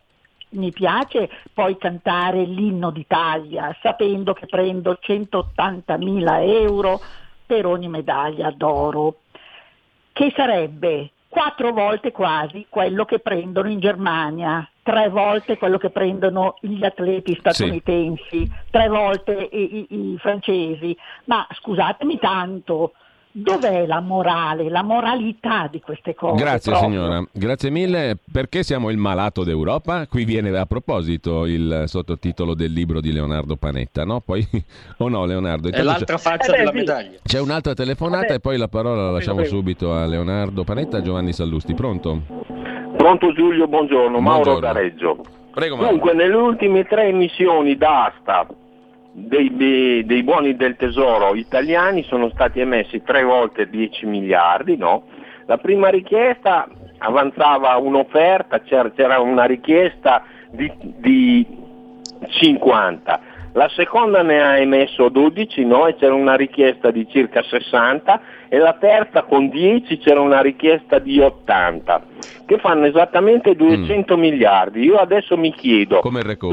Mi 0.49 0.71
piace 0.71 1.29
poi 1.53 1.77
cantare 1.77 2.43
l'inno 2.43 2.91
d'Italia 2.91 3.75
sapendo 3.81 4.33
che 4.33 4.45
prendo 4.45 4.97
180 4.99 5.97
mila 5.97 6.41
euro 6.41 7.01
per 7.45 7.65
ogni 7.65 7.89
medaglia 7.89 8.51
d'oro, 8.51 9.17
che 10.13 10.31
sarebbe 10.35 11.11
quattro 11.35 11.73
volte 11.73 12.13
quasi 12.13 12.67
quello 12.69 13.03
che 13.03 13.19
prendono 13.19 13.69
in 13.69 13.81
Germania, 13.81 14.65
tre 14.81 15.09
volte 15.09 15.57
quello 15.57 15.77
che 15.77 15.89
prendono 15.89 16.55
gli 16.61 16.83
atleti 16.85 17.35
statunitensi, 17.37 18.23
sì. 18.29 18.51
tre 18.69 18.87
volte 18.87 19.33
i, 19.33 19.87
i, 19.89 20.13
i 20.13 20.17
francesi. 20.17 20.95
Ma 21.25 21.45
scusatemi 21.51 22.17
tanto, 22.19 22.93
dov'è 23.37 23.85
la 23.85 23.99
morale, 23.99 24.69
la 24.69 24.81
moralità 24.81 25.67
di 25.69 25.81
queste 25.81 26.15
cose? 26.15 26.41
Grazie 26.41 26.71
proprio? 26.71 26.89
signora, 26.89 27.23
grazie 27.33 27.69
mille. 27.69 28.17
Perché 28.31 28.63
siamo 28.63 28.89
il 28.89 28.97
malato 28.97 29.43
d'Europa? 29.43 30.07
Qui 30.07 30.23
viene 30.23 30.55
a 30.57 30.65
proposito 30.65 31.45
il 31.45 31.83
sottotitolo 31.87 32.53
del 32.53 32.71
libro 32.71 33.01
di 33.01 33.11
Leonardo 33.11 33.57
Panetta, 33.57 34.05
no? 34.05 34.21
Poi, 34.21 34.45
o 34.97 35.09
no 35.09 35.25
Leonardo? 35.25 35.67
Intanto 35.67 35.89
È 35.89 35.91
l'altra 35.91 36.17
faccia 36.17 36.47
eh 36.47 36.51
beh, 36.51 36.57
della 36.57 36.71
sì. 36.71 36.77
medaglia. 36.77 37.17
C'è 37.23 37.39
un'altra 37.41 37.73
telefonata 37.73 38.27
eh 38.27 38.35
e 38.35 38.39
poi 38.39 38.57
la 38.57 38.69
parola 38.69 39.03
la 39.03 39.11
lasciamo 39.11 39.41
prego. 39.41 39.55
subito 39.55 39.93
a 39.93 40.05
Leonardo 40.05 40.63
Panetta 40.63 40.99
e 40.99 41.01
Giovanni 41.01 41.33
Sallusti. 41.33 41.73
Pronto? 41.73 42.21
Pronto 42.95 43.33
Giulio, 43.33 43.67
buongiorno. 43.67 44.21
buongiorno. 44.21 44.21
Mauro 44.21 44.59
da 44.59 44.71
Reggio. 44.71 45.17
Prego, 45.51 45.75
Mauro. 45.75 45.91
Dunque, 45.91 46.13
nelle 46.13 46.35
ultime 46.35 46.85
tre 46.85 47.07
emissioni 47.07 47.75
d'asta 47.75 48.47
dei, 49.17 50.03
dei, 50.05 50.23
buoni 50.23 50.57
del 50.57 50.75
tesoro 50.75 51.35
italiani 51.35 52.03
sono 52.03 52.29
stati 52.31 52.59
emessi 52.59 53.01
tre 53.01 53.23
volte 53.23 53.69
10 53.69 54.05
miliardi, 54.05 54.75
no? 54.75 55.03
La 55.45 55.57
prima 55.57 55.87
richiesta 55.87 56.67
avanzava 56.97 57.77
un'offerta, 57.77 58.59
c'era, 58.59 58.91
c'era 58.91 59.19
una 59.19 59.45
richiesta 59.45 60.23
di, 60.49 60.69
di, 60.79 61.63
50, 62.27 63.21
la 63.53 63.69
seconda 63.69 64.21
ne 64.21 64.41
ha 64.41 64.57
emesso 64.57 65.07
12 65.07 65.63
no? 65.63 65.87
e 65.87 65.95
c'era 65.95 66.13
una 66.13 66.35
richiesta 66.35 66.91
di 66.91 67.07
circa 67.09 67.41
60 67.41 68.21
e 68.49 68.57
la 68.57 68.73
terza 68.73 69.23
con 69.23 69.47
10 69.47 69.97
c'era 69.99 70.19
una 70.19 70.41
richiesta 70.41 70.99
di 70.99 71.19
80. 71.19 72.03
Che 72.45 72.57
fanno 72.59 72.85
esattamente 72.85 73.55
200 73.55 74.17
miliardi. 74.17 74.83
Io 74.83 74.95
adesso 74.97 75.37
mi 75.37 75.53
chiedo 75.53 76.01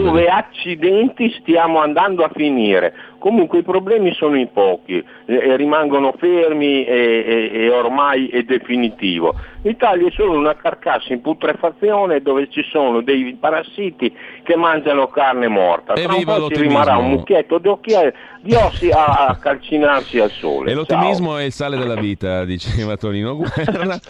dove 0.03 0.27
accidenti 0.29 1.35
stiamo 1.41 1.81
andando 1.81 2.25
a 2.25 2.31
finire. 2.35 2.95
Comunque 3.19 3.59
i 3.61 3.63
problemi 3.63 4.13
sono 4.15 4.37
in 4.37 4.51
pochi, 4.53 4.97
eh, 5.27 5.35
e 5.35 5.57
rimangono 5.57 6.13
fermi 6.19 6.85
e, 6.85 7.51
e- 7.55 7.59
e 7.65 7.71
ormai 7.71 8.27
è 8.29 8.43
definitivo. 8.43 9.35
L'Italia 9.63 10.09
è 10.09 10.11
solo 10.11 10.33
una 10.37 10.57
carcassa 10.57 11.13
in 11.13 11.21
putrefazione 11.21 12.21
dove 12.21 12.49
ci 12.51 12.65
sono 12.69 13.01
dei 13.01 13.37
parassiti 13.39 14.13
che 14.43 14.57
mangiano 14.57 15.07
carne 15.07 15.47
morta. 15.47 15.93
Tra 15.93 16.05
un 16.05 16.11
Evviva 16.15 16.33
po' 16.33 16.37
ci 16.37 16.41
l'ottimismo. 16.43 16.69
rimarrà 16.81 16.97
un 16.97 17.11
mucchietto 17.11 17.59
di, 17.59 17.69
occhie- 17.69 18.15
di 18.41 18.55
ossi 18.55 18.91
a, 18.91 19.27
a 19.29 19.37
calcinarsi 19.37 20.19
al 20.19 20.31
sole. 20.31 20.73
E 20.73 20.75
l'ottimismo 20.75 21.37
è 21.37 21.45
il 21.45 21.53
sale 21.53 21.77
della 21.77 21.95
vita, 21.95 22.43
diceva 22.45 22.97
Tonino 22.97 23.37
Guerra. 23.37 24.01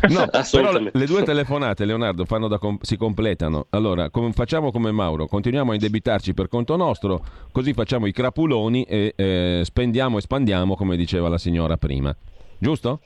No, 0.08 0.26
però 0.50 0.72
le 0.78 1.06
due 1.06 1.22
telefonate, 1.22 1.84
Leonardo, 1.84 2.24
fanno 2.24 2.48
da 2.48 2.58
com- 2.58 2.78
si 2.80 2.96
completano. 2.96 3.66
Allora, 3.70 4.10
com- 4.10 4.32
facciamo 4.32 4.70
come 4.70 4.90
Mauro, 4.92 5.26
continuiamo 5.26 5.70
a 5.72 5.74
indebitarci 5.74 6.34
per 6.34 6.48
conto 6.48 6.76
nostro, 6.76 7.24
così 7.52 7.72
facciamo 7.72 8.06
i 8.06 8.12
crapuloni 8.12 8.84
e 8.84 9.12
eh, 9.16 9.62
spendiamo 9.64 10.18
e 10.18 10.20
spandiamo, 10.20 10.76
come 10.76 10.96
diceva 10.96 11.28
la 11.28 11.38
signora 11.38 11.76
prima. 11.76 12.14
Giusto? 12.58 13.00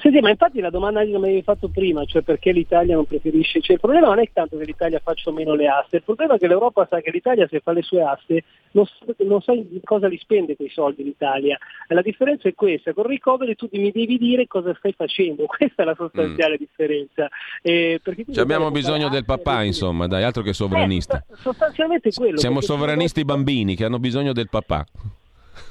Sì, 0.00 0.08
sì, 0.10 0.20
ma 0.20 0.30
infatti 0.30 0.60
la 0.60 0.70
domanda 0.70 1.02
che 1.02 1.08
mi 1.08 1.16
avevi 1.16 1.42
fatto 1.42 1.68
prima, 1.68 2.02
cioè 2.06 2.22
perché 2.22 2.52
l'Italia 2.52 2.94
non 2.94 3.04
preferisce, 3.04 3.60
cioè 3.60 3.74
il 3.74 3.80
problema 3.80 4.06
non 4.06 4.18
è 4.18 4.30
tanto 4.32 4.56
che 4.56 4.64
l'Italia 4.64 4.98
faccia 5.04 5.28
o 5.28 5.32
meno 5.34 5.52
le 5.54 5.68
aste, 5.68 5.96
il 5.96 6.02
problema 6.02 6.36
è 6.36 6.38
che 6.38 6.46
l'Europa 6.46 6.86
sa 6.88 7.02
che 7.02 7.10
l'Italia 7.10 7.46
se 7.46 7.60
fa 7.60 7.72
le 7.72 7.82
sue 7.82 8.02
aste 8.02 8.44
non, 8.70 8.86
sa- 8.86 9.14
non 9.18 9.42
sa 9.42 9.52
in 9.52 9.80
cosa 9.84 10.08
li 10.08 10.16
spende 10.16 10.56
quei 10.56 10.70
soldi 10.70 11.04
l'Italia. 11.04 11.58
La 11.88 12.00
differenza 12.00 12.48
è 12.48 12.54
questa, 12.54 12.94
con 12.94 13.04
il 13.04 13.10
recovery 13.10 13.54
tu 13.56 13.68
mi 13.72 13.90
devi 13.90 14.16
dire 14.16 14.46
cosa 14.46 14.74
stai 14.78 14.94
facendo, 14.96 15.44
questa 15.58 15.82
è 15.82 15.84
la 15.84 15.94
sostanziale 15.94 16.56
differenza. 16.56 17.28
Eh, 17.60 18.00
perché 18.02 18.24
tu 18.24 18.32
Ci 18.32 18.40
abbiamo 18.40 18.70
bisogno 18.70 19.10
del 19.10 19.26
papà, 19.26 19.64
insomma, 19.64 20.06
dai, 20.06 20.24
altro 20.24 20.42
che 20.42 20.54
sovranista. 20.54 21.18
Eh, 21.18 21.36
sostanzialmente 21.36 22.10
quello. 22.10 22.38
Siamo 22.38 22.62
sovranisti 22.62 23.22
bambini 23.22 23.76
che 23.76 23.84
hanno 23.84 23.98
bisogno 23.98 24.32
del 24.32 24.48
papà. 24.48 24.86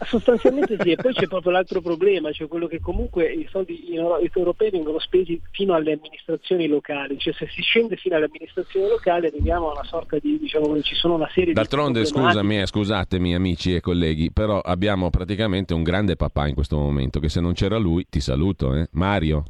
Sostanzialmente 0.05 0.77
sì, 0.79 0.91
e 0.91 0.95
poi 0.95 1.13
c'è 1.13 1.27
proprio 1.27 1.51
l'altro 1.51 1.81
problema, 1.81 2.31
cioè 2.31 2.47
quello 2.47 2.67
che 2.67 2.79
comunque 2.79 3.31
i 3.31 3.47
soldi 3.49 3.95
europei 4.33 4.69
vengono 4.69 4.99
spesi 4.99 5.41
fino 5.51 5.73
alle 5.73 5.93
amministrazioni 5.93 6.67
locali, 6.67 7.17
cioè 7.17 7.33
se 7.33 7.47
si 7.49 7.61
scende 7.61 7.95
fino 7.95 8.15
alle 8.15 8.25
amministrazioni 8.25 8.87
locali 8.87 9.27
arriviamo 9.27 9.69
a 9.69 9.73
una 9.73 9.83
sorta 9.83 10.17
di, 10.19 10.37
diciamo, 10.39 10.81
ci 10.81 10.95
sono 10.95 11.15
una 11.15 11.29
serie 11.33 11.53
D'altronde, 11.53 12.01
di 12.01 12.05
scusami, 12.05 12.61
eh, 12.61 12.65
scusatemi 12.65 13.35
amici 13.35 13.75
e 13.75 13.81
colleghi, 13.81 14.31
però 14.31 14.59
abbiamo 14.59 15.09
praticamente 15.09 15.73
un 15.73 15.83
grande 15.83 16.15
papà 16.15 16.47
in 16.47 16.53
questo 16.53 16.77
momento, 16.77 17.19
che 17.19 17.29
se 17.29 17.39
non 17.41 17.53
c'era 17.53 17.77
lui, 17.77 18.05
ti 18.09 18.19
saluto, 18.19 18.73
eh. 18.73 18.87
Mario, 18.91 19.43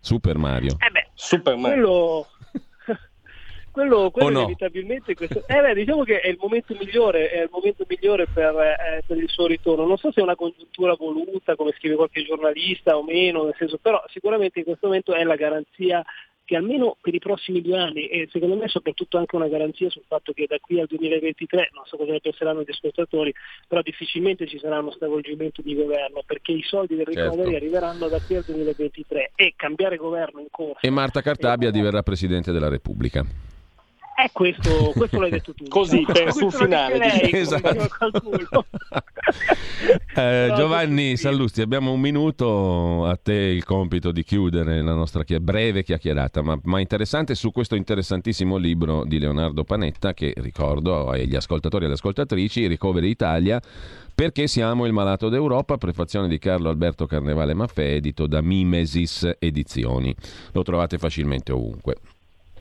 Super 0.00 0.38
Mario. 0.38 0.72
Eh 0.78 0.90
beh, 0.90 1.08
Super 1.14 1.58
quello, 1.58 2.26
quello, 3.76 4.10
quello 4.10 4.30
no? 4.30 4.38
inevitabilmente 4.38 5.14
questo, 5.14 5.44
eh 5.46 5.60
beh, 5.60 5.74
diciamo 5.74 6.02
che 6.02 6.20
è 6.20 6.28
il 6.28 6.38
momento 6.40 6.74
migliore, 6.80 7.28
è 7.28 7.42
il 7.42 7.50
momento 7.52 7.84
migliore 7.86 8.26
per, 8.26 8.54
eh, 8.56 9.02
per 9.06 9.18
il 9.18 9.28
suo 9.28 9.46
ritorno. 9.46 9.84
Non 9.84 9.98
so 9.98 10.10
se 10.10 10.20
è 10.20 10.22
una 10.22 10.34
congiuntura 10.34 10.94
voluta, 10.94 11.54
come 11.56 11.74
scrive 11.76 11.96
qualche 11.96 12.24
giornalista 12.24 12.96
o 12.96 13.02
meno, 13.02 13.44
nel 13.44 13.54
senso, 13.58 13.76
però 13.76 14.02
sicuramente 14.08 14.60
in 14.60 14.64
questo 14.64 14.86
momento 14.86 15.12
è 15.12 15.22
la 15.24 15.36
garanzia 15.36 16.02
che 16.46 16.56
almeno 16.56 16.96
per 17.00 17.12
i 17.12 17.18
prossimi 17.18 17.60
due 17.60 17.76
anni 17.76 18.06
e 18.06 18.28
secondo 18.30 18.54
me 18.54 18.68
soprattutto 18.68 19.18
anche 19.18 19.34
una 19.34 19.48
garanzia 19.48 19.90
sul 19.90 20.04
fatto 20.06 20.32
che 20.32 20.46
da 20.48 20.58
qui 20.60 20.80
al 20.80 20.86
2023, 20.86 21.70
non 21.74 21.84
so 21.84 21.96
cosa 21.96 22.12
ne 22.12 22.20
penseranno 22.20 22.62
gli 22.62 22.70
ascoltatori, 22.70 23.34
però 23.66 23.82
difficilmente 23.82 24.46
ci 24.46 24.58
sarà 24.58 24.78
uno 24.78 24.92
stravolgimento 24.92 25.60
di 25.60 25.74
governo 25.74 26.22
perché 26.24 26.52
i 26.52 26.62
soldi 26.62 26.94
del 26.94 27.06
Certo. 27.06 27.20
recovery 27.20 27.56
arriveranno 27.56 28.06
da 28.06 28.20
qui 28.20 28.36
al 28.36 28.44
2023 28.46 29.32
e 29.34 29.54
cambiare 29.56 29.96
governo 29.96 30.40
in 30.40 30.48
corso 30.50 30.78
E 30.80 30.88
Marta 30.88 31.20
Cartabia 31.20 31.70
diverrà 31.70 32.02
Presidente 32.02 32.52
della 32.52 32.68
Repubblica. 32.68 33.45
Eh, 34.18 34.30
questo, 34.32 34.92
questo 34.96 35.20
l'hai 35.20 35.30
detto 35.30 35.52
tu. 35.52 35.64
Così, 35.68 36.02
per- 36.10 36.32
sul 36.32 36.50
finale, 36.50 36.96
lei, 36.96 37.30
esatto. 37.32 37.86
Eh, 40.16 40.52
Giovanni 40.56 41.16
Sallusti, 41.18 41.60
abbiamo 41.60 41.92
un 41.92 42.00
minuto, 42.00 43.04
a 43.04 43.16
te 43.16 43.34
il 43.34 43.64
compito 43.64 44.10
di 44.10 44.24
chiudere 44.24 44.80
la 44.80 44.94
nostra 44.94 45.24
chia- 45.24 45.40
breve 45.40 45.82
chiacchierata, 45.82 46.40
ma, 46.40 46.58
ma 46.62 46.80
interessante 46.80 47.34
su 47.34 47.52
questo 47.52 47.74
interessantissimo 47.74 48.56
libro 48.56 49.04
di 49.04 49.18
Leonardo 49.18 49.64
Panetta 49.64 50.14
che 50.14 50.32
ricordo 50.36 51.10
agli 51.10 51.36
ascoltatori 51.36 51.82
e 51.82 51.86
alle 51.86 51.96
ascoltatrici, 51.96 52.66
Ricoveri 52.66 53.10
Italia, 53.10 53.60
perché 54.14 54.46
siamo 54.46 54.86
il 54.86 54.94
malato 54.94 55.28
d'Europa, 55.28 55.76
prefazione 55.76 56.28
di 56.28 56.38
Carlo 56.38 56.70
Alberto 56.70 57.04
Carnevale 57.04 57.52
Maffè, 57.52 57.84
edito 57.84 58.26
da 58.26 58.40
Mimesis 58.40 59.30
Edizioni. 59.38 60.14
Lo 60.52 60.62
trovate 60.62 60.96
facilmente 60.96 61.52
ovunque. 61.52 61.96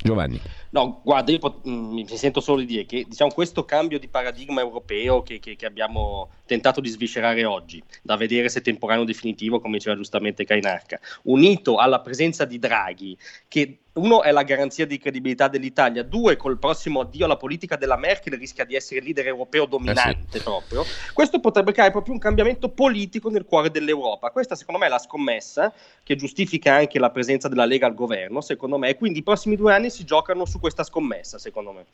Giovanni. 0.05 0.39
No, 0.69 1.01
guarda, 1.03 1.31
io 1.31 1.39
pot- 1.39 1.67
mm, 1.67 1.93
mi 1.93 2.07
sento 2.07 2.39
solo 2.39 2.59
di 2.59 2.65
dire 2.65 2.85
che 2.85 3.05
diciamo, 3.07 3.31
questo 3.31 3.65
cambio 3.65 3.97
di 3.97 4.07
paradigma 4.07 4.61
europeo 4.61 5.23
che, 5.23 5.39
che- 5.39 5.55
che 5.55 5.65
abbiamo 5.65 6.29
tentato 6.45 6.81
di 6.81 6.89
sviscerare 6.89 7.43
oggi, 7.45 7.83
da 8.03 8.15
vedere 8.15 8.49
se 8.49 8.61
temporaneo 8.61 9.03
o 9.03 9.05
definitivo, 9.05 9.59
come 9.59 9.77
diceva 9.77 9.95
giustamente 9.95 10.43
Cainarca, 10.45 10.99
unito 11.23 11.77
alla 11.77 12.01
presenza 12.01 12.45
di 12.45 12.59
Draghi, 12.59 13.17
che 13.47 13.79
uno 13.95 14.23
è 14.23 14.31
la 14.31 14.43
garanzia 14.43 14.85
di 14.85 14.97
credibilità 14.97 15.47
dell'Italia, 15.47 16.03
due 16.03 16.35
col 16.35 16.57
prossimo 16.57 17.01
addio 17.01 17.25
alla 17.25 17.37
politica 17.37 17.75
della 17.77 17.95
Merkel 17.95 18.37
rischia 18.37 18.65
di 18.65 18.75
essere 18.75 19.01
leader 19.01 19.27
europeo 19.27 19.65
dominante 19.65 20.41
proprio, 20.41 20.83
questo 21.13 21.39
potrebbe 21.39 21.71
creare 21.71 21.91
proprio 21.91 22.13
un 22.13 22.19
cambiamento 22.19 22.69
politico 22.69 23.29
nel 23.29 23.45
cuore 23.45 23.71
dell'Europa. 23.71 24.31
Questa 24.31 24.55
secondo 24.55 24.79
me 24.79 24.87
è 24.87 24.89
la 24.89 24.99
scommessa 24.99 25.73
che 26.03 26.15
giustifica 26.15 26.75
anche 26.75 26.99
la 26.99 27.09
presenza 27.09 27.47
della 27.47 27.65
Lega 27.65 27.87
al 27.87 27.93
governo, 27.93 28.41
secondo 28.41 28.77
me, 28.77 28.89
e 28.89 28.97
quindi 28.97 29.19
i 29.19 29.23
prossimi 29.23 29.55
due 29.55 29.73
anni 29.73 29.89
si 29.89 30.03
giocano 30.03 30.45
su 30.45 30.59
questa 30.59 30.83
scommessa, 30.83 31.37
secondo 31.37 31.71
me. 31.71 31.85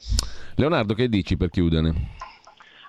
Leonardo, 0.56 0.94
che 0.96 1.08
dici 1.08 1.38
per 1.38 1.50
chiudere? 1.50 1.94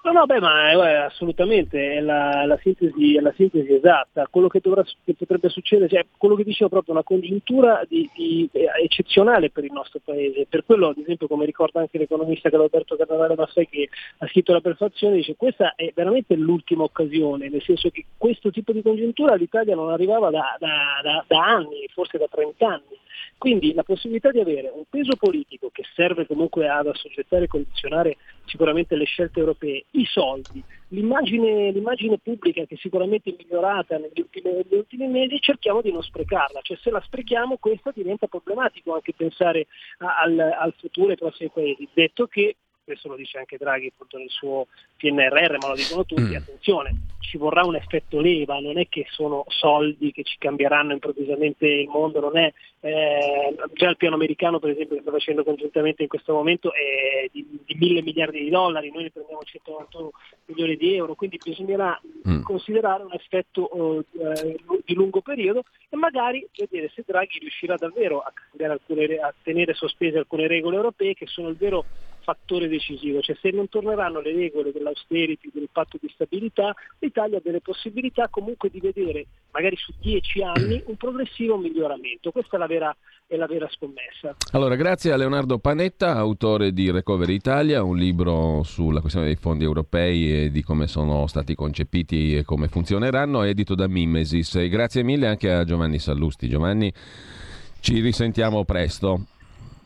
No, 0.05 0.11
no, 0.11 0.27
beh, 0.27 0.41
ma 0.41 0.73
eh, 0.73 0.75
guarda, 0.75 1.05
assolutamente 1.05 1.93
è 1.93 2.01
la, 2.01 2.45
la 2.45 2.59
sintesi, 2.61 3.17
è 3.17 3.21
la 3.21 3.33
sintesi 3.37 3.73
esatta. 3.73 4.27
Quello 4.29 4.49
che, 4.49 4.59
dovrà, 4.61 4.83
che 5.05 5.15
potrebbe 5.15 5.49
succedere, 5.49 5.89
cioè 5.89 6.05
quello 6.19 6.35
che 6.35 6.43
dicevo 6.43 6.71
proprio, 6.71 6.95
una 6.95 7.05
congiuntura 7.05 7.85
di, 7.89 8.11
di- 8.13 8.49
eh, 8.51 8.67
eccezionale 8.83 9.51
per 9.51 9.63
il 9.63 9.71
nostro 9.73 10.01
paese. 10.05 10.47
Per 10.49 10.65
quello, 10.65 10.89
ad 10.89 10.99
esempio, 10.99 11.29
come 11.29 11.45
ricorda 11.47 11.79
anche 11.79 11.99
l'economista 11.99 12.49
Alberto 12.49 12.97
Carnavale 12.97 13.37
Maffei 13.37 13.69
che 13.69 13.89
ha 14.19 14.27
scritto 14.27 14.53
la 14.53 14.61
prefazione, 14.61 15.15
dice 15.17 15.37
questa 15.37 15.75
è 15.77 15.93
veramente 15.95 16.35
l'ultima 16.35 16.83
occasione, 16.83 17.49
nel 17.49 17.63
senso 17.63 17.91
che 17.91 18.05
questo 18.19 18.51
tipo 18.51 18.73
di 18.73 18.83
congiuntura 18.83 19.35
all'Italia 19.35 19.77
non 19.77 19.91
arrivava 19.91 20.31
da, 20.31 20.57
da- 20.59 21.01
da- 21.01 21.25
da 21.29 21.45
anni, 21.45 21.87
forse 21.93 22.19
da 22.19 22.27
30 22.29 22.67
anni. 22.67 22.99
Quindi 23.43 23.75
la 23.75 23.83
possibilità 23.83 24.31
di 24.31 24.39
avere 24.39 24.71
un 24.73 24.85
peso 24.89 25.17
politico 25.17 25.69
che 25.73 25.83
serve 25.97 26.29
comunque 26.29 26.69
ad 26.69 26.87
assoggettare 26.87 27.47
e 27.47 27.49
condizionare 27.49 28.17
sicuramente 28.45 28.95
le 28.95 29.05
scelte 29.05 29.41
europee, 29.41 29.87
i 29.91 30.05
soldi, 30.05 30.63
l'immagine, 30.91 31.73
l'immagine 31.73 32.19
pubblica 32.19 32.65
che 32.67 32.77
sicuramente 32.77 33.31
è 33.31 33.35
migliorata 33.37 33.99
negli 33.99 34.21
ultimi, 34.21 34.53
negli 34.53 34.75
ultimi 34.77 35.09
mesi, 35.09 35.41
cerchiamo 35.41 35.83
di 35.83 35.91
non 35.91 36.05
sprecarla, 36.05 36.61
cioè 36.63 36.77
se 36.77 36.93
la 36.93 37.01
sprechiamo 37.01 37.57
questo 37.59 37.91
diventa 37.93 38.29
problematico 38.29 38.95
anche 38.95 39.13
pensare 39.13 39.67
a- 39.99 40.21
al, 40.21 40.39
al 40.39 40.75
futuro 40.79 41.09
e 41.09 41.11
ai 41.11 41.17
prossimi 41.17 41.51
paesi. 41.53 41.89
Detto 41.93 42.29
che, 42.29 42.59
questo 42.85 43.09
lo 43.09 43.17
dice 43.17 43.39
anche 43.39 43.57
Draghi 43.57 43.93
appunto 43.93 44.19
nel 44.19 44.31
suo 44.31 44.67
PNRR, 44.97 45.57
ma 45.61 45.69
lo 45.69 45.75
dicono 45.75 46.05
tutti, 46.05 46.35
attenzione, 46.35 46.95
ci 47.21 47.37
vorrà 47.39 47.65
un 47.65 47.77
effetto 47.77 48.21
leva, 48.21 48.59
non 48.59 48.79
è 48.79 48.89
che 48.89 49.07
sono 49.11 49.45
soldi 49.49 50.13
che 50.13 50.23
ci 50.25 50.37
cambieranno 50.39 50.93
improvvisamente 50.93 51.67
il 51.67 51.89
mondo, 51.89 52.21
non 52.21 52.37
è 52.37 52.53
eh, 52.81 53.55
già 53.75 53.89
il 53.89 53.97
piano 53.97 54.17
americano 54.17 54.59
per 54.59 54.71
esempio 54.71 54.97
che 54.97 55.03
sta 55.03 55.11
facendo 55.11 55.45
congiuntamente 55.45 56.03
in 56.03 56.09
questo 56.09 56.33
momento 56.33 56.73
è 56.73 57.29
di, 57.31 57.47
di 57.65 57.75
mille 57.79 58.03
miliardi 58.03 58.43
di 58.43 58.51
dollari, 58.51 58.91
noi 58.93 59.05
ne 59.05 59.11
prendiamo 59.11 59.43
191 59.43 60.11
milioni 60.47 60.77
di 60.77 60.95
euro, 60.95 61.15
quindi 61.15 61.39
bisognerà 61.43 62.01
Mm. 62.29 62.43
considerare 62.43 63.03
un 63.03 63.13
effetto 63.13 64.05
eh, 64.13 64.57
di 64.85 64.95
lungo 64.95 65.21
periodo 65.23 65.65
e 65.89 65.97
magari 65.97 66.47
vedere 66.57 66.89
se 66.95 67.03
Draghi 67.05 67.41
riuscirà 67.41 67.75
davvero 67.77 68.21
a, 68.21 68.33
alcune 68.65 69.17
a 69.17 69.35
tenere 69.43 69.75
sospese 69.75 70.19
alcune 70.19 70.47
regole 70.47 70.77
europee 70.77 71.15
che 71.15 71.27
sono 71.27 71.49
il 71.49 71.57
vero 71.57 71.85
fattore 72.23 72.69
decisivo, 72.69 73.21
cioè 73.21 73.37
se 73.41 73.51
non 73.51 73.69
torneranno 73.69 74.21
le 74.21 74.33
regole 74.33 74.73
dell'austerity, 74.73 75.51
del 75.53 75.69
patto 75.71 75.99
di 76.01 76.11
stabilità, 76.13 76.75
l'Italia 76.99 77.39
ha 77.39 77.41
delle 77.43 77.61
possibilità 77.61 78.29
comunque 78.29 78.71
di 78.71 78.81
vedere 78.81 79.27
magari 79.53 79.77
su 79.77 79.93
dieci 80.01 80.43
anni 80.43 80.83
un 80.87 80.97
progressivo 80.97 81.59
miglioramento. 81.59 82.31
Questa 82.31 82.57
è 82.57 82.59
la 82.59 82.67
vera, 82.67 82.97
è 83.27 83.37
la 83.37 83.47
vera 83.47 83.69
scommessa. 83.71 84.35
Allora, 84.53 84.75
grazie 84.77 85.13
a 85.13 85.17
Leonardo 85.17 85.59
Panetta, 85.59 86.17
autore 86.17 86.73
di 86.73 86.91
Recovery 86.91 87.35
Italia, 87.35 87.83
un 87.83 87.97
libro 87.97 88.63
sulla 88.63 89.01
questione 89.01 89.27
dei 89.27 89.37
fondi 89.37 89.65
europei 89.65 90.45
e 90.45 90.51
di 90.51 90.63
come 90.63 90.87
sono 90.87 91.27
stati 91.27 91.55
concepiti 91.55 92.37
e 92.37 92.45
come 92.45 92.69
funzioneranno, 92.69 93.43
edito 93.43 93.75
da 93.75 93.87
Mimesis. 93.89 94.55
E 94.57 94.69
grazie 94.69 95.03
mille 95.03 95.27
anche 95.27 95.51
a 95.51 95.65
Giovanni 95.65 95.99
Sallusti. 95.99 96.49
Giovanni, 96.49 96.93
ci 97.81 98.01
risentiamo 98.01 98.65
presto. 98.65 99.27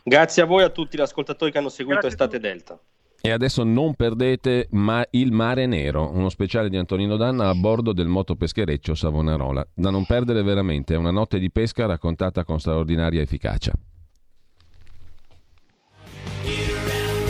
Grazie 0.07 0.43
a 0.43 0.45
voi 0.45 0.63
a 0.63 0.69
tutti 0.69 0.95
gli 0.95 1.01
ascoltatori 1.01 1.51
che 1.51 1.57
hanno 1.57 1.67
seguito 1.67 1.99
Grazie 1.99 2.15
Estate 2.15 2.39
Delta. 2.39 2.79
E 3.19 3.29
adesso 3.29 3.65
non 3.65 3.93
perdete 3.93 4.67
ma 4.71 5.05
Il 5.09 5.33
Mare 5.33 5.65
Nero, 5.65 6.09
uno 6.09 6.29
speciale 6.29 6.69
di 6.69 6.77
Antonino 6.77 7.17
Danna 7.17 7.49
a 7.49 7.53
bordo 7.53 7.91
del 7.91 8.07
motopeschereccio 8.07 8.95
Savonarola. 8.95 9.67
Da 9.73 9.89
non 9.89 10.05
perdere 10.05 10.43
veramente, 10.43 10.93
è 10.93 10.97
una 10.97 11.11
notte 11.11 11.39
di 11.39 11.51
pesca 11.51 11.87
raccontata 11.87 12.45
con 12.45 12.57
straordinaria 12.57 13.21
efficacia. 13.21 13.73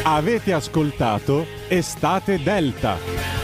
Avete 0.03 0.53
ascoltato 0.53 1.45
Estate 1.69 2.43
Delta. 2.43 3.37